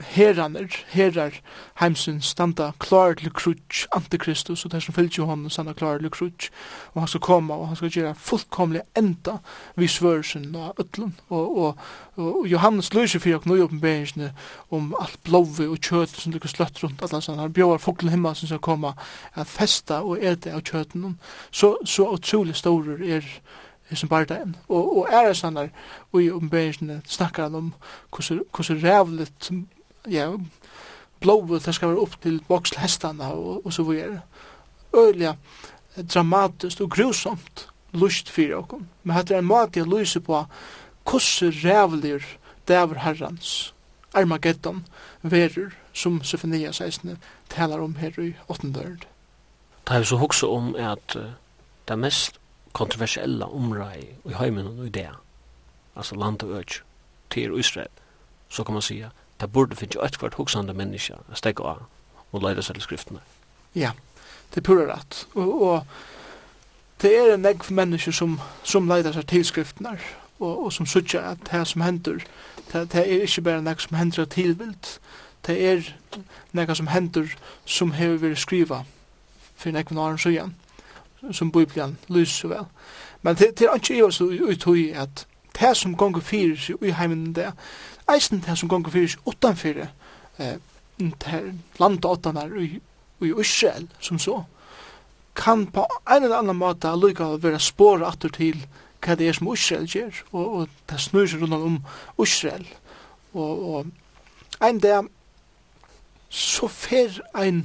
heraner, 0.00 0.84
herar 0.88 1.40
heimsun 1.80 2.20
standa 2.20 2.70
klar 2.78 3.14
til 3.14 3.30
krutsk 3.30 3.86
antikristus, 3.96 4.64
og 4.64 4.72
der 4.72 4.80
som 4.80 4.94
fylgjer 4.94 5.24
honom 5.24 5.50
standa 5.50 5.72
klar 5.72 5.98
til 5.98 6.10
krutsk, 6.10 6.52
og 6.94 7.02
han 7.02 7.08
skal 7.08 7.20
koma, 7.20 7.54
og 7.54 7.68
han 7.68 7.76
skal 7.76 7.90
gjera 7.90 8.12
fullkomlig 8.16 8.82
enda 8.96 9.36
vi 9.76 9.86
svørsen 9.86 10.54
og 10.56 10.80
ötlun, 10.80 11.12
og, 11.28 11.58
og, 11.58 11.76
og, 12.16 12.46
Johannes 12.48 12.94
løyser 12.94 13.20
fyrir 13.20 13.36
og 13.36 13.46
nøy 13.46 13.62
oppenberingsne 13.62 14.32
om 14.70 14.94
alt 15.00 15.18
blóvi 15.28 15.68
og 15.68 15.78
kjøt 15.80 16.16
som 16.16 16.32
ligger 16.32 16.48
sløtt 16.48 16.82
rundt 16.82 17.02
allas, 17.02 17.26
han 17.26 17.52
bjóar 17.52 17.82
fuglen 17.82 18.10
himma 18.10 18.34
som 18.34 18.48
skal 18.48 18.64
koma 18.64 18.94
at 19.34 19.46
festa 19.46 20.02
og 20.02 20.24
ete 20.24 20.54
av 20.54 20.64
kjøten, 20.64 21.18
så, 21.50 21.76
så 21.84 22.08
utrolig 22.08 22.56
stórer 22.56 23.04
er 23.16 23.28
er 23.92 24.00
som 24.00 24.08
bare 24.08 24.28
den. 24.28 24.56
Og, 24.68 24.96
og 24.98 25.08
er 25.12 25.28
det 25.28 25.36
sånn 25.38 25.58
der, 25.58 25.72
og 26.12 26.22
i 26.22 26.30
omberingene 26.32 27.00
snakker 27.08 27.48
han 27.48 27.58
om 27.58 27.72
hvordan 28.10 28.82
rævligt, 28.82 29.50
ja, 30.10 30.30
blåvet 31.22 31.66
det 31.66 31.74
skal 31.74 31.92
være 31.92 32.02
opp 32.02 32.16
til 32.22 32.40
vokselhestene 32.48 33.32
og, 33.32 33.66
og 33.66 33.72
så 33.72 33.86
videre. 33.86 34.22
Øyelig 34.96 35.36
dramatisk 36.14 36.80
og 36.80 36.90
grusomt 36.90 37.68
lust 37.92 38.30
for 38.30 38.56
okkum. 38.56 38.86
Men 39.02 39.16
hatt 39.16 39.30
er 39.30 39.42
en 39.42 39.48
måte 39.48 39.82
at 39.82 39.90
lýsa 39.90 40.20
på 40.24 40.44
kussu 41.04 41.50
rævlir 41.50 42.24
dæver 42.68 42.98
herrens 43.04 43.74
Armageddon 44.14 44.86
verur 45.22 45.72
som 45.92 46.22
Sofania 46.24 46.72
16 46.72 47.18
talar 47.48 47.80
om 47.80 47.96
her 47.96 48.18
i 48.20 48.34
8. 48.48 48.72
dørd. 48.72 49.06
Det 49.88 49.96
er 49.96 50.02
så 50.02 50.16
hoksa 50.16 50.46
om 50.46 50.74
at 50.76 51.16
uh, 51.16 51.22
det 51.88 51.98
mest 51.98 52.38
kontroversiella 52.72 53.46
områden 53.46 54.04
i 54.24 54.32
heimen 54.32 54.78
och 54.78 54.86
i 54.86 54.88
det. 54.88 55.10
Alltså 55.94 56.14
land 56.14 56.42
och 56.42 56.56
öch 56.56 56.82
till 57.28 57.60
Israel. 57.60 57.88
Så 58.48 58.64
kan 58.64 58.72
man 58.72 58.82
säga 58.82 59.10
det 59.36 59.46
borde 59.46 59.76
finnas 59.76 59.96
ett 59.96 60.18
kvart 60.18 60.34
huxande 60.34 60.74
människa 60.74 61.14
att 61.30 61.38
stäcka 61.38 61.62
av 61.62 61.82
och 62.30 62.42
lära 62.42 62.62
sig 62.62 62.74
till 62.74 62.82
skrifterna. 62.82 63.20
Ja, 63.72 63.92
det 64.50 64.60
är 64.60 64.62
pura 64.62 64.96
rätt. 64.96 65.26
Och, 65.32 65.74
och 65.74 65.84
det 66.96 67.16
är 67.16 67.34
en 67.34 67.44
ägg 67.44 67.64
för 67.64 67.74
människor 67.74 68.12
som, 68.12 68.40
som 68.62 68.88
lära 68.88 69.12
sig 69.12 69.26
till 69.26 69.44
skrifterna 69.44 69.96
och, 70.38 70.64
och 70.64 70.72
som 70.72 70.86
suttar 70.86 71.22
att 71.22 71.44
det 71.44 71.50
här 71.50 71.64
som 71.64 71.80
händer 71.80 72.24
det, 72.72 72.84
det 72.84 72.98
är 72.98 73.20
inte 73.20 73.40
bara 73.40 73.60
något 73.60 73.80
som 73.80 73.96
händer 73.96 74.20
av 74.22 74.26
tillvilt. 74.26 75.00
Det 75.40 75.66
är 75.66 75.96
något 76.50 76.76
som 76.76 76.86
händer 76.86 77.36
som 77.64 77.92
har 77.92 78.18
varit 78.18 78.38
skriva 78.38 78.84
för 79.56 79.70
en 79.70 79.76
ägg 79.76 79.88
för 79.88 79.94
några 79.94 80.14
år 80.14 80.16
sedan 80.16 80.54
som 81.30 81.52
Bibelen 81.52 81.98
lyser 82.08 82.40
så 82.40 82.48
vel. 82.48 82.64
Men 83.22 83.36
det, 83.36 83.58
det 83.58 83.66
er 83.66 83.74
ikke 83.74 83.94
jeg 83.94 84.04
også 84.04 84.24
uttøy 84.24 84.92
at 84.94 85.26
det 85.60 85.76
som 85.76 85.96
gonger 85.96 86.20
fyrir 86.20 86.56
seg 86.58 86.82
i 86.82 86.94
heimen 86.96 87.34
det, 87.36 87.52
eisen 88.10 88.42
det 88.46 88.58
som 88.58 88.68
gonger 88.68 88.90
fyrir 88.90 89.12
seg 89.12 89.28
utanfyrir 89.28 89.90
eh, 90.38 90.56
landet 91.80 92.08
utanfyrir 92.08 92.62
i, 92.62 92.80
i 93.22 93.32
Israel 93.40 93.88
som 94.00 94.18
så, 94.18 94.42
kan 95.34 95.66
på 95.66 95.86
en 96.10 96.24
eller 96.24 96.36
annan 96.36 96.58
måte 96.58 96.92
lykka 96.96 97.34
å 97.34 97.40
være 97.40 97.60
spåra 97.62 98.10
atter 98.12 98.32
til 98.32 98.64
hva 99.02 99.16
det 99.18 99.28
er 99.28 99.36
som 99.36 99.48
Israel 99.52 99.86
gjør, 99.88 100.22
og, 100.32 100.56
og 100.56 100.68
det 100.90 101.00
snur 101.00 101.26
seg 101.26 101.42
rundt 101.42 101.54
om 101.54 101.78
Israel. 102.22 102.66
Og, 103.32 103.64
og 103.74 103.86
en 104.62 104.78
dag 104.78 105.08
så 106.32 106.68
fer 106.68 107.18
ein 107.34 107.64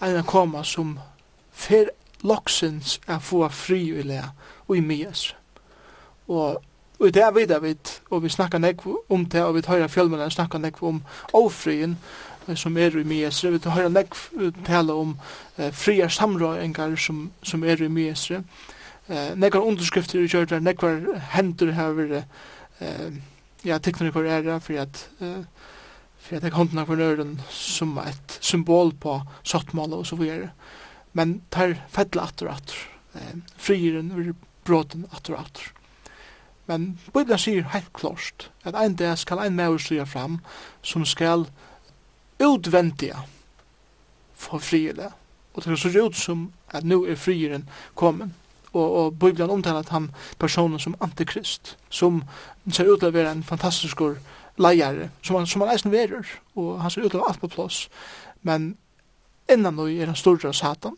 en 0.00 0.24
koma 0.24 0.62
som 0.64 0.98
fer 1.52 1.90
loksins 2.22 3.00
er 3.06 3.18
få 3.18 3.48
fri 3.48 3.82
i 3.98 4.02
lea 4.02 4.30
og 4.68 4.76
i 4.76 4.80
mies. 4.80 5.34
Og 6.28 6.62
Og 6.98 7.14
det 7.14 7.22
er 7.22 7.30
videre 7.30 7.62
vi, 7.62 7.76
og 8.10 8.22
vi 8.22 8.28
snakkar 8.28 8.58
nekv 8.58 8.96
om 9.08 9.26
det, 9.26 9.42
og 9.42 9.54
vi 9.54 9.60
tar 9.62 9.76
høyra 9.76 9.86
fjellmennene 9.86 10.34
snakkar 10.34 10.58
nekv 10.58 10.82
om 10.82 11.02
ofrien, 11.32 11.96
som 12.54 12.76
er 12.76 12.96
i 12.98 13.04
Miesre. 13.06 13.52
Vi 13.54 13.60
tar 13.62 13.76
høyra 13.76 13.92
nekv 13.92 14.16
tala 14.66 14.96
om 14.98 15.12
eh, 15.58 15.70
fria 15.72 16.08
samrøyengar 16.08 16.96
som, 16.98 17.30
som 17.42 17.62
er 17.62 17.82
i 17.82 17.88
Miesre. 17.88 18.42
Eh, 19.08 19.30
nekvar 19.38 19.62
underskrifter 19.68 20.24
i 20.24 20.28
kjørtar, 20.28 20.58
nekvar 20.60 20.98
hendur 21.36 21.70
hever 21.72 22.16
eh, 22.18 23.20
ja, 23.64 23.78
teknar 23.78 24.10
i 24.10 24.26
er, 24.26 24.58
for 24.58 24.82
at 24.82 25.08
eh, 25.20 25.44
for 26.18 26.36
at 26.36 26.42
jeg 26.42 26.52
håndna 26.52 26.82
hver 26.84 26.98
nøyren 26.98 27.38
som 27.48 27.94
et 28.02 28.38
symbol 28.40 28.90
på 29.00 29.20
sottmål 29.46 30.00
og 30.00 30.06
så 30.06 30.18
videre. 30.18 30.50
Eh, 30.50 30.87
men 31.12 31.40
tar 31.50 31.76
fettla 31.92 32.28
atter 32.28 32.50
og 32.50 32.58
atter. 32.58 32.84
Eh, 33.14 33.34
frieren 33.56 34.12
vil 34.16 34.34
bråten 34.68 35.06
atter 35.12 35.38
atter. 35.38 35.72
Men 36.68 36.98
Bibelen 37.14 37.40
sier 37.40 37.70
helt 37.72 37.92
klart 37.96 38.50
at 38.68 38.76
ein 38.76 38.96
dag 39.00 39.16
skal 39.18 39.40
ein 39.40 39.56
maur 39.56 39.78
stå 39.80 40.04
fram 40.04 40.40
som 40.82 41.06
skal 41.08 41.46
utvendiga 42.38 43.24
for 44.36 44.58
friere. 44.58 45.12
Og 45.54 45.64
det 45.64 45.78
ser 45.78 45.96
ut 46.04 46.16
som 46.16 46.52
at 46.70 46.84
nu 46.84 47.04
er 47.04 47.16
frieren 47.16 47.68
kommet. 47.94 48.30
Og, 48.72 48.92
og 48.92 49.18
Bibelen 49.18 49.50
omtaler 49.50 49.80
at 49.80 49.88
han 49.88 50.10
personen 50.38 50.78
som 50.78 50.94
antikrist, 51.00 51.78
som 51.90 52.22
ser 52.70 52.92
ut 52.92 53.00
til 53.00 53.08
å 53.08 53.16
være 53.16 53.32
en 53.32 53.42
fantastisk 53.42 54.02
leier, 54.58 55.08
som 55.22 55.36
han, 55.36 55.46
som 55.46 55.64
han 55.64 55.72
eisen 55.72 55.92
verer, 55.92 56.26
og 56.54 56.82
han 56.82 56.90
ser 56.90 57.06
ut 57.06 57.10
til 57.10 57.22
å 57.22 57.28
alt 57.30 57.40
på 57.40 57.48
plass. 57.48 57.86
Men 58.42 58.76
innan 59.52 59.74
nu 59.74 59.86
er 59.86 60.06
han 60.06 60.16
stordra 60.16 60.52
satan, 60.52 60.96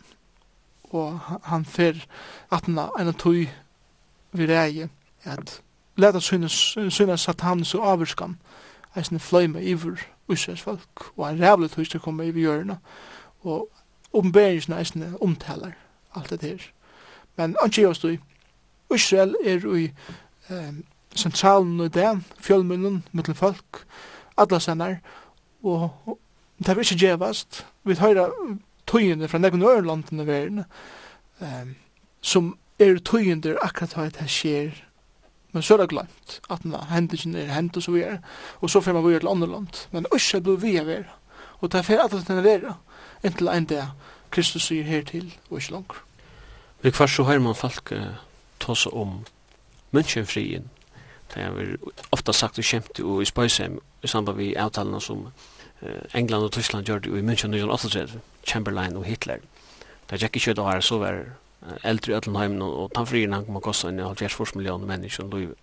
og 0.91 1.21
han 1.43 1.65
fer 1.65 2.07
atna 2.51 2.89
en 2.99 3.13
tøy 3.15 3.47
vi 4.33 4.47
rei 4.47 4.89
at 5.25 5.61
leta 5.97 6.21
syna 6.21 6.49
synes 6.49 7.21
satan 7.21 7.65
så 7.65 7.83
avvurskan 7.83 8.39
eisne 8.97 9.19
fløyme 9.19 9.63
iver 9.65 9.97
Israels 10.29 10.63
folk, 10.63 11.11
og 11.17 11.27
han 11.27 11.41
rævlig 11.41 11.71
tøy 11.71 11.85
til 11.85 12.01
komme 12.01 12.27
iver 12.27 12.41
hjørna, 12.41 12.77
og 13.43 13.69
omberingsen 14.13 14.75
eisne 14.79 15.15
omtalar 15.21 15.73
alt 16.15 16.31
det 16.31 16.43
her. 16.43 16.71
Men 17.37 17.57
anki 17.63 17.85
oss 17.85 17.99
du, 17.99 18.17
Israel 18.95 19.37
er 19.45 19.67
ui 19.67 19.85
eh, 20.51 20.75
sentralen 21.15 21.81
og 21.81 21.95
den, 21.95 22.25
fjölmunnen, 22.39 23.03
mittel 23.13 23.35
folk, 23.35 23.85
alla 24.37 24.59
sennar, 24.59 24.97
og 25.63 26.19
Men 26.61 26.67
det 26.67 26.77
er 26.77 26.81
ikke 26.81 27.01
djevast. 27.01 27.67
Vi 27.89 27.95
høyra 27.97 28.27
tøyene 28.87 29.29
fra 29.29 29.39
nekken 29.41 29.63
ørenlanden 29.65 30.21
i 30.21 30.27
verden, 30.27 30.65
um, 31.41 31.71
som 32.21 32.51
er 32.79 32.99
tøyender 33.01 33.57
akkurat 33.65 33.95
hva 33.97 34.09
det 34.13 34.27
skjer, 34.29 34.75
men 35.53 35.65
så 35.65 35.75
er 35.75 35.81
det 35.81 35.89
glemt 35.95 36.35
at 36.53 36.65
na, 36.69 36.83
hendelsen 36.91 37.33
er 37.35 37.49
hent 37.55 37.79
og 37.81 37.83
så 37.83 37.95
videre, 37.95 38.19
og 38.61 38.71
så 38.71 38.83
får 38.85 38.93
man 38.93 39.07
videre 39.07 39.25
til 39.25 39.33
andre 39.33 39.49
land. 39.49 39.87
Men 39.91 40.07
også 40.13 40.43
blir 40.45 40.61
vi 40.61 40.75
av 40.77 40.87
vera, 40.87 41.17
og 41.61 41.73
det 41.73 41.79
er 41.81 41.87
for 41.89 42.05
at 42.05 42.13
det 42.29 42.37
er 42.37 42.45
vera, 42.45 42.75
inntil 43.25 43.49
en 43.49 43.65
dag 43.65 43.95
Kristus 44.31 44.69
sier 44.69 44.85
her 44.85 45.01
til, 45.09 45.33
og 45.49 45.63
ikke 45.63 45.73
langt. 45.73 45.97
Vi 46.83 46.93
kvar 46.93 47.09
så 47.09 47.25
høyre 47.25 47.41
man 47.41 47.57
folk 47.57 47.93
uh, 47.97 48.21
ta 48.61 48.77
seg 48.77 48.93
om 48.93 49.23
Münchenfrien, 49.97 50.69
det 51.35 51.43
er 51.43 51.77
ofta 52.13 52.33
sagt 52.33 52.59
og 52.59 52.65
kjemt 52.67 53.01
og 53.01 53.23
i 53.23 53.29
spøysheim 53.29 53.79
i 54.03 54.09
samband 54.11 54.37
vi 54.37 54.55
avtalene 54.59 55.01
som 55.01 55.29
England 56.15 56.45
og 56.45 56.53
Tyskland 56.53 56.87
gjør 56.87 56.99
det 56.99 57.11
i 57.11 57.23
München 57.25 57.55
1938, 57.55 58.21
Chamberlain 58.47 58.97
og 58.97 59.05
Hitler. 59.05 59.41
Det 60.11 60.19
er 60.19 60.27
ikke 60.29 60.43
kjøtt 60.43 60.61
å 60.61 60.67
være 60.67 60.83
så 60.83 60.99
vær 61.01 61.23
eldre 61.85 62.13
i 62.13 62.17
Øtlenheim, 62.17 62.61
og 62.63 62.91
tannfrieren 62.95 63.37
han 63.37 63.47
kommer 63.47 63.65
kosta 63.65 63.89
enn 63.89 64.01
70 64.01 64.57
millioner 64.57 64.89
mennesker 64.89 65.25
og 65.25 65.35
livet. 65.37 65.57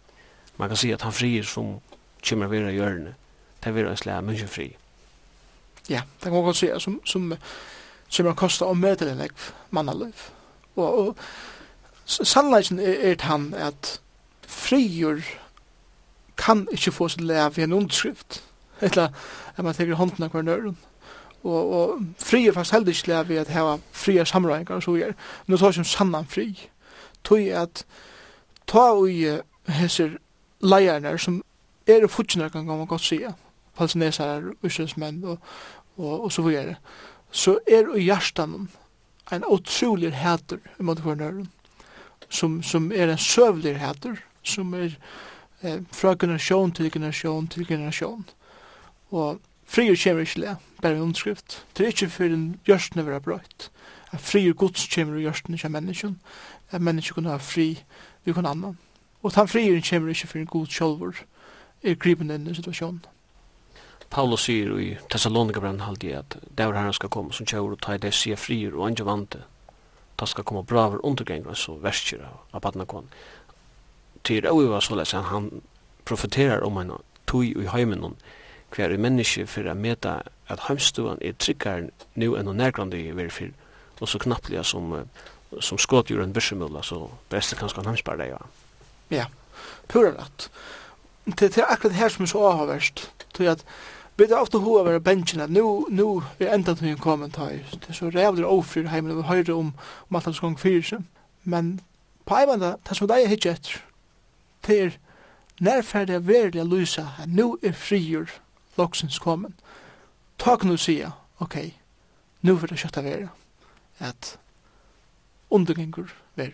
Man 0.58 0.70
kan 0.70 0.78
si 0.78 0.92
at 0.92 1.04
tannfrier 1.04 1.46
som 1.46 1.78
kommer 2.30 2.50
vera 2.50 2.72
i 2.72 2.78
hjørne, 2.78 3.16
det 3.62 3.70
er 3.70 3.76
vera 3.76 3.94
en 3.94 3.98
slag 3.98 4.24
Münchenfri. 4.26 4.72
Ja, 5.90 6.02
det 6.20 6.24
kan 6.24 6.34
man 6.34 6.44
godt 6.44 6.58
si, 6.58 6.70
som, 6.80 7.02
som 7.06 7.34
kommer 8.16 8.34
kosta 8.34 8.66
om 8.66 8.82
møtelenlegg 8.82 9.32
mannaløyf. 9.72 10.30
Og, 10.76 10.98
og 10.98 11.16
sannleggen 12.06 12.80
er, 12.80 12.98
er 13.12 13.22
han 13.28 13.54
at 13.54 14.00
frier 14.48 15.22
kan 16.38 16.68
ikke 16.72 16.92
få 16.92 17.08
sin 17.08 17.28
lev 17.28 17.58
i 17.58 17.66
en 17.66 17.74
underskrift. 17.74 18.44
Etla, 18.82 19.10
at 19.56 19.64
man 19.66 19.74
teker 19.74 19.98
hånden 19.98 20.28
av 20.28 20.34
hver 20.36 20.46
nøren. 20.46 20.78
Og, 21.44 21.74
og 21.74 22.00
fri 22.20 22.48
er 22.48 22.56
fast 22.56 22.74
heldig 22.76 22.96
ikke 22.98 23.24
vi 23.30 23.40
at 23.42 23.52
heva 23.54 23.78
fri 23.96 24.18
er 24.18 24.28
samrøyngar 24.28 24.80
og 24.80 24.84
så 24.84 24.96
er. 24.96 25.14
Nå 25.48 25.58
tar 25.58 25.76
som 25.76 25.88
sannan 25.88 26.28
fri. 26.30 26.50
Tøy 27.24 27.50
at 27.56 27.86
ta 28.68 28.90
ui 28.98 29.24
hesser 29.68 30.18
leierne 30.62 31.18
som 31.22 31.42
er 31.88 32.08
futsjner 32.08 32.50
kan 32.50 32.66
man 32.66 32.88
godt 32.88 33.06
sige. 33.06 33.34
Palestinesar, 33.78 34.42
uskjøsmenn 34.66 35.24
og, 35.24 35.38
og, 35.98 36.24
og 36.24 36.32
så 36.32 36.42
videre. 36.42 36.76
Så 37.32 37.60
er 37.68 37.90
ui 37.90 38.08
hjertan 38.08 38.68
en 39.32 39.46
utrolig 39.46 40.14
hæter 40.14 40.60
imot 40.80 41.00
hver 41.00 41.16
nøren. 41.16 41.52
Som, 42.30 42.64
som 42.64 42.92
er 42.92 43.12
en 43.12 43.18
søvlig 43.18 43.78
hæter 43.80 44.18
som 44.44 44.74
er 44.74 44.98
eh, 45.62 45.80
fra 45.92 46.16
generasjon 46.20 46.72
til 46.72 46.92
generasjon 46.92 47.48
til 47.48 47.68
generasjon. 47.68 48.26
Og 49.12 49.40
frier 49.66 49.96
kommer 50.04 50.26
ikke 50.26 50.40
le, 50.40 50.58
bare 50.82 50.96
en 50.96 51.02
underskrift. 51.02 51.66
Det 51.78 51.84
er 51.84 51.88
ikke 51.96 52.10
for 52.10 52.24
en 52.24 52.60
gjørstene 52.68 53.06
være 53.06 53.22
brøyt. 53.22 53.70
At 54.12 54.22
frier 54.22 54.54
gods 54.54 54.88
kommer 54.96 55.18
i 55.18 55.26
gjørstene 55.26 55.58
til 55.58 55.72
mennesken. 55.72 56.20
At 56.72 56.82
mennesken 56.82 57.14
kunne 57.14 57.30
ha 57.30 57.38
fri 57.38 57.84
vi 58.24 58.34
kunne 58.34 58.50
annan. 58.50 58.78
Og 59.24 59.32
han 59.36 59.48
frier 59.48 59.82
kommer 59.90 60.10
ikke 60.10 60.28
for 60.28 60.40
en 60.40 60.46
god 60.46 60.68
sjølver 60.68 61.24
er 61.84 61.96
gripen 61.96 62.32
inn 62.32 62.48
i 62.50 62.56
situasjonen. 62.56 63.04
Paulus 64.10 64.46
sier 64.48 64.72
i 64.80 64.94
Thessalonika 65.12 65.60
brann 65.60 65.84
halde 65.84 66.16
at 66.16 66.38
der 66.58 66.72
herren 66.74 66.96
skal 66.96 67.12
komme 67.12 67.36
som 67.36 67.46
kjør 67.46 67.76
og 67.76 67.82
ta 67.84 67.98
i 67.98 68.02
det 68.02 68.14
sier 68.16 68.40
frier 68.40 68.76
og 68.76 68.88
andre 68.88 69.06
vante. 69.06 69.42
Da 70.18 70.26
skal 70.26 70.48
komme 70.48 70.64
braver 70.66 71.04
undergengere 71.06 71.56
så 71.56 71.76
verskjer 71.84 72.24
av 72.26 72.62
badnakon. 72.64 73.12
Til 74.24 74.42
Tyr 74.48 74.70
var 74.72 74.82
så 74.82 74.96
leser 74.96 75.28
han, 75.28 75.62
profeterar 76.06 76.64
om 76.64 76.78
en 76.78 76.92
tog 77.28 77.44
i 77.46 77.68
heimen 77.68 78.16
hver 78.76 78.94
er 78.94 79.02
menneske 79.02 79.48
for 79.48 79.68
å 79.68 79.76
meta 79.78 80.20
at 80.52 80.68
heimstuen 80.68 81.20
er 81.22 81.36
tryggare 81.40 81.90
nu 82.16 82.34
enn 82.38 82.52
og 82.52 82.56
nærgrande 82.60 83.00
i 83.00 83.16
veri 83.16 83.34
fyr, 83.34 83.52
og 84.00 84.10
så 84.10 84.20
knapplega 84.22 84.64
som, 84.64 84.94
som 85.60 85.80
skådjur 85.80 86.24
en 86.24 86.34
børsumulla, 86.34 86.84
så 86.84 87.08
best 87.32 87.54
er 87.54 87.62
kanskje 87.62 87.82
han 87.82 87.92
heimspar 87.94 88.20
det, 88.20 88.32
ja. 88.32 88.42
Ja, 89.10 89.28
pura 89.88 90.14
rett. 90.16 90.50
Det 91.28 91.58
er 91.58 91.72
akkurat 91.72 91.96
her 91.96 92.12
som 92.12 92.24
er 92.24 92.32
så 92.32 92.44
avhverst, 92.52 93.10
tror 93.36 93.56
at 93.56 93.64
Vi 94.18 94.26
det 94.26 94.34
ofte 94.34 94.58
hova 94.58 94.82
vera 94.82 95.00
bensin 95.00 95.44
at 95.46 95.50
nu, 95.54 95.86
nu 95.90 96.24
er 96.40 96.56
enda 96.56 96.74
tøyen 96.74 96.98
kommet 96.98 97.36
her. 97.38 97.60
Det 97.72 97.90
er 97.90 97.94
så 97.94 98.10
rævlig 98.10 98.46
ofrir 98.46 98.88
heimen, 98.90 99.12
og 99.12 99.18
vi 99.18 99.28
høyre 99.28 99.54
om, 99.54 99.74
om 100.10 100.16
alt 100.16 100.26
hans 100.26 100.40
gong 100.40 100.56
fyrir 100.60 100.82
seg. 100.82 101.04
Men 101.44 101.82
på 102.26 102.34
eivanda, 102.40 102.72
det 102.90 102.98
som 102.98 103.08
deg 103.08 103.24
er 103.24 103.30
hitje 103.30 103.52
etter, 103.54 103.76
det 104.66 104.80
er 104.82 104.98
nærferdig 105.62 106.18
verlig 106.26 106.62
a 106.62 106.66
lysa 106.66 107.06
at 107.22 107.30
nu 107.30 107.60
er 107.62 107.78
frigjur 107.78 108.34
loksens 108.78 109.20
kommen, 109.20 109.54
ta 110.38 110.56
kan 110.56 110.70
du 110.70 110.78
sige, 110.78 111.12
ok, 111.40 111.58
nu 112.42 112.56
vil 112.56 112.70
det 112.70 112.80
kjøtta 112.80 113.02
være, 113.02 113.30
at 114.00 114.38
undergengur 115.50 116.08
ver. 116.36 116.54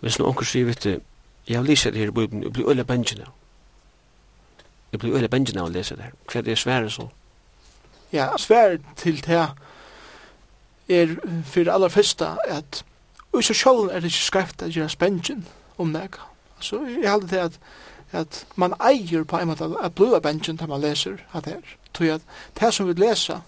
Hvis 0.00 0.18
noen 0.18 0.32
onker 0.32 0.46
sier, 0.46 0.66
vet 0.66 0.84
du, 0.84 1.00
jeg 1.48 1.58
har 1.58 1.66
lyset 1.66 1.96
her 1.96 2.10
i 2.10 2.14
bøyden, 2.14 2.42
jeg 2.42 2.52
blir 2.52 2.68
øyla 2.68 2.82
bensjen 2.82 3.22
av. 3.22 3.32
Jeg 4.92 5.00
blir 5.00 5.14
øyla 5.14 5.28
bensjen 5.28 5.58
av 5.58 5.70
å 5.70 5.72
lese 5.72 5.96
det 5.96 6.10
her. 6.10 6.16
Hva 6.30 6.40
er 6.40 6.46
det 6.46 6.58
svære 6.58 6.90
så? 6.90 7.08
Ja, 8.12 8.28
svære 8.38 8.78
til 8.96 9.22
det 9.24 9.46
er 10.88 11.14
for 11.44 11.64
det 11.64 11.72
aller 11.72 11.88
første 11.88 12.26
at 12.48 12.84
Og 13.32 13.44
så 13.44 13.54
sjálf 13.56 13.88
er 13.88 14.00
det 14.00 14.10
ikke 14.12 14.24
skreft 14.28 14.62
at 14.62 14.74
gjøre 14.76 14.92
spengen 14.92 15.46
om 15.78 15.88
nega. 15.88 16.26
Så 16.60 16.82
jeg 16.84 17.10
heldur 17.10 17.28
til 17.28 17.36
at 17.36 17.58
at 18.12 18.46
man 18.56 18.74
eier 18.80 19.24
på 19.24 19.38
en 19.38 19.48
måte 19.48 19.68
at 19.82 19.94
blod 19.94 20.14
av 20.14 20.22
bensjen 20.22 20.58
til 20.58 20.68
man 20.68 20.80
leser 20.80 21.22
at 21.32 21.46
her. 21.46 21.60
Tog 21.94 22.08
at 22.08 22.20
det 22.60 22.74
som 22.74 22.88
vi 22.88 22.92
leser, 22.92 23.40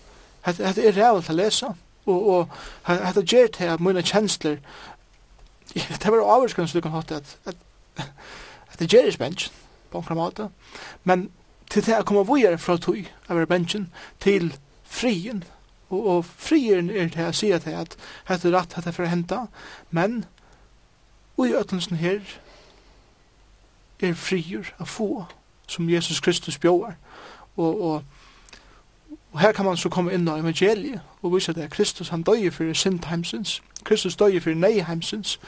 at 0.45 0.59
det 0.59 0.89
er 0.89 0.97
rævult 0.97 1.31
å 1.31 1.37
lese, 1.37 1.71
og, 2.07 2.29
og 2.29 2.49
at 2.89 3.15
det 3.15 3.29
gjør 3.33 3.47
til 3.57 3.73
at 3.75 3.81
mine 3.81 4.03
kjensler, 4.03 4.59
det 5.75 6.13
var 6.13 6.35
avvarskans 6.37 6.73
du 6.73 6.81
kan 6.81 6.95
ha 6.95 7.03
til 7.03 7.15
at, 7.15 7.37
at, 7.45 7.57
at 8.73 8.79
det 8.79 8.93
gjør 8.93 9.17
bensjen 9.19 9.55
på 9.91 10.05
en 10.11 10.17
måte, 10.17 10.49
men 11.05 11.31
til 11.71 11.85
det 11.87 11.99
å 11.99 12.07
komme 12.07 12.27
vore 12.27 12.59
fra 12.59 12.77
tog 12.77 13.07
av 13.29 13.47
bensjen 13.49 13.89
til 14.21 14.53
frien, 14.85 15.45
og, 15.89 16.07
og 16.07 16.25
frien 16.25 16.91
er 16.91 17.09
til 17.13 17.29
å 17.29 17.35
si 17.37 17.53
at 17.55 17.65
det 17.65 17.75
er 17.75 17.85
rett 18.29 18.79
at 18.79 18.85
det 18.85 18.91
er 18.91 18.97
for 18.97 19.07
å 19.07 19.13
hente, 19.13 19.41
men 19.91 20.25
og 21.37 21.49
i 21.49 21.55
øtlensen 21.59 21.99
her, 21.99 22.21
er 24.09 24.15
frier 24.15 24.73
å 24.81 24.85
få, 24.85 25.25
som 25.67 25.91
Jesus 25.91 26.21
Kristus 26.21 26.59
bjør. 26.59 26.95
Og, 27.57 27.83
og, 27.83 28.03
og 29.33 29.41
her 29.41 29.53
kan 29.53 29.65
man 29.65 29.77
så 29.77 29.89
komme 29.89 30.13
inn 30.15 30.29
av 30.29 30.39
evangeliet 30.39 31.01
og 31.23 31.35
vise 31.35 31.55
at 31.55 31.71
Kristus 31.71 32.09
han 32.09 32.23
døg 32.23 32.53
for 32.53 32.73
synd 32.75 33.01
Kristus 33.85 34.17
døg 34.17 34.43
for 34.43 34.51
neiheimsins, 34.51 35.39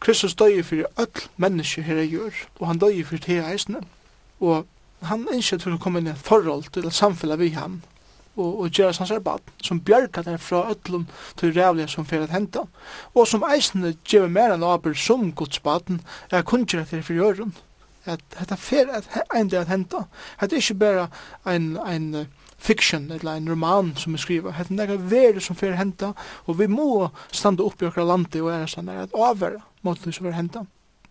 Kristus 0.00 0.34
døg 0.34 0.64
for 0.64 0.84
öll 1.00 1.28
menneske 1.36 1.82
her 1.82 1.96
jeg 1.96 2.10
gjør, 2.10 2.32
og 2.60 2.66
han 2.66 2.78
døg 2.78 3.06
for 3.06 3.16
te 3.16 3.38
eisene. 3.40 3.80
Og 4.40 4.66
han 5.02 5.26
ønsker 5.32 5.56
at 5.56 5.66
å 5.66 5.80
komme 5.80 6.00
inn 6.00 6.08
i 6.08 6.12
et 6.12 6.20
forhold 6.20 6.68
til 6.72 6.86
et 6.88 6.96
samfunn 6.96 7.38
vi 7.40 7.48
han, 7.56 7.82
og, 8.36 8.60
og 8.60 8.70
gjøre 8.70 8.92
hans 8.98 9.12
arbeid, 9.14 9.52
som 9.62 9.80
bjerker 9.80 10.22
der 10.26 10.36
fra 10.36 10.64
ødlom 10.70 11.06
til 11.36 11.54
rævlige 11.54 11.88
som 11.88 12.06
fyrir 12.06 12.26
at 12.26 12.34
henta, 12.34 12.64
og 13.14 13.28
som 13.28 13.44
eisene 13.48 13.94
gjør 14.04 14.28
mer 14.28 14.54
enn 14.54 14.66
arbeid 14.66 14.98
som 14.98 15.30
godsbaden, 15.32 16.00
er 16.30 16.42
kunngjør 16.42 16.82
at 16.82 16.90
det 16.90 17.04
for 17.04 17.14
gjøren, 17.14 17.54
at 18.06 18.20
detta 18.38 18.56
fer 18.60 18.90
at 18.92 19.08
ein 19.34 19.48
dag 19.48 19.68
henta. 19.68 20.04
Det 20.40 20.52
er 20.52 20.62
ikkje 20.62 20.78
berre 20.80 21.08
ein 21.44 21.76
ein 21.78 22.26
fiction 22.58 23.10
eller 23.10 23.32
ein 23.32 23.48
roman 23.48 23.96
som 23.96 24.14
er 24.14 24.18
skriva. 24.18 24.54
Det 24.58 24.70
er 24.70 24.74
nokre 24.74 25.10
verð 25.10 25.42
som 25.42 25.56
fer 25.56 25.76
henta 25.76 26.14
og 26.46 26.58
vi 26.58 26.66
må 26.66 27.08
standa 27.32 27.64
upp 27.64 27.82
i 27.82 27.86
okra 27.86 28.04
landi 28.04 28.40
og 28.40 28.52
er 28.52 28.66
sånn 28.66 28.88
at 28.88 29.12
over 29.12 29.60
mot 29.82 30.00
det 30.04 30.14
som 30.14 30.26
fer 30.26 30.36
henta. 30.36 30.66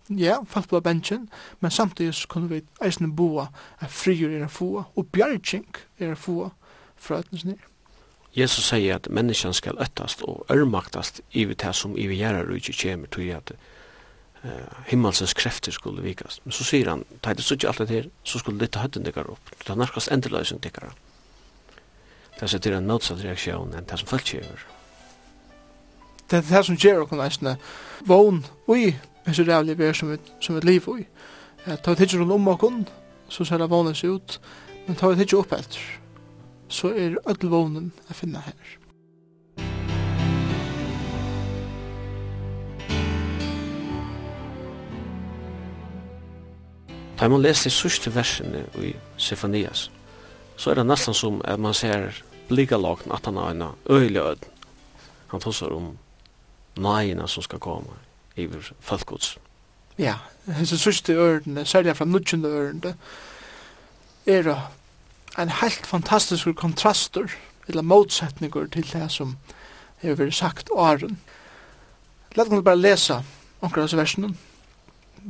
Ja, 0.10 0.42
fast 0.48 0.70
på 0.70 0.82
benchen, 0.84 1.30
men 1.60 1.72
samtidig 1.72 2.14
så 2.14 2.28
kunne 2.28 2.50
vi 2.50 2.64
eisne 2.84 3.08
boa 3.16 3.48
at 3.80 3.92
frigjur 3.92 4.34
er 4.36 4.50
fua, 4.52 4.84
og 4.96 5.08
bjarging 5.16 5.70
er 6.00 6.16
fua 6.16 6.50
fra 6.98 7.22
etnens 7.24 7.46
nir. 7.46 7.62
Jesus 8.36 8.66
sier 8.68 8.98
at 8.98 9.08
menneskene 9.14 9.54
skal 9.54 9.80
øttast 9.80 10.26
og 10.28 10.46
ørmaktast 10.52 11.22
i 11.32 11.46
det 11.46 11.76
som 11.76 11.96
i 11.98 12.08
vi 12.10 12.18
gjerne 12.20 12.44
rujtje 12.44 12.74
kjemer 12.74 13.08
til 13.14 13.30
at 13.32 13.54
eh, 14.44 14.84
himmelsens 14.90 15.34
krefter 15.34 15.72
skulle 15.72 16.04
vikast. 16.04 16.42
Men 16.46 16.56
så 16.56 16.66
sier 16.68 16.90
han, 16.92 17.06
ta 17.22 17.34
det 17.34 17.46
suttje 17.46 17.70
alt 17.70 17.82
det 17.84 17.90
her, 17.90 18.10
så 18.24 18.40
skulle 18.40 18.62
dette 18.62 18.82
høtten 18.84 19.06
dekker 19.08 19.32
opp. 19.32 19.56
Det 19.64 19.72
er 19.74 19.80
nærkast 19.80 20.12
endeløsning 20.12 20.62
dekker 20.64 20.90
han. 20.90 21.02
Det 22.40 22.54
er 22.54 22.60
til 22.60 22.74
en 22.74 22.88
motsatt 22.90 23.22
reaksjon 23.24 23.76
enn 23.78 23.88
det 23.90 24.00
som 24.02 24.10
følt 24.10 24.34
gjør. 24.34 24.66
Det 26.30 26.40
er 26.40 26.46
det 26.50 26.66
som 26.66 26.78
gjør 26.80 27.04
okkur 27.04 27.20
næstene 27.20 27.58
vogn 28.08 28.44
ui, 28.68 28.96
hvis 29.24 29.40
det 29.40 29.48
rævlig 29.48 29.78
vi 29.80 29.86
er 29.86 29.98
som 29.98 30.12
et, 30.12 30.32
som 30.42 30.58
et 30.58 30.66
liv 30.68 30.88
ui. 30.90 31.06
Ta 31.66 31.94
vi 31.94 32.00
tidsjer 32.02 32.24
om 32.26 32.48
okkur, 32.48 32.84
så 33.30 33.46
ser 33.46 33.62
det 33.62 33.70
vognen 33.72 33.96
seg 33.96 34.18
ut, 34.18 34.40
men 34.88 34.98
ta 35.00 35.12
vi 35.12 35.20
tidsjer 35.22 35.44
opp 35.44 35.54
etter, 35.56 35.84
så 36.68 36.92
er 36.92 37.20
ødel 37.30 37.54
vognen 37.54 37.92
jeg 38.10 38.18
finner 38.18 38.48
her. 38.50 38.83
Da 47.20 47.28
man 47.30 47.42
leser 47.42 47.70
de 47.70 47.76
sørste 47.76 48.12
versene 48.16 48.66
i 48.82 48.94
Sefanias, 49.18 49.90
så 50.58 50.72
er 50.72 50.80
det 50.80 50.88
nesten 50.88 51.14
som 51.14 51.42
at 51.46 51.60
man 51.60 51.74
ser 51.78 52.12
blika 52.50 52.78
lagen 52.78 53.14
at 53.14 53.26
han 53.26 53.38
har 53.38 53.52
en 53.52 53.64
øyelig 53.90 54.22
øden. 54.22 54.50
Han 55.32 55.42
tosser 55.42 55.74
om 55.74 55.98
nøyene 56.78 57.28
som 57.28 57.44
skal 57.44 57.60
komme 57.60 57.98
i 58.36 58.48
folkgods. 58.80 59.38
Ja, 59.98 60.16
hans 60.48 60.74
sørste 60.82 61.14
ørene, 61.14 61.66
særlig 61.66 61.96
fra 61.98 62.06
nødgjende 62.06 62.50
ørene, 62.50 62.96
er 64.26 64.56
en 65.40 65.50
helt 65.50 65.86
fantastisk 65.86 66.48
kontraster, 66.56 67.30
eller 67.68 67.82
motsetninger 67.82 68.68
til 68.68 68.90
det 68.94 69.12
som 69.12 69.38
har 70.02 70.16
vært 70.16 70.36
sagt 70.36 70.70
åren. 70.72 71.20
Lad 72.36 72.52
oss 72.52 72.64
bare 72.64 72.82
lese 72.82 73.24
omkring 73.62 73.86
disse 73.86 73.98
versene, 73.98 74.34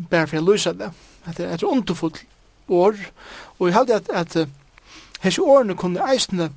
bare 0.09 0.27
for 0.27 0.39
å 0.39 0.47
løse 0.47 0.73
det 0.73 0.91
det 1.25 1.45
er 1.45 1.53
et 1.53 1.63
underfullt 1.63 2.25
år, 2.69 2.95
og 3.59 3.67
jeg 3.67 3.75
halte 3.75 3.95
at, 3.95 4.09
at 4.09 4.49
hese 5.23 5.41
årene 5.41 5.75
kunne 5.75 6.03
eisene 6.11 6.49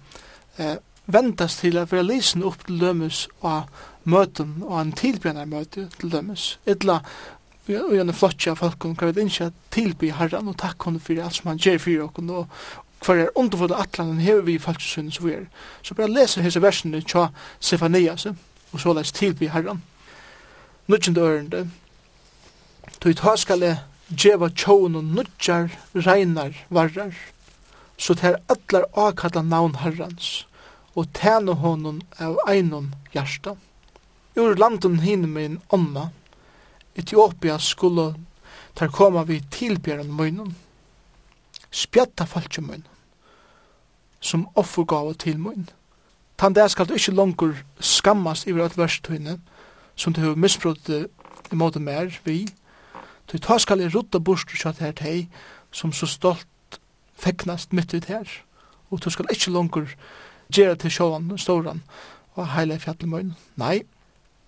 eh, 0.59 0.77
ventas 1.07 1.57
til 1.57 1.79
at 1.79 1.93
være 1.93 2.07
lisen 2.07 2.43
opp 2.47 2.67
til 2.67 2.81
lømmes 2.83 3.27
og 3.41 3.69
møten, 4.05 4.59
og 4.63 4.81
en 4.81 4.93
tilbrenner 4.93 5.47
møte 5.47 5.89
til 5.99 6.11
lømmes, 6.11 6.57
etla 6.67 7.01
og 7.67 7.95
gjerne 7.97 8.15
flotja 8.15 8.53
av 8.55 8.61
folk, 8.61 8.85
kan 8.99 9.15
vi 9.15 9.25
ikke 9.27 9.51
tilby 9.75 10.11
herran, 10.15 10.49
og 10.49 10.59
takk 10.59 10.87
henne 10.87 11.03
for 11.03 11.19
alt 11.23 11.35
som 11.35 11.51
han 11.51 11.59
gjør 11.59 11.81
for 11.83 12.05
oss, 12.05 12.21
og 12.31 12.47
hver 13.07 13.23
er 13.25 13.39
underfull 13.39 13.75
atlanen 13.75 14.23
hever 14.23 14.45
vi 14.47 14.55
i 14.55 14.63
falsksynet 14.63 15.15
som 15.15 15.27
vi 15.27 15.35
er. 15.35 15.49
Så 15.83 15.95
bare 15.95 16.11
lese 16.11 16.43
hese 16.43 16.63
versene 16.63 17.03
tja 17.03 17.27
Sefanias, 17.61 18.27
og 18.73 18.81
så 18.81 18.95
leis 18.95 19.13
tilby 19.13 19.51
herran. 19.51 19.83
Nudgjende 20.87 21.21
ørende, 21.21 21.67
Tui 23.01 23.15
ta 23.15 23.35
skal 23.37 23.63
djeva 24.09 24.49
tjóun 24.51 24.97
og 24.97 25.05
nudjar 25.05 25.73
reinar 25.95 26.55
varrar, 26.71 27.15
så 27.99 28.15
tær 28.15 28.39
allar 28.53 28.87
akalla 28.95 29.43
navn 29.43 29.79
herrans, 29.83 30.47
og 30.95 31.11
tæna 31.13 31.57
honum 31.61 32.01
av 32.21 32.39
einum 32.49 32.93
hjarta. 33.13 33.57
Ur 34.37 34.55
landen 34.57 35.01
hinum 35.01 35.35
min 35.35 35.61
onna, 35.73 36.11
Etiopia 36.97 37.59
skulle 37.59 38.15
tar 38.75 38.89
koma 38.89 39.25
vi 39.25 39.41
tilbjeren 39.51 40.13
munum, 40.13 40.55
spjatta 41.71 42.27
falki 42.27 42.61
munum, 42.61 42.93
som 44.21 44.49
offergave 44.55 45.15
til 45.15 45.39
mun. 45.39 45.69
Tan 46.39 46.55
der 46.55 46.69
skal 46.69 46.87
du 46.87 46.95
ikkje 46.95 47.17
langur 47.17 47.57
skammast 47.81 48.47
iver 48.47 48.65
at 48.65 48.79
verstuinne, 48.79 49.41
som 49.97 50.13
du 50.13 50.21
har 50.21 50.37
misbrot 50.37 50.89
imot 51.53 51.77
mer 51.81 52.13
vi, 52.25 52.47
Til 53.27 53.43
ta 53.43 53.59
skal 53.59 53.83
jeg 53.83 53.95
rutta 53.95 54.21
bort 54.23 54.47
og 54.47 54.61
kjatt 54.61 54.83
her 54.83 54.95
teg, 54.95 55.27
som 55.75 55.93
så 55.93 56.07
stolt 56.07 56.81
feknast 57.19 57.73
mitt 57.75 57.95
ut 57.95 58.07
her, 58.11 58.29
og 58.91 59.03
du 59.03 59.11
skal 59.11 59.27
ikke 59.33 59.51
langer 59.51 59.95
gjøre 60.53 60.77
til 60.77 60.93
sjåan, 60.95 61.33
ståran, 61.39 61.83
og 62.37 62.53
heile 62.55 62.79
fjallemøyn. 62.79 63.35
Nei, 63.59 63.83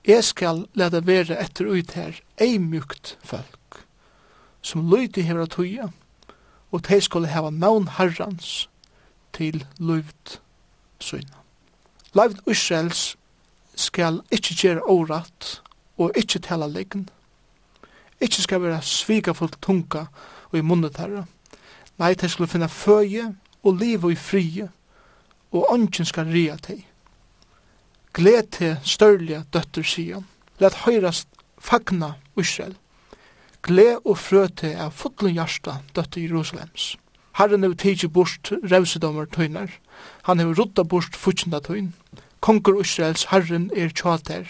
jeg 0.06 0.24
skal 0.24 0.66
lede 0.78 1.02
være 1.06 1.38
etter 1.42 1.66
ut 1.66 1.94
her, 1.98 2.20
ei 2.40 2.58
mjukt 2.62 3.16
folk, 3.24 3.82
som 4.62 4.86
lydde 4.92 5.24
hever 5.26 5.46
av 5.46 5.52
tøya, 5.56 5.90
og 6.70 6.84
de 6.86 7.00
skulle 7.00 7.32
heva 7.32 7.50
navn 7.50 7.88
herrans 7.98 8.68
til 9.32 9.64
løyvd 9.78 10.38
søyna. 11.00 11.42
Løyvd 12.14 12.44
Israels 12.50 13.16
skal 13.78 14.22
ikkje 14.34 14.56
gjere 14.62 14.84
året 14.90 15.60
og 15.98 16.16
ikkje 16.18 16.44
tala 16.46 16.68
leggen, 16.70 17.08
ikkje 18.20 18.42
skal 18.42 18.62
være 18.62 18.82
svika 18.82 19.34
fullt 19.36 19.58
tunga 19.62 20.06
og 20.50 20.58
i 20.58 20.64
munnet 20.64 20.98
herre. 20.98 21.26
Nei, 21.98 22.14
de 22.14 22.28
skulle 22.28 22.50
finne 22.50 22.68
føje 22.70 23.32
og 23.62 23.78
liv 23.80 24.04
og 24.04 24.12
i 24.12 24.18
frie, 24.18 24.68
og 25.52 25.72
ånden 25.72 26.06
skal 26.06 26.30
ria 26.30 26.56
til. 26.62 26.84
Gled 28.14 28.50
til 28.56 28.76
størlige 28.82 29.44
døtter 29.52 29.82
sier. 29.86 30.22
Let 30.58 30.84
høyrast 30.84 31.28
fagna 31.58 32.14
Israel. 32.38 32.74
Gled 33.62 34.00
og 34.04 34.18
frø 34.18 34.46
til 34.56 34.78
av 34.78 34.94
fotlen 34.94 35.36
hjärsta 35.36 35.80
døtter 35.94 36.22
Jerusalems. 36.22 36.96
Herren 37.38 37.64
er 37.64 37.74
tidsi 37.78 38.08
bort 38.08 38.50
revsedommer 38.50 39.28
tøyner. 39.30 39.70
Han 40.26 40.40
er 40.40 40.54
rutta 40.58 40.82
bort 40.82 41.14
futsjenda 41.16 41.60
tøyn. 41.62 41.92
Konger 42.40 42.80
Israels 42.80 43.28
herren 43.30 43.70
er 43.76 43.90
tjater. 43.94 44.46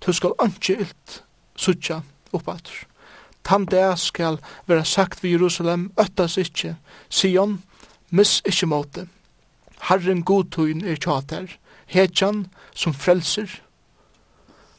Du 0.00 0.12
skal 0.12 0.36
anki 0.40 0.78
ilt 0.84 1.22
sutja 1.56 2.02
oppater. 2.32 2.84
Tan 3.44 3.66
det 3.66 3.98
skal 3.98 4.38
være 4.66 4.84
sagt 4.84 5.22
ved 5.22 5.30
Jerusalem, 5.30 5.92
øttas 6.00 6.36
ikkje, 6.36 6.76
Sion, 7.08 7.62
miss 8.10 8.42
ikkje 8.46 8.66
måte. 8.66 9.06
Herren 9.88 10.22
godtøyen 10.24 10.84
er 10.84 10.96
tjater, 10.96 11.58
hetjan 11.86 12.46
som 12.74 12.94
frelser. 12.94 13.60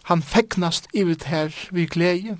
Han 0.03 0.21
feknast 0.21 0.87
ivet 0.93 1.23
her 1.23 1.53
vi 1.71 1.85
glede. 1.85 2.37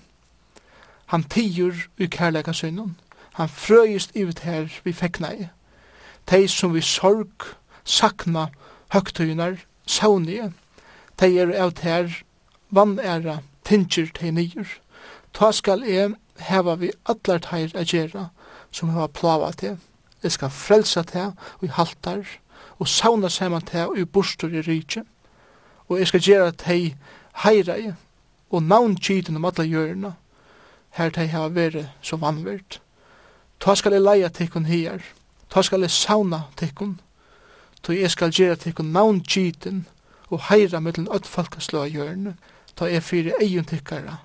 Han 1.06 1.24
tiger 1.24 1.74
i 1.98 2.06
kærleika 2.06 2.54
synnen. 2.54 2.98
Han 3.34 3.50
frøyest 3.50 4.12
ivet 4.16 4.40
her 4.40 4.70
vi 4.84 4.94
feknai. 4.94 5.48
Tei 6.28 6.48
som 6.48 6.74
vi 6.74 6.82
sorg, 6.82 7.46
sakna, 7.84 8.48
høgtøyunar, 8.94 9.58
saunie. 9.86 10.52
Tei 11.18 11.38
er 11.38 11.54
av 11.62 11.76
ter, 11.78 12.10
vann 12.70 12.98
era, 13.00 13.40
tinger 13.66 14.10
tei 14.14 14.32
nyer. 14.32 14.66
Ta 15.36 15.52
skal 15.52 15.84
jeg 15.84 16.14
heva 16.48 16.78
vi 16.80 16.94
allar 17.12 17.42
teir 17.44 17.74
a 17.76 17.84
gjerra 17.84 18.30
som 18.72 18.94
hava 18.96 19.08
plava 19.12 19.52
til. 19.52 19.78
Jeg 20.24 20.32
skal 20.32 20.50
frelsa 20.50 21.04
til 21.04 21.34
og 21.36 21.64
i 21.68 21.68
haltar 21.68 22.24
og 22.80 22.88
sauna 22.88 23.30
saman 23.30 23.66
til 23.68 23.90
og 23.90 23.98
i 24.00 24.06
bostur 24.06 24.54
i 24.54 24.62
rykje. 24.64 25.04
Og 25.90 26.00
jeg 26.00 26.08
skal 26.08 26.24
gjera 26.24 26.52
tei 26.52 26.96
heira 27.44 27.76
i 27.78 27.92
og 28.50 28.64
navn 28.64 28.96
kiten 28.96 29.36
om 29.36 29.46
alla 29.46 29.66
hjørna 29.68 30.14
her 30.96 31.12
tei 31.12 31.28
hava 31.28 31.52
vere 31.52 31.90
så 32.02 32.16
vannvirt. 32.16 32.80
Ta 33.60 33.76
skal 33.76 33.94
jeg 33.94 34.02
leia 34.06 34.30
tikkun 34.30 34.66
her. 34.66 35.04
Ta 35.50 35.62
skal 35.62 35.82
jeg 35.82 35.92
sauna 35.92 36.46
tikkun. 36.56 37.02
Ta 37.84 37.94
jeg 37.94 38.12
skal 38.12 38.32
gjera 38.32 38.56
tikkun 38.56 38.94
navn 38.96 39.20
kiten 39.20 39.84
og 40.30 40.48
heira 40.50 40.80
mellom 40.80 41.12
öll 41.12 41.28
folkaslå 41.28 41.84
hjørna. 41.92 42.38
Ta 42.76 42.88
jeg 42.88 43.04
fyrir 43.04 43.36
eion 43.42 43.68
tikkara 43.68 44.25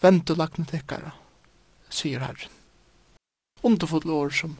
vendu 0.00 0.34
lagna 0.36 0.64
tekkara, 0.68 1.12
sier 1.92 2.24
Herren. 2.24 2.56
Underfodle 3.62 4.12
år 4.12 4.30
som, 4.32 4.56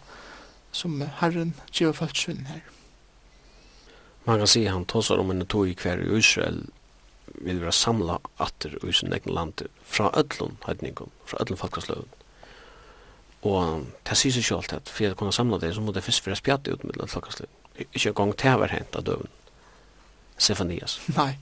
som 0.72 1.00
Herren 1.20 1.54
gjør 1.72 1.96
falskvinn 2.02 2.46
her. 2.50 2.62
Man 4.26 4.42
kan 4.42 4.50
si 4.50 4.66
han 4.66 4.84
tåsar 4.84 5.18
om 5.18 5.32
en 5.32 5.46
tog 5.46 5.68
i 5.68 5.76
hver 5.78 6.02
i 6.04 6.18
Israel 6.18 6.66
vil 7.40 7.60
være 7.62 7.72
samla 7.72 8.18
atter 8.42 8.74
i 8.84 8.92
sin 8.92 9.14
egen 9.16 9.34
land 9.34 9.62
fra 9.86 10.10
öllun 10.18 10.58
heidningum, 10.66 11.12
fra 11.24 11.40
öllun 11.40 11.60
falkasløven. 11.60 12.08
Og 13.48 13.86
det 14.04 14.18
sier 14.20 14.34
seg 14.36 14.44
selv 14.44 14.74
at 14.76 14.90
for 14.92 15.14
å 15.14 15.16
kunne 15.16 15.32
samla 15.32 15.60
det, 15.62 15.72
så 15.74 15.80
må 15.80 15.94
det 15.96 16.04
først 16.04 16.26
være 16.26 16.40
spjatt 16.42 16.68
ut 16.68 16.84
med 16.84 17.00
falkasløven. 17.08 17.54
Ikke 17.86 18.10
en 18.10 18.18
gang 18.18 18.34
det 18.42 18.56
var 18.60 18.74
hent 18.74 18.98
av 18.98 19.06
døven. 19.06 19.36
Sefanias. 20.40 20.98
Nei, 21.16 21.34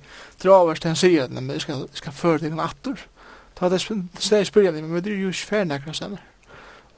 det 0.43 0.51
var 0.51 0.67
verst 0.67 0.87
han 0.87 0.99
sier, 0.99 1.31
men 1.31 1.51
jeg 1.55 1.67
skal, 1.67 1.87
skal 1.95 2.15
føre 2.15 2.43
deg 2.43 2.55
en 2.55 2.63
atter 2.63 3.05
ta 3.59 3.69
det 3.69 3.81
steg 3.83 4.47
spyrja 4.47 4.73
dem, 4.73 4.85
men 4.85 5.05
det 5.05 5.13
er 5.13 5.23
jo 5.23 5.33
ikke 5.33 5.51
færre 5.51 5.65
nekra 5.65 5.93
stedner. 5.93 6.23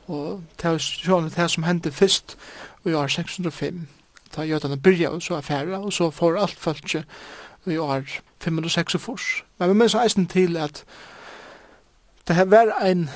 Og 0.07 0.43
det 0.57 0.65
er 0.65 1.07
jo 1.09 1.21
det 1.29 1.51
som 1.51 1.65
hendte 1.65 1.93
fyrst 1.93 2.37
i 2.85 2.93
år 2.93 3.09
605, 3.09 3.87
ta 4.33 4.43
jødene 4.43 4.77
byrja 4.77 5.09
og 5.09 5.23
så 5.23 5.41
er 5.51 5.77
og 5.77 5.93
så 5.93 6.11
får 6.11 6.39
alt 6.39 6.59
falskje 6.59 7.05
i 7.67 7.77
år 7.77 8.03
506 8.41 8.97
Men 9.59 9.69
vi 9.69 9.75
minns 9.75 9.95
eisen 9.95 10.27
til 10.27 10.57
at 10.57 10.85
det 12.29 12.37
har 12.37 12.45
vært 12.45 12.83
ein 12.83 13.09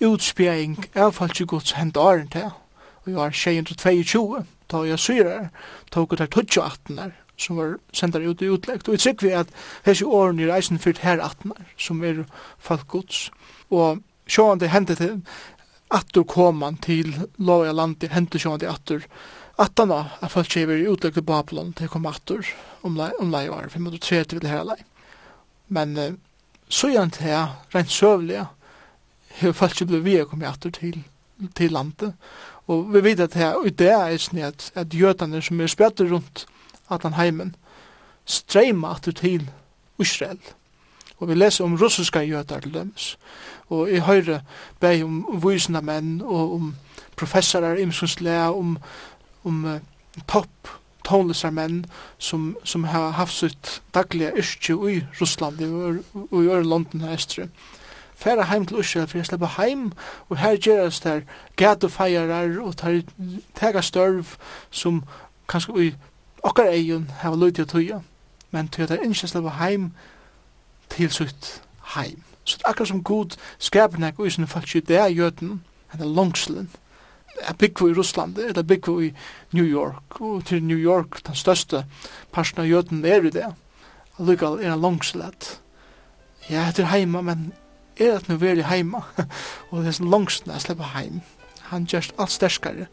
utspjering 0.00 0.86
av 0.94 1.12
falskje 1.12 1.46
gods 1.46 1.72
hendte 1.72 2.00
åren 2.00 2.28
til, 2.28 2.50
og 3.04 3.10
i 3.10 3.14
år 3.14 3.30
622, 3.30 4.44
ta 4.68 4.76
jeg 4.76 4.98
syrer, 4.98 5.48
tok 5.90 6.12
ut 6.12 6.20
her 6.20 6.26
28 6.26 6.96
der, 6.96 7.10
som 7.36 7.56
var 7.60 7.76
sendar 7.92 8.24
ut 8.24 8.42
i 8.42 8.50
utlegt. 8.50 8.88
Og 8.88 8.96
jeg 8.96 9.04
trykker 9.04 9.26
vi 9.26 9.34
at 9.36 9.52
hese 9.86 10.06
årene 10.06 10.44
i 10.44 10.50
reisen 10.50 10.80
fyrt 10.82 11.02
her 11.04 11.22
atnar, 11.22 11.66
som 11.78 12.04
er 12.04 12.24
folk 12.58 12.86
gods. 12.88 13.30
Og 13.70 14.02
sjåan 14.28 14.62
det 14.62 14.72
hendte 14.72 14.96
til 14.98 15.20
atur 15.94 16.26
koman 16.26 16.80
til 16.82 17.12
loja 17.38 17.72
landi, 17.72 18.08
hendte 18.10 18.40
sjåan 18.42 18.62
det 18.62 18.70
atur 18.70 19.04
attana 19.58 20.02
at 20.20 20.32
folk 20.32 20.50
kjever 20.52 20.80
i 20.80 20.88
utleggt 20.90 21.20
i 21.20 21.24
Babylon 21.24 21.72
til 21.76 21.88
kom 21.88 22.06
attur 22.08 22.44
om 22.84 22.96
lai 22.98 23.48
var, 23.48 23.68
530 23.72 24.40
vil 24.40 24.50
her 24.50 24.64
lei. 24.68 24.78
Men 25.68 25.96
eh, 25.98 26.18
så 26.68 26.90
gjerne 26.92 27.14
til 27.14 27.30
jeg, 27.30 27.54
rent 27.74 27.92
søvlig, 27.92 28.44
har 29.40 29.56
folk 29.56 29.78
kjever 29.78 30.04
vi 30.04 30.18
kom 30.28 30.44
atur 30.46 30.74
til, 30.76 31.00
til 31.54 31.72
landet. 31.72 32.14
Og 32.66 32.92
vi 32.92 33.02
vet 33.04 33.22
at 33.22 33.38
her, 33.38 33.56
og 33.56 33.70
det 33.78 33.92
er 33.92 34.16
snitt 34.18 34.44
at, 34.44 34.70
at 34.74 34.94
jødene 34.94 35.42
som 35.42 35.60
er 35.60 35.70
spjøtter 35.70 36.10
rundt 36.10 36.46
allan 36.90 37.14
heimen, 37.14 37.54
streyma 38.24 38.94
atur 38.96 39.12
til 39.12 39.50
Israel. 39.98 40.40
Og 41.18 41.28
vi 41.28 41.34
leser 41.34 41.64
om 41.64 41.76
russiska 41.76 42.20
jøtar 42.20 42.60
til 42.60 42.74
dømes. 42.74 43.18
Og 43.68 43.92
jeg 43.92 44.04
høyre 44.04 44.40
beg 44.80 45.04
om 45.04 45.40
vysna 45.42 45.80
menn 45.80 46.20
og 46.22 46.54
om 46.54 46.74
professorar 47.16 47.80
imskunslea, 47.80 48.50
om, 48.52 48.76
om 49.44 49.64
uh, 49.64 49.78
topp 50.28 50.68
tonlisar 51.06 51.54
menn 51.54 51.84
som, 52.18 52.56
som 52.64 52.84
har 52.84 53.14
haft 53.16 53.36
sitt 53.36 53.80
daglige 53.94 54.32
yrkje 54.42 54.76
i 54.90 55.00
Russland 55.20 55.62
og, 55.62 56.02
i 56.42 56.48
øren 56.48 56.68
London 56.68 57.06
og 57.06 57.14
Estre. 57.14 57.48
Færa 58.16 58.46
heim 58.48 58.66
til 58.66 58.80
Israel, 58.80 59.06
for 59.06 59.18
jeg 59.18 59.26
slipper 59.26 59.54
heim, 59.58 59.92
og 60.28 60.38
her 60.40 60.56
gjerast 60.56 61.04
der 61.04 61.20
gadefeirar 61.56 62.60
og 62.60 62.76
tar 62.76 63.02
tega 63.54 63.80
størv 63.80 64.36
som 64.70 65.02
kanskje 65.48 65.86
i 65.86 65.90
okkar 66.46 66.70
eion 66.70 67.10
hava 67.22 67.36
luti 67.36 67.64
og 67.64 67.68
tuja, 67.72 68.00
men 68.54 68.68
tøya 68.68 68.94
er 68.94 69.04
ikke 69.04 69.28
slava 69.28 69.56
heim 69.60 69.90
til 70.92 71.10
sutt 71.10 71.60
heim. 71.96 72.22
Så 72.44 72.58
akkurat 72.64 72.88
som 72.88 73.02
god 73.04 73.36
skapen 73.58 74.00
nek 74.00 74.20
og 74.20 74.30
sin 74.32 74.46
falsk 74.46 74.76
i 74.76 74.80
det 74.80 74.98
er 75.02 75.10
jøden, 75.10 75.62
han 75.88 76.00
er 76.00 76.14
langslen, 76.14 76.70
er 77.42 77.54
byggvo 77.58 77.88
i 77.88 77.94
Russland, 77.94 78.38
er 78.38 78.62
byggvo 78.62 79.00
i 79.00 79.12
New 79.52 79.64
York, 79.64 80.20
og 80.20 80.44
til 80.44 80.62
New 80.62 80.78
York, 80.78 81.20
den 81.26 81.34
største 81.34 81.84
parten 82.32 82.62
av 82.62 82.70
jøden 82.70 83.04
er 83.04 83.26
i 83.26 83.30
det. 83.30 83.48
Lukal 84.18 84.60
er 84.62 84.72
en 84.72 84.80
langslet. 84.80 85.60
Ja, 86.50 86.70
det 86.76 86.84
er 86.84 86.92
heima, 86.94 87.20
men 87.20 87.52
er 87.98 88.14
at 88.18 88.28
nu 88.28 88.36
veri 88.36 88.62
heima, 88.62 89.02
og 89.70 89.84
det 89.84 89.98
er 89.98 90.04
langslen 90.04 90.54
er 90.54 90.62
slipper 90.62 90.94
heim. 90.94 91.20
Han 91.72 91.86
gjørst 91.90 92.14
alt 92.18 92.30
sterskare, 92.30 92.86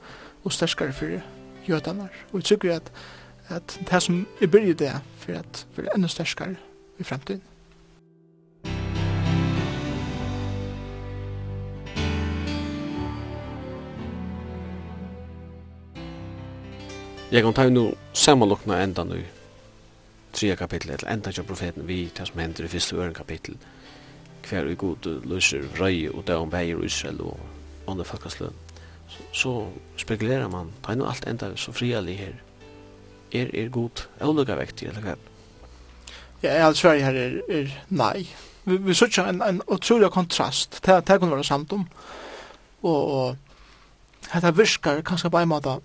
og 0.43 0.51
sterskare 0.51 0.93
fyrir 0.93 1.21
jötanar, 1.67 2.09
Og 2.31 2.39
jeg 2.39 2.43
tykker 2.43 2.75
at 2.75 2.91
at 3.55 3.79
det 3.89 4.03
som 4.03 4.27
er 4.41 4.47
byrget 4.47 4.79
det 4.79 4.93
for 5.17 5.39
at 5.39 5.65
vi 5.75 5.85
er 5.85 5.95
enda 5.95 6.07
sterskare 6.07 6.55
i 6.99 7.03
fremtiden. 7.03 7.41
Jeg 17.33 17.41
kan 17.41 17.53
ta 17.53 17.69
nu 17.69 17.87
samanlokna 18.13 18.83
enda 18.83 19.03
nu 19.03 19.15
tredje 20.33 20.55
kapittel, 20.55 20.91
eller 20.91 21.09
enda 21.09 21.29
ikke 21.29 21.43
profeten 21.43 21.87
vi, 21.87 22.11
det 22.17 22.27
som 22.27 22.39
hender 22.39 22.65
i 22.65 22.67
første 22.67 22.95
øren 22.95 23.13
kapittel, 23.13 23.57
hver 24.49 24.63
vi 24.63 24.75
god 24.75 25.07
løser 25.25 25.65
vrøy 25.77 26.09
og 26.13 26.27
det 26.27 26.35
om 26.35 26.49
beier 26.49 26.77
og 26.77 26.85
Israel 26.85 27.21
og 27.21 27.39
andre 27.87 28.05
folkasløn. 28.05 28.53
Så, 29.07 29.23
så 29.31 29.53
spekulerer 29.97 30.47
man, 30.47 30.69
ta 30.85 30.95
nu 30.95 31.05
alt 31.09 31.27
enda 31.27 31.55
så 31.55 31.71
frialig 31.71 32.17
her, 32.17 32.33
er, 33.33 33.53
er 33.53 33.69
god 33.73 34.05
olika 34.21 34.57
vektig, 34.59 34.87
eller 34.89 35.01
hva? 35.05 35.15
Ja, 36.43 36.57
jeg 36.59 36.75
tror 36.75 36.99
her 36.99 37.19
er, 37.19 37.39
er 37.49 37.71
nei. 37.89 38.27
Vi, 38.65 38.77
vi 38.77 38.93
sørger 38.95 39.29
en, 39.29 39.41
en 39.41 39.61
utrolig 39.71 40.11
kontrast, 40.11 40.79
det, 40.85 41.01
det 41.07 41.19
kunne 41.19 41.35
være 41.35 41.47
samt 41.47 41.73
om. 41.73 41.87
Og, 42.83 43.11
og 43.17 43.35
dette 44.33 44.55
virker 44.55 45.03
kanskje 45.07 45.31
på 45.31 45.43
en 45.43 45.51
måte 45.51 45.77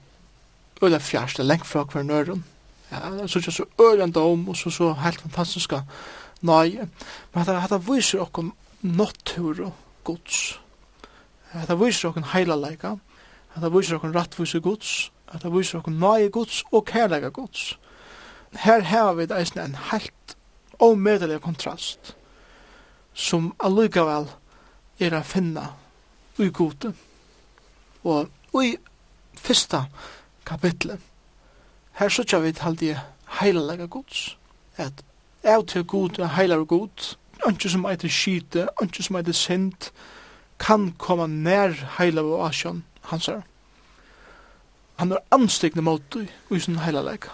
øyne 0.83 1.01
fjærste, 1.01 1.43
lengt 1.43 1.67
fra 1.67 1.83
hver 1.83 2.03
nøren. 2.03 2.45
Ja, 2.91 3.11
jeg 3.21 3.31
sørger 3.31 3.53
så 3.53 3.65
øyne 3.81 4.17
om, 4.17 4.49
og 4.49 4.57
så, 4.57 4.71
så 4.71 4.93
helt 4.93 5.21
fantastiske 5.21 5.83
nei. 6.41 6.79
Men 6.79 7.45
dette, 7.45 7.59
dette 7.61 7.81
viser 7.87 8.25
dere 8.25 8.51
natur 8.83 9.65
og 9.67 9.73
gods. 10.05 10.61
Dette 11.53 11.79
viser 11.81 12.13
dere 12.15 12.33
heilalega. 12.33 12.95
Dette 13.55 13.73
viser 13.75 13.99
dere 13.99 14.15
rettviser 14.21 14.65
gods 14.65 15.11
at 15.33 15.43
det 15.43 15.53
viser 15.53 15.81
okkur 15.81 15.95
nøye 15.95 16.31
gods 16.33 16.63
og 16.73 16.87
kærlega 16.89 17.29
gods. 17.29 17.79
Her 18.65 18.81
har 18.81 19.13
vi 19.15 19.27
det 19.27 19.57
en 19.57 19.77
helt 19.91 20.37
omedelig 20.79 21.41
kontrast 21.41 22.15
som 23.15 23.53
allikevel 23.59 24.29
er 25.01 25.15
å 25.15 25.23
finna 25.27 25.73
ui 26.39 26.51
gode. 26.55 26.95
Og, 28.05 28.31
ui 28.55 28.77
fyrsta 29.35 29.85
kapitlet 30.47 31.03
her 31.99 32.09
sørger 32.09 32.39
vi 32.39 32.53
til 32.53 32.77
det 32.81 33.01
heilalega 33.41 33.87
gods 33.87 34.37
at 34.77 35.03
av 35.45 35.65
til 35.67 35.85
god 35.85 36.19
og 36.19 36.31
heilar 36.31 36.63
og 36.63 36.69
god 36.69 37.15
anki 37.47 37.69
som 37.69 37.87
eitir 37.91 38.11
skite, 38.11 38.69
anki 38.83 39.03
som 39.03 39.19
eitir 39.19 39.35
sint 39.35 39.91
kan 40.63 40.93
koma 40.99 41.27
nær 41.27 41.75
heilar 41.99 42.27
og 42.27 42.47
asjon 42.49 42.85
hans 43.11 43.27
her 43.27 43.43
han 44.99 45.13
er 45.13 45.25
anstegna 45.31 45.83
mot 45.83 46.17
i 46.51 46.61
sin 46.61 46.79
heilalega. 46.83 47.31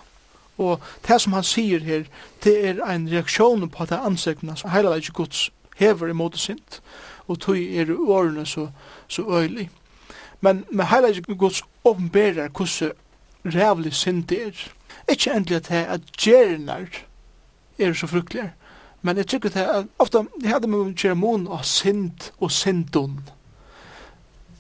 Og 0.59 0.81
det 1.09 1.21
som 1.21 1.33
han 1.33 1.47
sier 1.47 1.81
her, 1.83 2.05
det 2.45 2.55
er 2.69 2.83
en 2.85 3.09
reaksjon 3.11 3.69
på 3.71 3.87
det 3.91 3.99
anstegna 3.99 4.57
som 4.57 4.71
heilalega 4.71 5.13
Guds 5.13 5.51
hever 5.77 6.13
imot 6.13 6.39
sint, 6.39 6.81
og 7.27 7.41
tog 7.41 7.59
er 7.59 7.91
årene 7.99 8.47
så, 8.47 8.69
så 9.09 9.25
øylig. 9.41 9.71
Men 10.41 10.65
med 10.71 10.85
heilalega 10.85 11.35
Guds 11.35 11.63
åpenberer 11.85 12.49
hvordan 12.49 12.93
rævlig 13.45 13.95
sint 13.95 14.31
det 14.31 14.43
er. 14.47 14.69
Ikke 15.09 15.33
endelig 15.33 15.57
at 15.57 15.69
det 15.69 15.77
er 15.77 15.87
at 15.87 16.01
gjerner 16.17 16.87
er 17.79 17.93
så 17.93 18.07
fruktelige, 18.07 18.53
men 19.03 19.17
jeg 19.17 19.27
tykker 19.27 19.49
det 19.49 19.63
er 19.63 19.85
ofte, 19.99 20.19
det 20.41 20.49
hadde 20.49 20.69
man 20.69 20.95
gjerne 20.95 21.21
mån 21.21 21.49
av 21.49 21.63
sint 21.63 22.33
og 22.41 22.51
sintun 22.51 23.19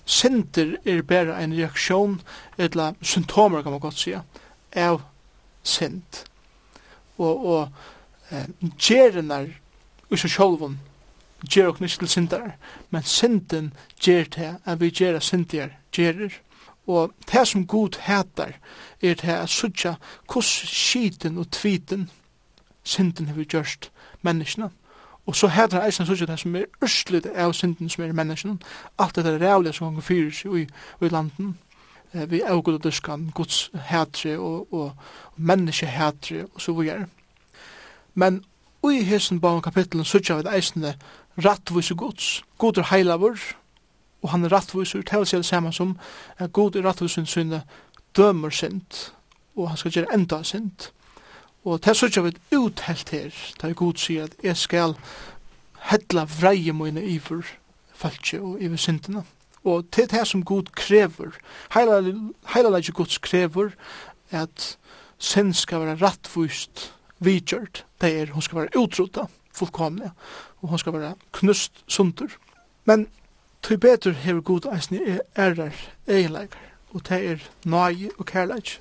synder 0.04 0.76
er 0.84 1.02
bare 1.02 1.42
en 1.42 1.52
reaksjon, 1.56 2.20
eller 2.58 2.94
symptomer 3.02 3.62
kan 3.62 3.72
man 3.72 3.80
godt 3.80 3.98
si, 3.98 4.14
av 4.76 5.02
synd. 5.62 6.24
Og, 7.18 7.46
og 7.46 7.68
eh, 8.30 8.48
gjerenar 8.78 9.48
i 10.10 10.18
seg 10.18 10.30
sjolvun 10.30 10.78
gjer 11.50 11.68
ok 11.68 11.82
til 11.84 12.08
syndar, 12.08 12.56
men 12.90 13.02
synden 13.02 13.72
gjer 14.00 14.24
til 14.24 14.56
at 14.64 14.80
vi 14.80 14.90
gjer 14.90 15.20
syndigar 15.20 15.76
gjerer. 15.92 16.40
Og 16.86 17.12
det 17.32 17.48
som 17.48 17.66
god 17.66 17.96
heter 18.04 18.56
er 19.02 19.14
det 19.14 19.24
at 19.24 19.48
sutja 19.48 19.94
hos 20.28 20.46
skiten 20.68 21.38
og 21.38 21.50
tviten 21.50 22.10
synden 22.84 23.26
har 23.26 23.34
vi 23.34 23.44
gjørst 23.44 23.90
menneskene. 24.22 24.70
Og 25.26 25.36
så 25.36 25.48
heter 25.48 25.78
hædrar 25.80 25.86
eisen 25.86 26.06
sånn 26.06 26.28
det 26.28 26.38
som 26.40 26.56
er 26.56 26.64
østligt 26.84 27.26
av 27.26 27.52
synden 27.56 27.88
som 27.88 28.04
er 28.04 28.12
menneskene, 28.12 28.58
alt 28.98 29.16
det 29.16 29.24
der 29.24 29.38
rævlig 29.40 29.74
som 29.74 29.88
ganger 29.88 30.04
fyrer 30.04 30.32
seg 30.36 30.56
i, 30.60 30.64
i 31.00 31.08
landen, 31.08 31.54
eh, 32.12 32.30
vi 32.30 32.42
er 32.42 32.60
god 32.60 32.74
og 32.74 32.84
duskan, 32.84 33.30
gods 33.34 33.70
hætre 33.88 34.38
og, 34.38 34.72
og, 34.72 34.80
og 34.80 34.92
menneske 35.36 35.86
hætre 35.86 36.44
og 36.54 36.60
så 36.60 36.72
videre. 36.72 37.06
Men 38.14 38.44
i 38.84 39.02
hessen 39.02 39.40
baun 39.40 39.62
kapitlen 39.62 40.04
sutja 40.04 40.36
vid 40.36 40.50
eisne 40.52 40.94
rattvise 41.44 41.94
gods. 41.94 42.42
God 42.58 42.78
er 42.78 42.90
heilavur, 42.90 43.38
og 44.22 44.30
han 44.30 44.44
er 44.44 44.52
rattviser, 44.52 45.02
til 45.02 45.26
seg 45.26 45.40
det 45.40 45.48
samme 45.48 45.72
som 45.72 45.96
at 46.38 46.52
god 46.52 46.76
er 46.76 46.84
rattviser 46.84 47.24
sinne 47.24 47.62
dømer 48.16 48.50
sint, 48.50 49.14
og 49.56 49.68
han 49.68 49.80
skal 49.80 49.92
gjøre 49.92 50.14
enda 50.14 50.42
sint. 50.42 50.92
Og 51.64 51.84
det 51.84 51.96
sørger 51.96 52.22
vi 52.22 52.56
uthelt 52.56 53.10
her, 53.10 53.30
da 53.60 53.70
jeg 53.70 53.76
god 53.76 54.00
sier 54.00 54.28
at 54.28 54.34
jeg 54.44 54.56
skal 54.56 54.94
hedla 55.90 56.26
vreie 56.28 56.72
mine 56.76 57.04
iver 57.04 57.46
falskje 57.96 58.40
og 58.40 58.60
iver 58.62 58.80
syndene. 58.80 59.24
Og 59.64 59.86
det 59.96 60.04
er 60.04 60.18
det 60.18 60.26
som 60.28 60.44
god 60.44 60.68
krever. 60.76 61.32
Heila 61.72 62.68
leik 62.68 62.92
gods 62.92 63.18
krever 63.18 63.72
at 64.30 64.76
synd 65.18 65.54
skal 65.54 65.80
være 65.80 65.96
rattvist 66.02 66.90
vidgjørt. 67.18 67.84
Det 68.00 68.12
er 68.20 68.32
hun 68.32 68.42
skal 68.42 68.58
være 68.58 68.76
utrota 68.76 69.26
fullkomne, 69.54 70.10
og 70.60 70.68
hun 70.68 70.78
skal 70.78 70.92
være 70.92 71.14
knust 71.32 71.84
sunder. 71.86 72.28
Men 72.84 73.08
til 73.62 73.78
betur 73.78 74.12
hever 74.12 74.40
god 74.40 74.68
eisne 74.74 75.20
erar 75.34 75.72
eileikar, 76.08 76.72
og 76.92 77.08
det 77.08 77.20
er 77.30 77.46
nai 77.64 78.10
og 78.18 78.26
kærleik. 78.26 78.80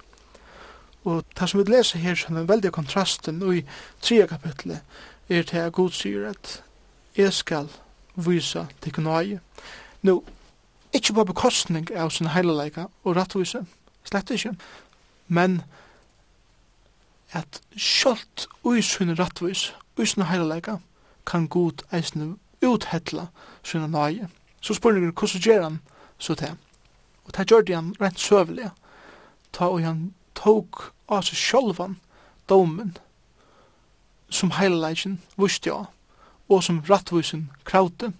Og 1.04 1.24
det 1.40 1.50
som 1.50 1.60
vi 1.60 1.72
leser 1.72 2.00
her 2.00 2.16
som 2.16 2.36
den 2.36 2.48
veldig 2.48 2.72
kontrasten 2.72 3.42
i 3.54 3.64
tredje 4.02 4.28
kapitlet 4.28 4.80
er 5.30 5.44
til 5.44 5.58
at 5.58 5.74
Gud 5.74 5.92
sier 5.92 6.30
at 6.30 6.64
jeg 7.18 7.34
skal 7.34 7.70
vise 8.16 8.68
til 8.82 8.94
kunnaie. 8.94 9.40
Nå, 10.02 10.24
ikke 10.94 11.14
bare 11.14 11.26
bekostning 11.26 11.90
av 11.92 12.10
sin 12.10 12.30
heileleika 12.30 12.86
og 13.04 13.16
rattvise, 13.16 13.66
slett 14.06 14.32
ikke, 14.32 14.54
men 15.28 15.62
at 17.34 17.62
sjølt 17.76 18.48
ui 18.64 18.82
sin 18.82 19.16
rattvis, 19.20 19.72
ui 19.98 20.06
sin 20.06 20.28
heileleika, 20.30 20.78
kan 21.26 21.48
Gud 21.48 21.84
eisne 21.92 22.36
uthetla 22.62 23.28
sin 23.64 23.90
nøye. 23.92 24.30
Så 24.62 24.74
spurningen, 24.74 25.12
hvordan 25.12 25.42
gjør 25.42 25.64
han 25.64 25.80
så 26.18 26.36
til? 26.36 26.56
Og 27.26 27.38
det 27.38 27.50
gjør 27.50 27.62
det 27.62 27.76
han 27.76 27.96
rent 28.02 28.20
søvelig, 28.20 28.70
ta 29.54 29.66
og 29.66 29.84
han 29.84 30.14
tok 30.36 30.93
av 31.08 31.26
seg 31.28 31.40
sjølvan 31.40 31.98
domen 32.50 32.96
som 34.30 34.54
heilalegin 34.58 35.20
vusti 35.38 35.72
av 35.74 35.90
og 36.52 36.64
som 36.64 36.84
rattvusen 36.90 37.50
kraute 37.66 38.14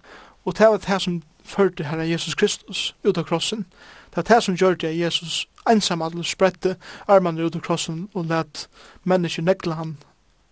og 0.44 0.58
det 0.58 0.68
var 0.68 0.82
det 0.84 1.00
som 1.02 1.22
førte 1.44 1.84
herre 1.84 2.08
Jesus 2.08 2.34
Kristus 2.34 2.94
ut 3.04 3.18
av 3.18 3.26
krossen 3.28 3.66
det 4.14 4.16
var 4.22 4.28
det 4.30 4.42
som 4.44 4.56
gjør 4.56 4.78
det 4.80 4.96
Jesus 4.96 5.44
einsamadel 5.68 6.24
spredte 6.24 6.76
armene 7.08 7.44
ut 7.44 7.56
av 7.56 7.64
krossen 7.64 8.08
og 8.14 8.28
let 8.30 8.66
mennesker 9.04 9.44
negle 9.44 9.76
han 9.78 9.96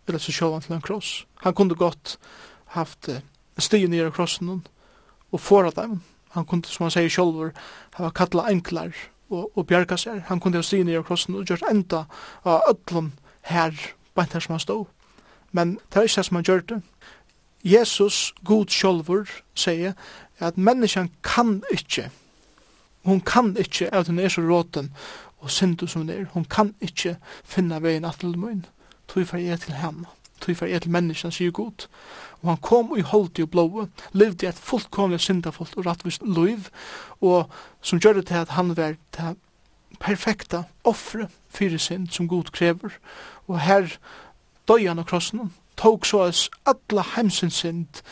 eller 0.08 0.22
seg 0.22 0.34
sjølvan 0.34 0.64
til 0.64 0.76
en 0.76 0.84
kross. 0.84 1.10
Han 1.44 1.54
kunne 1.54 1.78
godt 1.78 2.16
haft 2.74 3.08
sti 3.60 3.84
nere 3.86 4.12
krossen 4.14 4.50
og 4.50 5.40
fora 5.40 5.70
dem 5.76 6.00
han 6.32 6.46
kunne 6.48 6.68
som 6.68 6.86
han 6.86 6.94
sier 6.94 7.12
sjolver 7.12 7.52
hava 7.98 8.10
kalla 8.16 8.48
enklar 8.50 8.96
og, 9.32 9.50
og 9.58 9.66
bjerga 9.66 9.96
seg. 9.96 10.22
Han 10.28 10.40
kunne 10.40 10.60
jo 10.60 10.66
stige 10.66 10.84
ned 10.84 11.00
i 11.00 11.04
krossen 11.06 11.36
og 11.38 11.46
gjort 11.48 11.64
enda 11.70 12.04
av 12.44 12.68
ødlom 12.70 13.12
her, 13.48 13.74
bant 14.14 14.32
her 14.32 14.44
som 14.44 14.56
han 14.56 14.64
stod. 14.64 14.86
Men 15.52 15.78
det 15.90 16.00
er 16.00 16.08
ikke 16.08 16.20
det 16.20 16.26
som 16.28 16.38
han 16.38 16.48
gjør 16.48 16.66
det. 16.68 16.82
Jesus, 17.64 18.34
god 18.44 18.66
sjolvor, 18.74 19.28
sier 19.54 19.92
at 20.42 20.58
menneskjan 20.58 21.10
kan 21.22 21.60
ikke, 21.72 22.08
hun 23.04 23.20
kan 23.20 23.56
ikke, 23.56 23.94
at 23.94 24.06
hun 24.06 24.18
er 24.18 24.28
så 24.28 24.42
råten 24.42 24.90
og 25.38 25.50
syndu 25.50 25.86
som 25.86 26.02
hun 26.02 26.10
er, 26.10 26.24
hun 26.32 26.44
kan 26.44 26.74
ikke 26.80 27.16
finna 27.44 27.78
veien 27.78 28.04
at 28.04 28.18
til 28.20 28.38
mun. 28.38 28.64
Tui 29.08 29.24
fer 29.24 29.38
jeg 29.38 29.60
til 29.60 29.74
henne, 29.74 30.06
tui 30.40 30.54
fer 30.54 30.66
jeg 30.66 30.82
til 30.82 30.90
menneskjan, 30.90 31.32
sier 31.32 31.50
god 31.50 31.86
og 32.42 32.48
han 32.48 32.62
kom 32.62 32.92
i 32.98 33.04
holdt 33.06 33.38
i 33.38 33.46
blåa, 33.46 33.86
levde 34.12 34.48
et 34.48 34.58
fullkomlig 34.58 35.20
syndafullt 35.20 35.76
og 35.76 35.86
rattvist 35.86 36.22
liv, 36.26 36.68
og 37.20 37.50
som 37.80 38.00
gjør 38.02 38.20
det 38.20 38.26
til 38.26 38.42
at 38.42 38.54
han 38.56 38.76
var 38.76 38.96
det 39.16 39.36
perfekta 40.00 40.64
offre 40.84 41.28
fyrir 41.52 41.78
synd 41.78 42.08
som 42.10 42.28
god 42.28 42.50
krever, 42.52 42.98
og 43.46 43.60
her 43.60 43.96
døy 44.68 44.86
han 44.88 44.98
av 44.98 45.06
krossen, 45.06 45.52
tok 45.76 46.06
så 46.06 46.26
oss 46.26 46.48
alla 46.66 47.04
heimsins 47.14 47.62
synd, 47.62 48.02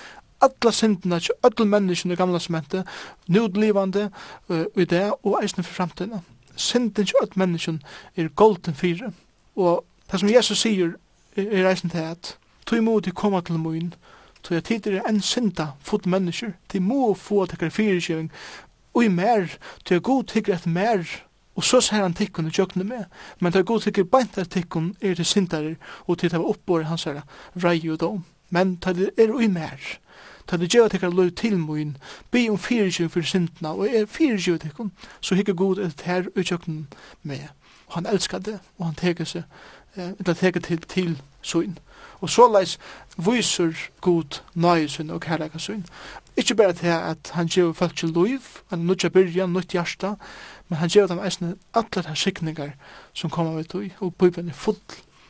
alla 0.40 0.72
syndina, 0.72 1.18
til 1.18 1.34
öll 1.44 1.66
menneskene 1.66 2.14
i 2.14 2.16
gamla 2.16 2.38
sementet, 2.38 2.86
nudlivande 3.28 4.10
uh, 4.48 4.64
i 4.76 4.84
det, 4.84 5.12
og 5.22 5.42
eisne 5.42 5.64
for 5.64 5.74
framtiden. 5.74 6.24
Synden 6.56 7.04
til 7.04 7.16
öll 7.22 7.34
menneskene 7.34 7.80
er 8.16 8.28
golden 8.28 8.74
fyrir, 8.74 9.10
og 9.56 9.84
det 10.12 10.20
som 10.20 10.30
Jesus 10.30 10.58
sier 10.58 10.94
er 11.36 11.68
eisne 11.70 11.90
til 11.90 11.98
at, 11.98 12.36
tog 12.66 12.78
imot 12.78 13.06
i 13.06 13.10
koma 13.10 13.40
til 13.40 13.58
moin, 13.58 13.94
tog 14.42 14.54
jeg 14.54 14.64
tid 14.64 14.86
er 14.86 15.02
en 15.08 15.20
synda 15.20 15.66
fot 15.80 16.06
mennesker, 16.06 16.52
de 16.72 16.80
må 16.80 17.14
få 17.14 17.42
at 17.42 17.52
tekkar 17.54 17.72
fyrirkjøving, 17.74 18.30
og 18.94 19.04
i 19.04 19.08
mer, 19.08 19.56
tog 19.84 19.94
jeg 19.94 20.02
god 20.02 20.24
tikkar 20.24 20.54
et 20.54 20.66
mer, 20.66 21.04
og 21.54 21.64
så 21.64 21.80
ser 21.80 22.02
han 22.02 22.14
tikkun 22.14 22.46
i 22.48 22.54
tjøkkene 22.54 22.84
med, 22.84 23.04
men 23.40 23.52
tog 23.52 23.60
jeg 23.60 23.66
god 23.66 23.80
tikkar 23.80 24.08
beint 24.12 24.38
at 24.38 24.50
tikkun 24.50 24.94
er 25.00 25.14
til 25.14 25.24
syndarer, 25.24 25.74
og 26.06 26.18
til 26.18 26.30
det 26.30 26.38
var 26.38 26.52
oppbore 26.54 26.88
hans 26.88 27.04
her, 27.04 27.22
rei 27.64 27.80
og 27.90 28.00
dom, 28.00 28.24
men 28.50 28.76
tog 28.76 28.98
jeg 28.98 29.12
er 29.18 29.34
og 29.34 29.42
i 29.44 29.50
mer, 29.52 29.78
tog 30.46 30.60
jeg 30.60 30.74
gjør 30.74 30.88
tikkar 30.88 31.14
lov 31.14 31.30
til 31.36 31.58
moin, 31.58 31.96
be 32.30 32.48
om 32.50 32.58
fyrirkjøving 32.58 33.12
for 33.12 33.22
syndna, 33.22 33.74
og 33.74 33.88
er 33.88 34.06
fyrirkjøving 34.06 34.62
tikkun, 34.62 34.92
så 35.20 35.34
hikker 35.34 35.54
god 35.54 35.84
et 35.84 36.06
her 36.06 36.30
i 36.36 36.42
tjøkkene 36.42 36.86
med, 37.22 37.46
og 37.86 37.94
han 37.94 38.06
elskar 38.06 38.38
det, 38.38 38.58
og 38.78 38.86
han 38.86 38.94
teker 38.94 39.24
seg, 39.24 39.42
eller 39.96 40.34
teker 40.34 40.60
til, 40.60 40.80
til 40.80 41.22
søgn. 41.42 41.78
Og 42.20 42.30
så 42.30 42.48
leis 42.52 42.78
viser 43.16 43.72
god 44.00 44.40
nøyesyn 44.54 45.10
og 45.10 45.20
kærleikasyn. 45.20 45.82
Ikke 46.36 46.54
bare 46.54 46.72
til 46.72 46.86
at 46.86 47.30
han 47.32 47.46
gjør 47.46 47.72
folk 47.72 47.96
til 47.96 48.08
liv, 48.08 48.40
en 48.72 48.78
nødja 48.78 49.08
byrja, 49.08 49.46
nødt 49.46 49.72
hjärsta, 49.72 50.14
men 50.68 50.78
han 50.78 50.88
gjør 50.88 51.06
dem 51.06 51.18
eisne 51.24 51.54
alle 51.74 52.02
de 52.08 52.16
sikningar 52.16 52.70
som 53.12 53.30
kommer 53.30 53.56
vi 53.56 53.62
til, 53.62 53.92
og 54.00 54.14
bøyben 54.14 54.48
er 54.48 54.52
full 54.52 54.76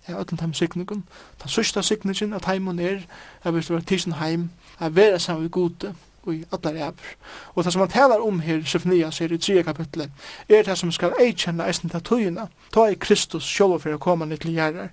av 0.09 0.19
alle 0.19 0.39
de 0.47 0.55
sikningar. 0.55 1.03
Den 1.43 1.49
sørste 1.49 1.83
sikningen 1.83 2.33
av 2.33 2.47
heimen 2.47 2.79
er, 2.79 3.01
at 3.43 3.55
vi 3.55 3.63
skal 3.63 3.75
være 3.75 3.85
tisen 3.85 4.13
heim, 4.13 4.51
at 4.79 4.97
vera 4.97 5.19
sammen 5.19 5.43
med 5.43 5.51
gode, 5.51 5.95
i 6.29 6.45
allar 6.53 6.77
æver. 6.77 7.15
Og 7.55 7.65
det 7.65 7.73
som 7.73 7.81
han 7.81 7.89
talar 7.89 8.21
om 8.21 8.41
her, 8.41 8.63
Sefnia, 8.65 9.11
sier 9.11 9.33
i 9.33 9.39
3. 9.39 9.63
kapitlet, 9.63 10.11
er 10.49 10.63
det 10.63 10.77
som 10.79 10.93
skal 10.93 11.17
eikjenna 11.21 11.67
eisen 11.69 11.91
til 11.91 12.05
tøyina, 12.05 12.49
ta 12.73 12.87
i 12.91 12.99
Kristus 13.01 13.49
sjåva 13.49 13.79
for 13.81 13.97
å 13.97 14.03
koma 14.03 14.29
til 14.37 14.55
gjerrar, 14.55 14.93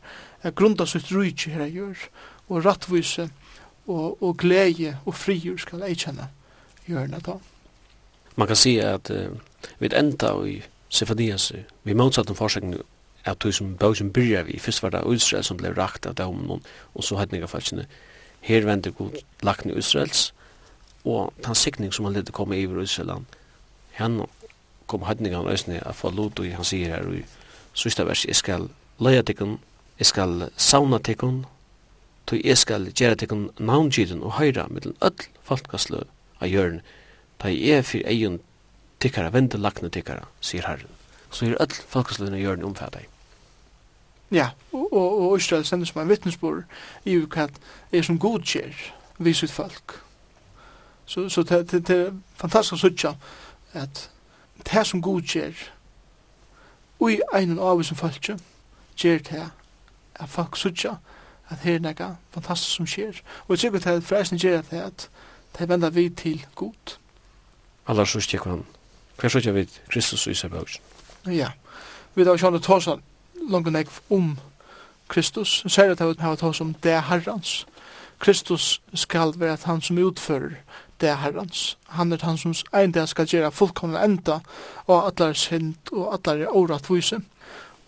grunda 0.55 0.85
sitt 0.85 1.11
rujtje 1.11 1.51
her 1.51 1.67
gjør, 1.67 2.07
og 2.47 2.65
rattvise, 2.65 3.29
og, 3.87 4.23
og 4.23 4.37
glede 4.37 4.97
og 5.05 5.15
frigjur 5.15 5.57
skal 5.57 5.83
eikjenna 5.87 6.29
gjørna 6.87 7.19
ta. 7.23 7.37
Man 8.35 8.47
kan 8.47 8.55
sige 8.55 8.83
at 8.83 9.11
uh, 9.11 9.31
vi 9.79 9.89
enda 9.95 10.33
i 10.45 10.61
Sefadias, 10.89 11.51
vi 11.83 11.93
motsatt 11.93 12.29
en 12.29 12.35
forskning 12.35 12.75
at 13.27 13.43
du 13.43 13.51
som 13.51 13.75
bøgjen 13.75 14.13
byrja 14.13 14.43
vi, 14.47 14.59
først 14.59 14.83
var 14.83 14.89
det 14.89 15.03
Israel 15.15 15.43
som 15.43 15.57
ble 15.59 15.73
rakt 15.75 16.05
av 16.05 16.15
dem, 16.15 16.51
og 16.51 17.03
så 17.03 17.17
hatt 17.19 17.33
nega 17.35 17.49
falskene, 17.49 17.87
her 18.41 18.65
vender 18.65 18.93
god 18.95 19.17
lakne 19.43 19.75
Israels, 19.77 20.31
og 21.07 21.33
den 21.45 21.55
sikning 21.55 21.93
som 21.93 22.05
han 22.05 22.17
lette 22.17 22.35
komme 22.35 22.57
i 22.57 22.67
Israeland, 22.67 23.25
han 23.97 24.21
kom 24.87 25.05
høytningan 25.07 25.47
øsne 25.51 25.79
av 25.85 25.95
få 25.99 26.11
lot 26.11 26.39
og 26.39 26.51
han 26.53 26.67
sier 26.67 26.95
her 26.95 27.07
i 27.11 27.23
sista 27.77 28.05
vers, 28.07 28.25
jeg 28.25 28.35
skal 28.35 28.69
løya 28.99 29.23
tikkun, 29.23 29.57
jeg 29.99 30.09
skal 30.11 30.49
sauna 30.57 30.99
tikkun, 30.99 31.45
tog 32.27 32.43
jeg 32.43 32.57
skal 32.57 32.89
gjera 32.91 33.15
tikkun 33.15 33.49
navngiden 33.59 34.23
og 34.23 34.37
høyra 34.39 34.67
mittlen 34.69 34.97
öll 35.01 35.27
folkaslø 35.47 36.03
av 36.39 36.47
hjørn, 36.47 36.81
ta 37.39 37.51
jeg 37.53 37.79
er 37.79 37.85
fyrir 37.85 38.09
egen 38.13 38.39
tikkara, 38.99 39.31
vende 39.33 39.59
lakne 39.61 39.91
tikkara, 39.93 40.25
sier 40.41 40.65
herren. 40.67 40.89
Så 41.31 41.45
er 41.45 41.59
öll 41.61 42.33
av 42.33 42.39
hjørn 42.39 42.65
omfattig. 42.65 43.07
Ja, 44.31 44.49
og, 44.73 44.91
og, 44.91 45.21
og 45.21 45.37
Israel 45.37 45.63
sender 45.65 45.87
som 45.87 46.01
en 46.01 46.09
vittnesbord 46.09 46.65
i 47.05 47.15
hva 47.15 47.47
er 47.91 48.03
som 48.03 48.19
godkjer, 48.19 48.75
vis 49.17 49.41
visut 49.43 49.53
folk 49.55 50.01
Så, 51.07 51.29
så 51.29 51.43
det, 51.43 51.71
det, 51.71 51.87
det 51.87 51.97
er 51.97 52.13
fantastisk 52.35 52.73
å 52.73 52.81
sutja 52.81 53.13
at 53.73 54.09
det 54.67 54.83
som 54.87 55.01
god 55.01 55.21
gjer 55.23 55.55
ui 56.99 57.19
einen 57.33 57.59
av 57.59 57.83
som 57.87 57.97
falskje 57.97 58.37
gjer 58.97 59.21
det 59.29 59.45
at 60.19 60.29
folk 60.29 60.57
sutja 60.57 60.97
at 61.47 61.63
her 61.63 61.77
er 61.77 61.85
nega 61.85 62.09
fantastisk 62.35 62.75
som 62.75 62.89
skjer 62.89 63.21
og 63.45 63.55
jeg 63.55 63.59
sikkert 63.59 63.87
at 63.87 64.03
freisen 64.03 64.41
gjer 64.41 64.65
det 64.71 64.81
at 64.83 65.07
det 65.57 65.69
venda 65.69 65.89
vi 65.89 66.09
til 66.09 66.45
god 66.55 66.97
Allar 67.87 68.05
sust 68.05 68.33
jeg 68.33 68.43
han 68.43 68.65
hver 69.17 69.31
sutja 69.31 69.55
vi 69.55 69.67
Kristus 69.87 70.27
og 70.27 70.35
Isabel 70.35 70.67
Ja, 71.27 71.53
vi 72.15 72.27
da 72.27 72.35
kjann 72.37 72.59
tåsa 72.59 72.97
langt 73.47 73.71
nek 73.71 73.87
om 74.09 74.35
Kristus, 75.07 75.63
Sier 75.67 75.91
at 75.91 75.99
jeg 75.99 76.15
har 76.19 76.35
tås 76.35 76.61
om 76.61 76.73
det 76.83 76.97
herrans. 77.07 77.65
Kristus 78.19 78.81
skal 78.93 79.33
være 79.37 79.53
at 79.53 79.63
han 79.63 79.81
som 79.81 79.97
utfører 79.97 80.57
det 81.01 81.17
herrens. 81.21 81.77
Han 81.85 82.11
er 82.13 82.23
han 82.25 82.37
som 82.37 82.53
en 82.73 82.91
dag 82.91 83.07
skal 83.07 83.27
gjøre 83.27 83.51
fullkomne 83.51 84.03
enda 84.03 84.39
og 84.87 85.07
atler 85.07 85.33
synd 85.33 85.91
og 85.91 86.13
atler 86.13 86.47
årettvise. 86.47 87.21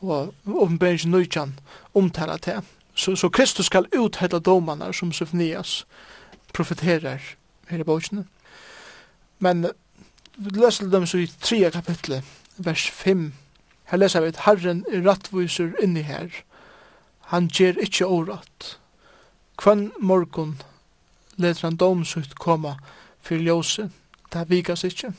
Og 0.02 0.34
åpenbæringen 0.48 1.12
nøytjan 1.12 1.60
omtaler 1.94 2.38
til. 2.38 2.62
Så, 2.96 3.16
så 3.16 3.30
Kristus 3.30 3.66
skal 3.66 3.88
uthette 3.98 4.40
domene 4.40 4.94
som 4.94 5.12
Sofnias 5.12 5.86
profeterer 6.54 7.20
her 7.70 7.80
i 7.80 7.84
bøkene. 7.84 8.26
Men 9.40 9.70
vi 10.36 10.50
leser 10.60 10.90
dem 10.90 11.06
så 11.06 11.18
i 11.18 11.28
3 11.42 11.72
kapitlet, 11.72 12.24
vers 12.58 12.90
5. 12.90 13.34
Her 13.92 13.98
leser 13.98 14.22
vi 14.22 14.28
at 14.34 14.44
Herren 14.46 14.86
er 14.92 15.04
rattviser 15.08 15.72
inni 15.84 16.02
her. 16.02 16.28
Han 17.32 17.48
gjør 17.48 17.80
ikkje 17.84 18.06
året. 18.06 18.80
Kvann 19.58 19.92
morgon 20.00 20.58
leter 21.38 21.68
han 21.68 21.78
domsut 21.78 22.36
koma 22.40 22.78
fyrir 23.22 23.44
ljóse, 23.44 23.90
det 24.34 24.50
vikas 24.50 24.84
ikkje. 24.84 25.14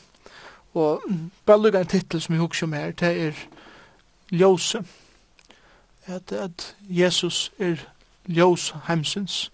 Og 0.75 1.03
bare 1.47 1.63
lukka 1.63 1.81
en 1.81 1.87
titel 1.87 2.21
som 2.21 2.35
jeg 2.35 2.41
husker 2.41 2.67
om 2.67 2.73
her, 2.73 2.93
det 2.93 3.15
er 3.27 3.33
ljóse. 4.31 4.85
At, 6.07 6.33
at 6.33 6.77
Jesus 6.89 7.53
er 7.59 7.77
ljós 8.29 8.75
heimsins. 8.87 9.51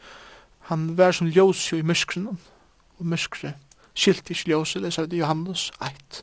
Han 0.61 0.99
var 0.99 1.13
som 1.13 1.27
ljós 1.27 1.73
jo 1.73 1.79
i 1.79 1.83
myskrenan, 1.83 2.39
og 2.99 3.07
myskre 3.07 3.55
skilt 3.97 4.31
ikkje 4.31 4.53
ljóse, 4.53 4.81
det 4.81 4.99
er 4.99 5.17
Johannes 5.17 5.71
1. 5.83 6.23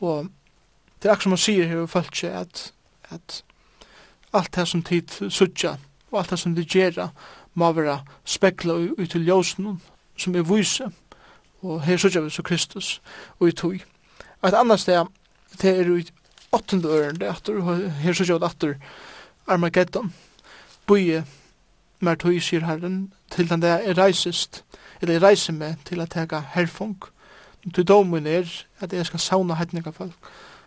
Og 0.00 0.28
det 1.02 1.08
er 1.08 1.12
akkur 1.12 1.22
som 1.22 1.32
han 1.36 1.38
sier 1.44 1.68
her, 1.68 1.86
følt 1.86 2.24
at, 2.24 2.72
at 3.10 3.44
alt 4.32 4.54
det 4.54 4.68
som 4.68 4.82
tid 4.82 5.30
suttja, 5.30 5.76
og 6.10 6.18
alt 6.18 6.30
det 6.30 6.38
som 6.38 6.54
det 6.54 6.66
gjerra, 6.66 7.10
må 7.54 7.72
være 7.72 8.00
spekla 8.24 8.74
ut 8.74 9.10
til 9.10 9.26
ljósen 9.26 9.80
som 10.16 10.34
er 10.34 10.42
vise, 10.42 10.90
Og 11.62 11.82
her 11.82 11.96
sørger 11.96 12.20
vi 12.20 12.30
så 12.30 12.42
Kristus 12.42 13.02
og 13.38 13.48
i 13.48 13.52
tog. 13.52 13.76
Og 14.42 14.48
et 14.48 14.54
annet 14.54 14.80
sted, 14.80 15.04
det 15.62 15.70
er 15.70 15.96
i 15.96 16.04
åttende 16.52 16.88
øren, 16.88 17.20
det 17.20 17.28
er 17.28 17.90
her 18.00 18.12
sørger 18.12 18.38
vi 18.38 18.44
atter 18.44 18.74
Armageddon. 19.46 20.14
Bøye, 20.86 21.24
mer 22.00 22.14
tog, 22.14 22.42
sier 22.42 22.64
Herren, 22.66 23.12
til 23.30 23.50
den 23.50 23.62
der 23.62 23.76
er 23.76 23.98
reisest, 23.98 24.64
eller 25.00 25.14
jeg 25.14 25.22
reiser 25.22 25.52
meg 25.52 25.76
til 25.84 26.00
å 26.00 26.06
tega 26.06 26.40
herfung. 26.54 26.96
Til 27.74 27.84
domen 27.84 28.26
er 28.26 28.48
at 28.80 28.92
jeg 28.92 29.06
skal 29.06 29.20
sauna 29.20 29.54
hettninga 29.54 29.92
folk, 29.92 30.16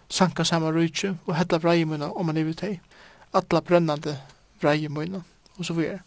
sanka 0.09 0.43
sama 0.43 0.71
rujtje 0.71 1.15
og 1.25 1.35
hella 1.35 1.57
vrei 1.57 1.83
munna 1.85 2.11
om 2.13 2.25
man 2.25 2.37
evit 2.37 2.61
hei. 2.61 2.79
Alla 3.33 3.61
brennande 3.61 4.17
vrei 4.61 4.87
munna, 4.87 5.23
og 5.57 5.65
så 5.65 5.73
videre. 5.73 5.99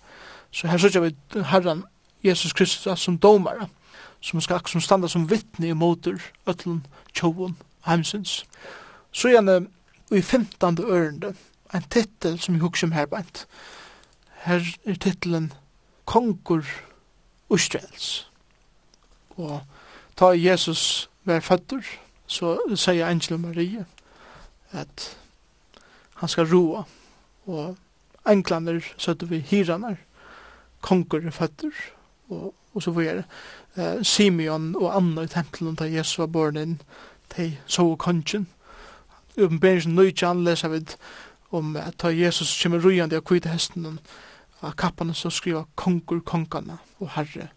Så 0.51 0.69
her 0.69 0.79
sørger 0.79 1.01
vi 1.01 1.43
Herren 1.43 1.85
Jesus 2.25 2.53
Kristus 2.53 3.01
som 3.01 3.19
domare 3.19 3.69
som 4.27 4.41
skal 4.43 4.67
som 4.67 4.83
standa 4.83 5.09
som 5.09 5.29
vittne 5.31 5.71
i 5.71 5.77
motor, 5.79 6.19
öllun, 6.47 6.83
tjovun, 7.15 7.57
heimsins. 7.87 8.45
Så 9.13 9.31
gjerne, 9.31 9.69
og 10.11 10.19
i 10.19 10.23
15. 10.23 10.79
ørende, 10.83 11.35
en 11.75 11.87
titel 11.91 12.39
som 12.39 12.55
jeg 12.55 12.63
husker 12.63 12.79
som 12.79 12.93
her 12.93 13.07
beint. 13.07 13.47
Her 14.47 14.67
er 14.85 14.99
titelen 14.99 15.53
Kongur 16.07 16.67
Ustrels. 17.51 18.31
Og 19.37 19.61
ta 20.17 20.33
Jesus 20.35 21.09
vær 21.25 21.41
føtter, 21.41 21.83
så 22.27 22.57
sier 22.75 23.07
Angel 23.07 23.39
Marie 23.39 23.85
at 24.73 25.11
han 26.21 26.29
skal 26.29 26.49
roa. 26.51 26.83
Og 27.47 27.77
englander 28.27 28.81
søtter 28.99 29.27
vi 29.31 29.39
hiranar, 29.39 30.01
kongur 30.83 31.23
er 31.23 31.31
føtter, 31.35 31.71
og, 32.29 32.55
og 32.75 32.83
så 32.83 32.91
videre 32.91 33.23
eh, 33.77 34.03
Simeon 34.03 34.75
og 34.77 34.97
Anna 34.97 35.23
i 35.23 35.31
tempelen 35.31 35.75
da 35.75 35.85
Jesus 35.85 36.19
var 36.19 36.27
born 36.27 36.57
inn, 36.57 36.81
de 37.37 37.57
så 37.67 37.89
kongen. 37.97 38.49
Uppenberingen 39.37 39.95
nøytjan 39.95 40.45
leser 40.45 40.69
vi 40.73 40.81
om 41.51 41.77
at 41.77 42.01
da 42.03 42.09
Jesus 42.09 42.63
kommer 42.63 42.81
rujande 42.81 43.17
av 43.17 43.25
kvite 43.27 43.53
hesten 43.53 43.99
av 44.63 44.73
kappene 44.79 45.15
så 45.15 45.31
skriver 45.31 45.69
kongur 45.77 46.21
kongana 46.25 46.79
og 47.01 47.11
herre 47.17 47.51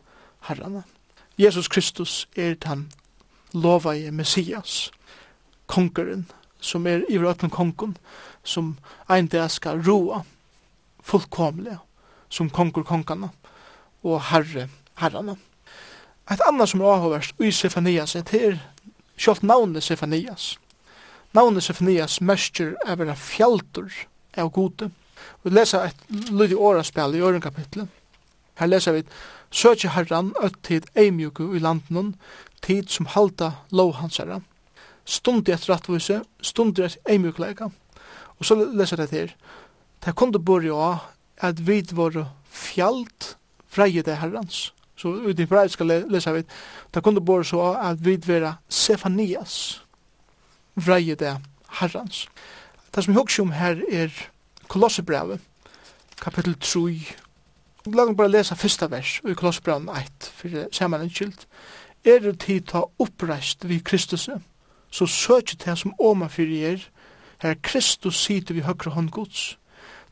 herrana. 0.47 0.83
Jesus 1.39 1.67
Kristus 1.67 2.27
er 2.35 2.55
den 2.55 2.89
lova 3.53 3.95
i 3.95 4.11
Messias, 4.11 4.91
kongeren, 5.67 6.27
som 6.59 6.87
er 6.87 7.05
i 7.09 7.17
vrøtten 7.17 7.49
kongen, 7.49 7.97
som 8.43 8.77
ein 9.09 9.27
dag 9.27 9.51
skal 9.51 9.81
roa 9.87 10.23
fullkomlig, 11.03 11.77
som 12.29 12.49
kongur 12.49 12.83
kongana 12.83 13.31
og 14.03 14.21
herre 14.29 14.67
herrana. 14.99 15.35
Et 16.29 16.41
annet 16.45 16.69
som 16.69 16.81
er 16.81 16.91
avhåverst 16.93 17.39
i 17.41 17.49
Sefanias 17.51 18.15
er 18.15 18.25
til 18.27 18.59
sjålt 19.17 19.41
navnet 19.41 19.83
Sefanias. 19.83 20.59
Navnet 21.33 21.65
Sefanias 21.65 22.19
mestjer 22.21 22.75
er 22.85 22.99
vera 22.99 23.15
fjaldur 23.17 23.89
av 24.37 24.51
gode. 24.53 24.91
Vi 25.43 25.53
leser 25.53 25.89
et 25.89 26.05
lydig 26.29 26.57
åraspel 26.57 27.17
i 27.17 27.23
ørenkapitlet. 27.25 27.89
Her 28.61 28.69
leser 28.69 28.97
vi 28.99 29.03
Søkje 29.49 29.89
herran 29.95 30.35
øttid 30.45 30.85
eimjuku 30.93 31.55
i 31.57 31.59
landen, 31.59 32.13
tid 32.61 32.91
som 32.93 33.09
halda 33.09 33.51
lovhansara. 33.73 34.43
Stundi 35.05 35.51
et 35.51 35.65
rattvise, 35.69 36.21
stundi 36.41 36.85
et 36.85 36.99
eimjukleika. 37.09 37.71
Og 38.37 38.45
så 38.45 38.55
leser 38.55 39.01
det 39.01 39.09
her. 39.11 39.33
Det 40.05 40.15
kunde 40.15 40.39
börja 40.39 40.99
at 41.41 41.67
vi 41.67 41.81
var 41.91 42.27
fjalt 42.45 43.35
freie 43.67 44.01
det 44.05 44.19
herrans 44.21 44.69
så 44.99 45.13
ut 45.13 45.39
i 45.39 45.45
hebreiska 45.45 45.83
lesa 45.87 46.33
vi, 46.35 46.43
det 46.93 47.03
kunne 47.03 47.23
bor 47.23 47.43
så 47.43 47.73
at 47.79 48.01
vi 48.05 48.17
vera 48.25 48.57
Sefanias, 48.69 49.81
vreie 50.75 51.15
det 51.15 51.37
herrans. 51.79 52.27
Det 52.95 53.03
som 53.03 53.13
vi 53.13 53.19
husker 53.19 53.43
om 53.43 53.55
her 53.55 53.81
er 53.91 54.13
Kolossebrevet, 54.67 55.39
kapittel 56.21 56.55
3, 56.59 57.15
La 57.87 58.03
meg 58.05 58.17
bare 58.19 58.29
lesa 58.29 58.57
fyrsta 58.59 58.89
vers 58.91 59.21
i 59.23 59.33
Kolossebrevet 59.33 59.87
1, 59.87 60.25
for 60.35 60.51
det 60.51 60.81
en 60.83 60.93
enskilt, 60.99 61.47
er 62.03 62.19
det 62.19 62.39
tid 62.39 62.67
ta 62.67 62.83
oppreist 62.99 63.63
vi 63.67 63.79
Kristus, 63.79 64.29
så 64.91 65.05
søkje 65.05 65.57
til 65.57 65.77
som 65.77 65.93
åma 65.99 66.27
fyrir 66.27 66.73
er, 66.73 66.83
her 67.39 67.55
Kristus 67.63 68.19
sitter 68.19 68.53
vi 68.53 68.65
høyre 68.67 68.91
hånd 68.91 69.09
gods, 69.09 69.57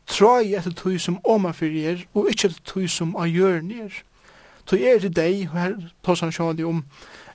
trai 0.08 0.56
etter 0.56 0.72
tog 0.72 1.00
som 1.00 1.20
åma 1.28 1.52
fyrir 1.52 1.90
er, 1.92 2.06
og 2.14 2.32
ikkje 2.32 2.50
etter 2.50 2.64
tog 2.72 2.90
som 2.90 3.16
a 3.20 3.28
gjørn 3.28 3.72
er, 3.72 4.02
Så 4.68 4.76
er 4.76 5.00
det 5.00 5.16
deg, 5.16 5.48
og 5.48 5.60
her 5.60 5.76
tås 6.04 6.24
han 6.26 6.34
sjående 6.36 6.68
om, 6.68 6.84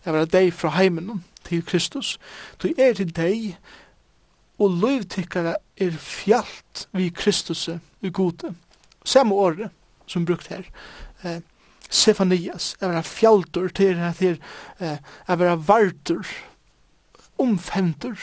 jeg 0.05 0.15
var 0.15 0.27
deg 0.29 0.51
fra 0.55 0.73
heimen 0.77 1.23
til 1.47 1.63
Kristus, 1.65 2.19
så 2.61 2.73
er 2.77 2.97
det 2.99 3.13
deg, 3.17 3.55
og 4.61 4.77
løyvtikkere 4.83 5.57
er 5.81 5.97
fjalt 5.99 6.87
vi 6.93 7.09
Kristus 7.15 7.69
i 7.69 8.11
gode. 8.11 8.53
Samme 9.05 9.35
året 9.35 9.73
som 10.07 10.27
brukt 10.27 10.51
her, 10.53 10.67
eh, 11.23 11.41
Sefanias, 11.89 12.77
er 12.81 12.93
var 12.93 13.03
fjalltur 13.03 13.69
til 13.69 13.97
her, 13.97 14.39
eh, 14.81 14.99
jeg 15.29 15.39
var 15.39 15.57
vartur, 15.57 16.27
omfentur, 17.39 18.19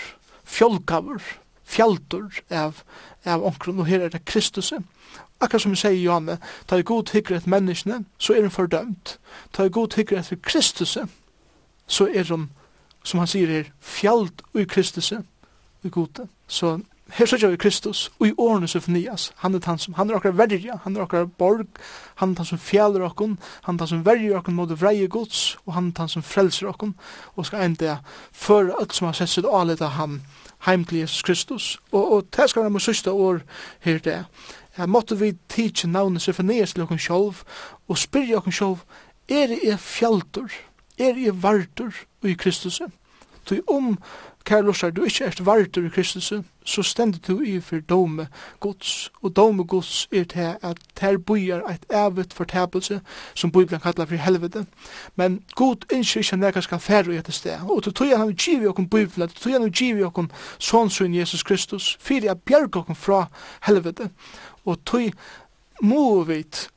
fjolkavur, 0.45 1.21
fjaldur 1.63 2.29
av, 2.49 2.83
av 3.25 3.43
omkron, 3.43 3.79
og 3.79 3.87
her 3.87 4.01
er 4.01 4.09
det 4.09 4.25
Kristus, 4.25 4.69
Kristus, 4.69 4.83
Akkurat 5.41 5.61
som 5.61 5.71
vi 5.71 5.79
sier 5.79 5.95
i 5.95 6.03
Johanne, 6.03 6.37
ta 6.67 6.75
i 6.75 6.83
god 6.83 7.05
tykker 7.07 7.37
et 7.37 7.47
menneskene, 7.47 8.03
så 8.17 8.33
er 8.35 8.41
hun 8.41 8.51
fordømt. 8.51 9.19
Ta 9.53 9.63
i 9.63 9.69
god 9.69 9.87
tykker 9.95 10.19
et 10.19 10.41
Kristus, 10.41 10.97
så 11.87 12.07
er 12.13 12.27
hun, 12.29 12.49
som 13.03 13.19
han 13.19 13.27
sier 13.27 13.47
her, 13.47 13.71
fjallt 13.79 14.43
ui 14.55 14.65
Kristus, 14.65 15.13
ui 15.83 15.89
gode. 15.89 16.27
Så 16.47 16.79
her 17.15 17.25
sier 17.25 17.49
vi 17.49 17.57
Kristus, 17.57 18.09
ui 18.19 18.33
årene 18.37 18.67
som 18.67 18.83
fornyas. 18.83 19.31
Han 19.41 19.55
er 19.55 19.63
han 19.65 19.79
som, 19.79 19.95
han 19.97 20.09
er 20.09 20.19
akkurat 20.19 20.37
verja, 20.37 20.77
han 20.83 20.95
er 20.95 21.05
akkurat 21.07 21.31
borg, 21.39 21.65
han 22.21 22.33
er 22.35 22.43
han 22.43 22.45
som 22.45 22.59
fjallar 22.61 23.07
okkon, 23.07 23.37
han 23.63 23.75
er 23.75 23.85
han 23.85 23.91
som 23.93 24.05
verjer 24.05 24.37
okkon 24.37 24.59
mot 24.59 24.75
vreie 24.81 25.07
gods, 25.07 25.57
og 25.65 25.73
han 25.73 25.89
er 25.89 26.03
han 26.03 26.11
som 26.11 26.25
frelser 26.25 26.69
okkon, 26.69 26.93
og 27.35 27.47
skal 27.47 27.65
enda 27.65 27.97
for 28.31 28.73
alt 28.79 28.93
som 28.93 29.07
har 29.07 29.17
sett 29.17 29.31
sitt 29.33 29.47
alet 29.47 29.81
av 29.81 29.95
han, 29.97 30.21
heim 30.67 30.85
til 30.85 30.99
Jesus 30.99 31.23
Kristus. 31.23 31.77
Og, 31.91 32.11
og 32.13 32.31
det 32.35 32.49
skal 32.49 32.67
være 32.67 32.75
med 32.75 32.83
sørste 32.83 33.11
år 33.11 33.41
her 33.87 34.03
det 34.03 34.23
Her 34.79 34.87
måtte 34.87 35.19
vi 35.19 35.33
tidsi 35.49 35.87
navnet 35.87 36.21
Sefanias 36.21 36.71
til 36.73 36.85
okkur 36.85 36.97
sjolv 37.03 37.41
og 37.91 37.97
spyrja 37.99 38.37
okkur 38.39 38.53
sjolv, 38.55 38.85
er 39.27 39.51
jeg 39.59 39.79
fjaldur, 39.79 40.53
er 40.95 41.19
jeg 41.19 41.35
vardur 41.43 41.97
i 42.23 42.33
Kristus? 42.39 42.79
Tui 43.45 43.59
om, 43.67 43.97
kære 44.47 44.63
lorsar, 44.69 44.95
du 44.95 45.03
ikkje 45.03 45.25
er 45.25 45.43
vartur 45.43 45.85
i 45.85 45.91
Kristus, 45.91 46.31
så 46.65 46.83
stendur 46.83 47.19
du 47.27 47.41
i 47.43 47.59
for 47.59 47.81
dome 47.89 48.27
gods, 48.59 49.11
og 49.23 49.35
dome 49.35 49.63
gods 49.63 50.07
er 50.11 50.23
til 50.23 50.55
at 50.61 50.77
ter 50.95 51.17
bojar 51.17 51.63
eit 51.69 51.85
evet 51.89 52.33
fortabelse, 52.33 53.01
som 53.35 53.51
Bibelen 53.51 53.81
kallar 53.81 54.05
for 54.05 54.15
helvete, 54.15 54.65
men 55.15 55.41
god 55.55 55.85
innskir 55.93 56.21
ikkje 56.21 56.37
nekka 56.37 56.61
skal 56.61 56.79
færa 56.79 57.11
i 57.11 57.17
etter 57.17 57.33
sted, 57.33 57.57
og 57.69 57.83
til 57.83 57.93
tui 57.93 58.13
han 58.13 58.35
givi 58.35 58.67
okkom 58.67 58.89
Bibelen, 58.89 59.29
til 59.29 59.41
tui 59.41 59.51
han 59.51 59.71
givi 59.71 60.03
okkom 60.03 60.29
sonsun 60.59 61.15
Jesus 61.15 61.43
Kristus, 61.43 61.97
fyrir 61.99 62.29
jeg 62.29 62.41
bjerg 62.45 62.75
okkom 62.75 62.95
fra 62.95 63.25
helvete, 63.67 64.09
og 64.65 64.83
tøy 64.85 65.09
må 65.81 66.23
vit 66.27 66.67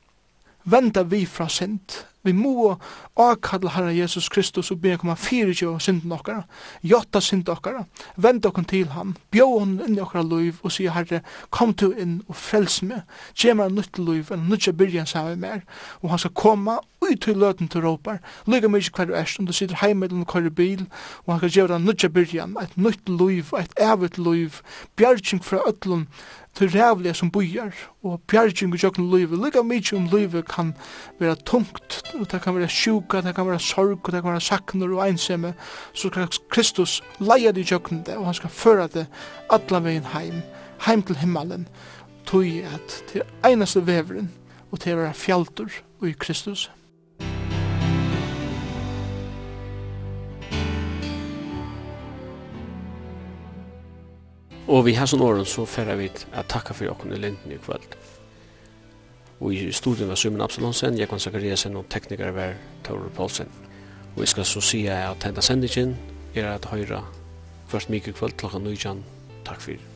venda 0.63 1.03
vi 1.03 1.25
fra 1.25 1.49
sint. 1.51 2.03
Vi 2.23 2.31
må 2.31 2.77
akkalla 3.19 3.73
Herre 3.75 3.91
Jesus 3.91 4.29
Kristus 4.31 4.69
og 4.71 4.79
be 4.79 4.93
koma 4.95 5.17
fyrir 5.19 5.51
jo 5.59 5.73
synden 5.83 6.13
okkara, 6.15 6.45
jotta 6.79 7.19
synden 7.19 7.51
okkara, 7.51 7.81
venda 8.15 8.47
okkon 8.47 8.67
til 8.71 8.93
ham, 8.95 9.11
bjå 9.35 9.47
hon 9.51 9.73
inn 9.83 9.97
i 9.97 10.01
okkara 10.03 10.23
liv 10.29 10.61
og 10.63 10.71
sier 10.71 10.95
Herre, 10.95 11.19
kom 11.51 11.73
du 11.75 11.89
inn 11.91 12.21
og 12.31 12.37
frels 12.39 12.79
meg, 12.87 13.03
gje 13.35 13.57
meg 13.59 13.75
nytt 13.75 13.99
liv, 13.99 14.31
en 14.31 14.47
nytt 14.47 14.69
byrjan 14.79 15.09
sammen 15.09 15.41
med 15.41 15.49
mer, 15.49 15.65
og 15.99 16.13
han 16.13 16.23
skal 16.23 16.35
koma 16.39 16.77
ut 17.03 17.19
til 17.25 17.41
løten 17.43 17.67
til 17.67 17.83
råpar, 17.83 18.21
lyga 18.47 18.71
mykje 18.71 18.95
hver 18.95 19.09
du 19.09 19.17
erst, 19.19 19.41
om 19.41 19.49
du 19.49 19.51
sitter 19.51 19.81
heim 19.83 20.07
eller 20.07 20.23
hver 20.23 20.47
bil, 20.47 20.85
og 21.25 21.33
han 21.33 21.43
skal 21.43 21.57
gjøre 21.57 21.81
nytt 21.83 22.07
byrjan, 22.15 22.55
et 22.63 22.79
nytt 22.79 23.11
liv, 23.11 23.51
et 23.59 23.75
evet 23.75 24.15
liv, 24.17 24.63
bjergjeng 24.95 25.43
fra 25.43 25.59
ötlun, 25.67 26.07
til 26.53 26.69
rævlige 26.69 27.13
som 27.13 27.31
bojar, 27.31 27.73
og 28.03 28.21
bjergjeng 28.27 28.73
og 28.73 28.83
jøkken 28.83 29.09
løyve, 29.09 29.39
lykka 29.45 29.63
mykje 29.65 29.97
om 29.97 30.07
løyve 30.11 30.43
kan 30.43 30.73
være 31.19 31.35
tungt, 31.45 32.01
og 32.19 32.31
det 32.31 32.41
kan 32.41 32.55
være 32.55 32.69
sjuka, 32.69 33.21
det 33.21 33.35
kan 33.35 33.47
være 33.47 33.59
sorg, 33.59 33.99
og 34.03 34.11
det 34.11 34.21
kan 34.21 34.31
være 34.31 34.41
sakner 34.41 34.93
og 34.93 35.07
einsemme, 35.07 35.53
så 35.93 36.07
skal 36.07 36.27
Kristus 36.49 37.01
leia 37.19 37.51
det 37.51 37.65
i 37.65 37.73
jøkken 37.73 38.03
det, 38.05 38.17
og 38.17 38.25
han 38.25 38.33
skal 38.33 38.49
føra 38.49 38.87
det 38.87 39.07
alla 39.49 39.79
vegin 39.79 40.05
heim, 40.13 40.41
heim 40.85 41.01
til 41.01 41.17
himmelen, 41.17 41.67
tog 42.25 42.45
at 42.45 43.03
til 43.11 43.21
einaste 43.45 43.87
veveren, 43.87 44.31
og 44.71 44.79
til 44.79 44.95
å 44.95 45.03
være 45.03 45.13
fjaltur 45.13 45.69
og 46.01 46.09
i 46.09 46.15
Kristus. 46.17 46.69
Og 54.67 54.85
vi 54.87 54.93
har 54.95 55.09
sånn 55.09 55.23
åren 55.23 55.47
så 55.47 55.65
færre 55.67 55.97
vi 55.99 56.07
at 56.31 56.47
takka 56.51 56.75
for 56.75 56.87
jokken 56.87 57.11
i 57.11 57.19
linden 57.19 57.51
i 57.51 57.59
kvöld. 57.59 57.97
Og 59.43 59.51
i 59.51 59.71
studien 59.75 60.07
var 60.07 60.15
Simon 60.15 60.45
Absalonsen, 60.45 60.95
Jekon 60.95 61.19
Zakariasen 61.19 61.75
og 61.75 61.89
tekniker 61.91 62.31
var 62.31 62.55
Tauro 62.87 63.11
Paulsen. 63.11 63.51
Og 64.15 64.23
vi 64.23 64.31
skal 64.31 64.47
så 64.47 64.63
si 64.63 64.85
at 64.87 65.27
henda 65.27 65.43
sendingen 65.43 65.97
er 66.35 66.53
at 66.53 66.69
høyra 66.71 67.03
først 67.67 67.91
mykje 67.91 68.15
kveld 68.15 68.37
klokka 68.39 68.61
9. 68.63 69.01
Takk 69.43 69.65
fyrir. 69.67 69.92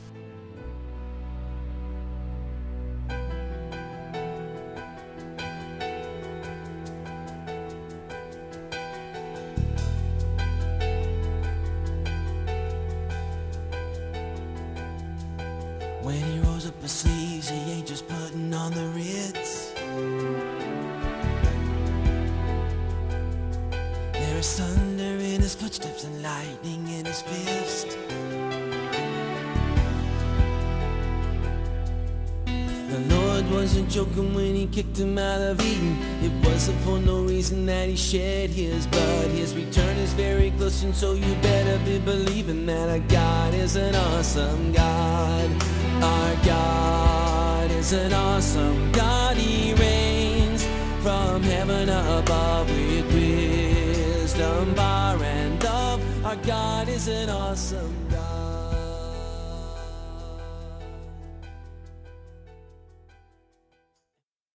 God 56.47 56.87
is 56.87 57.09
an 57.09 57.29
awesome. 57.29 57.96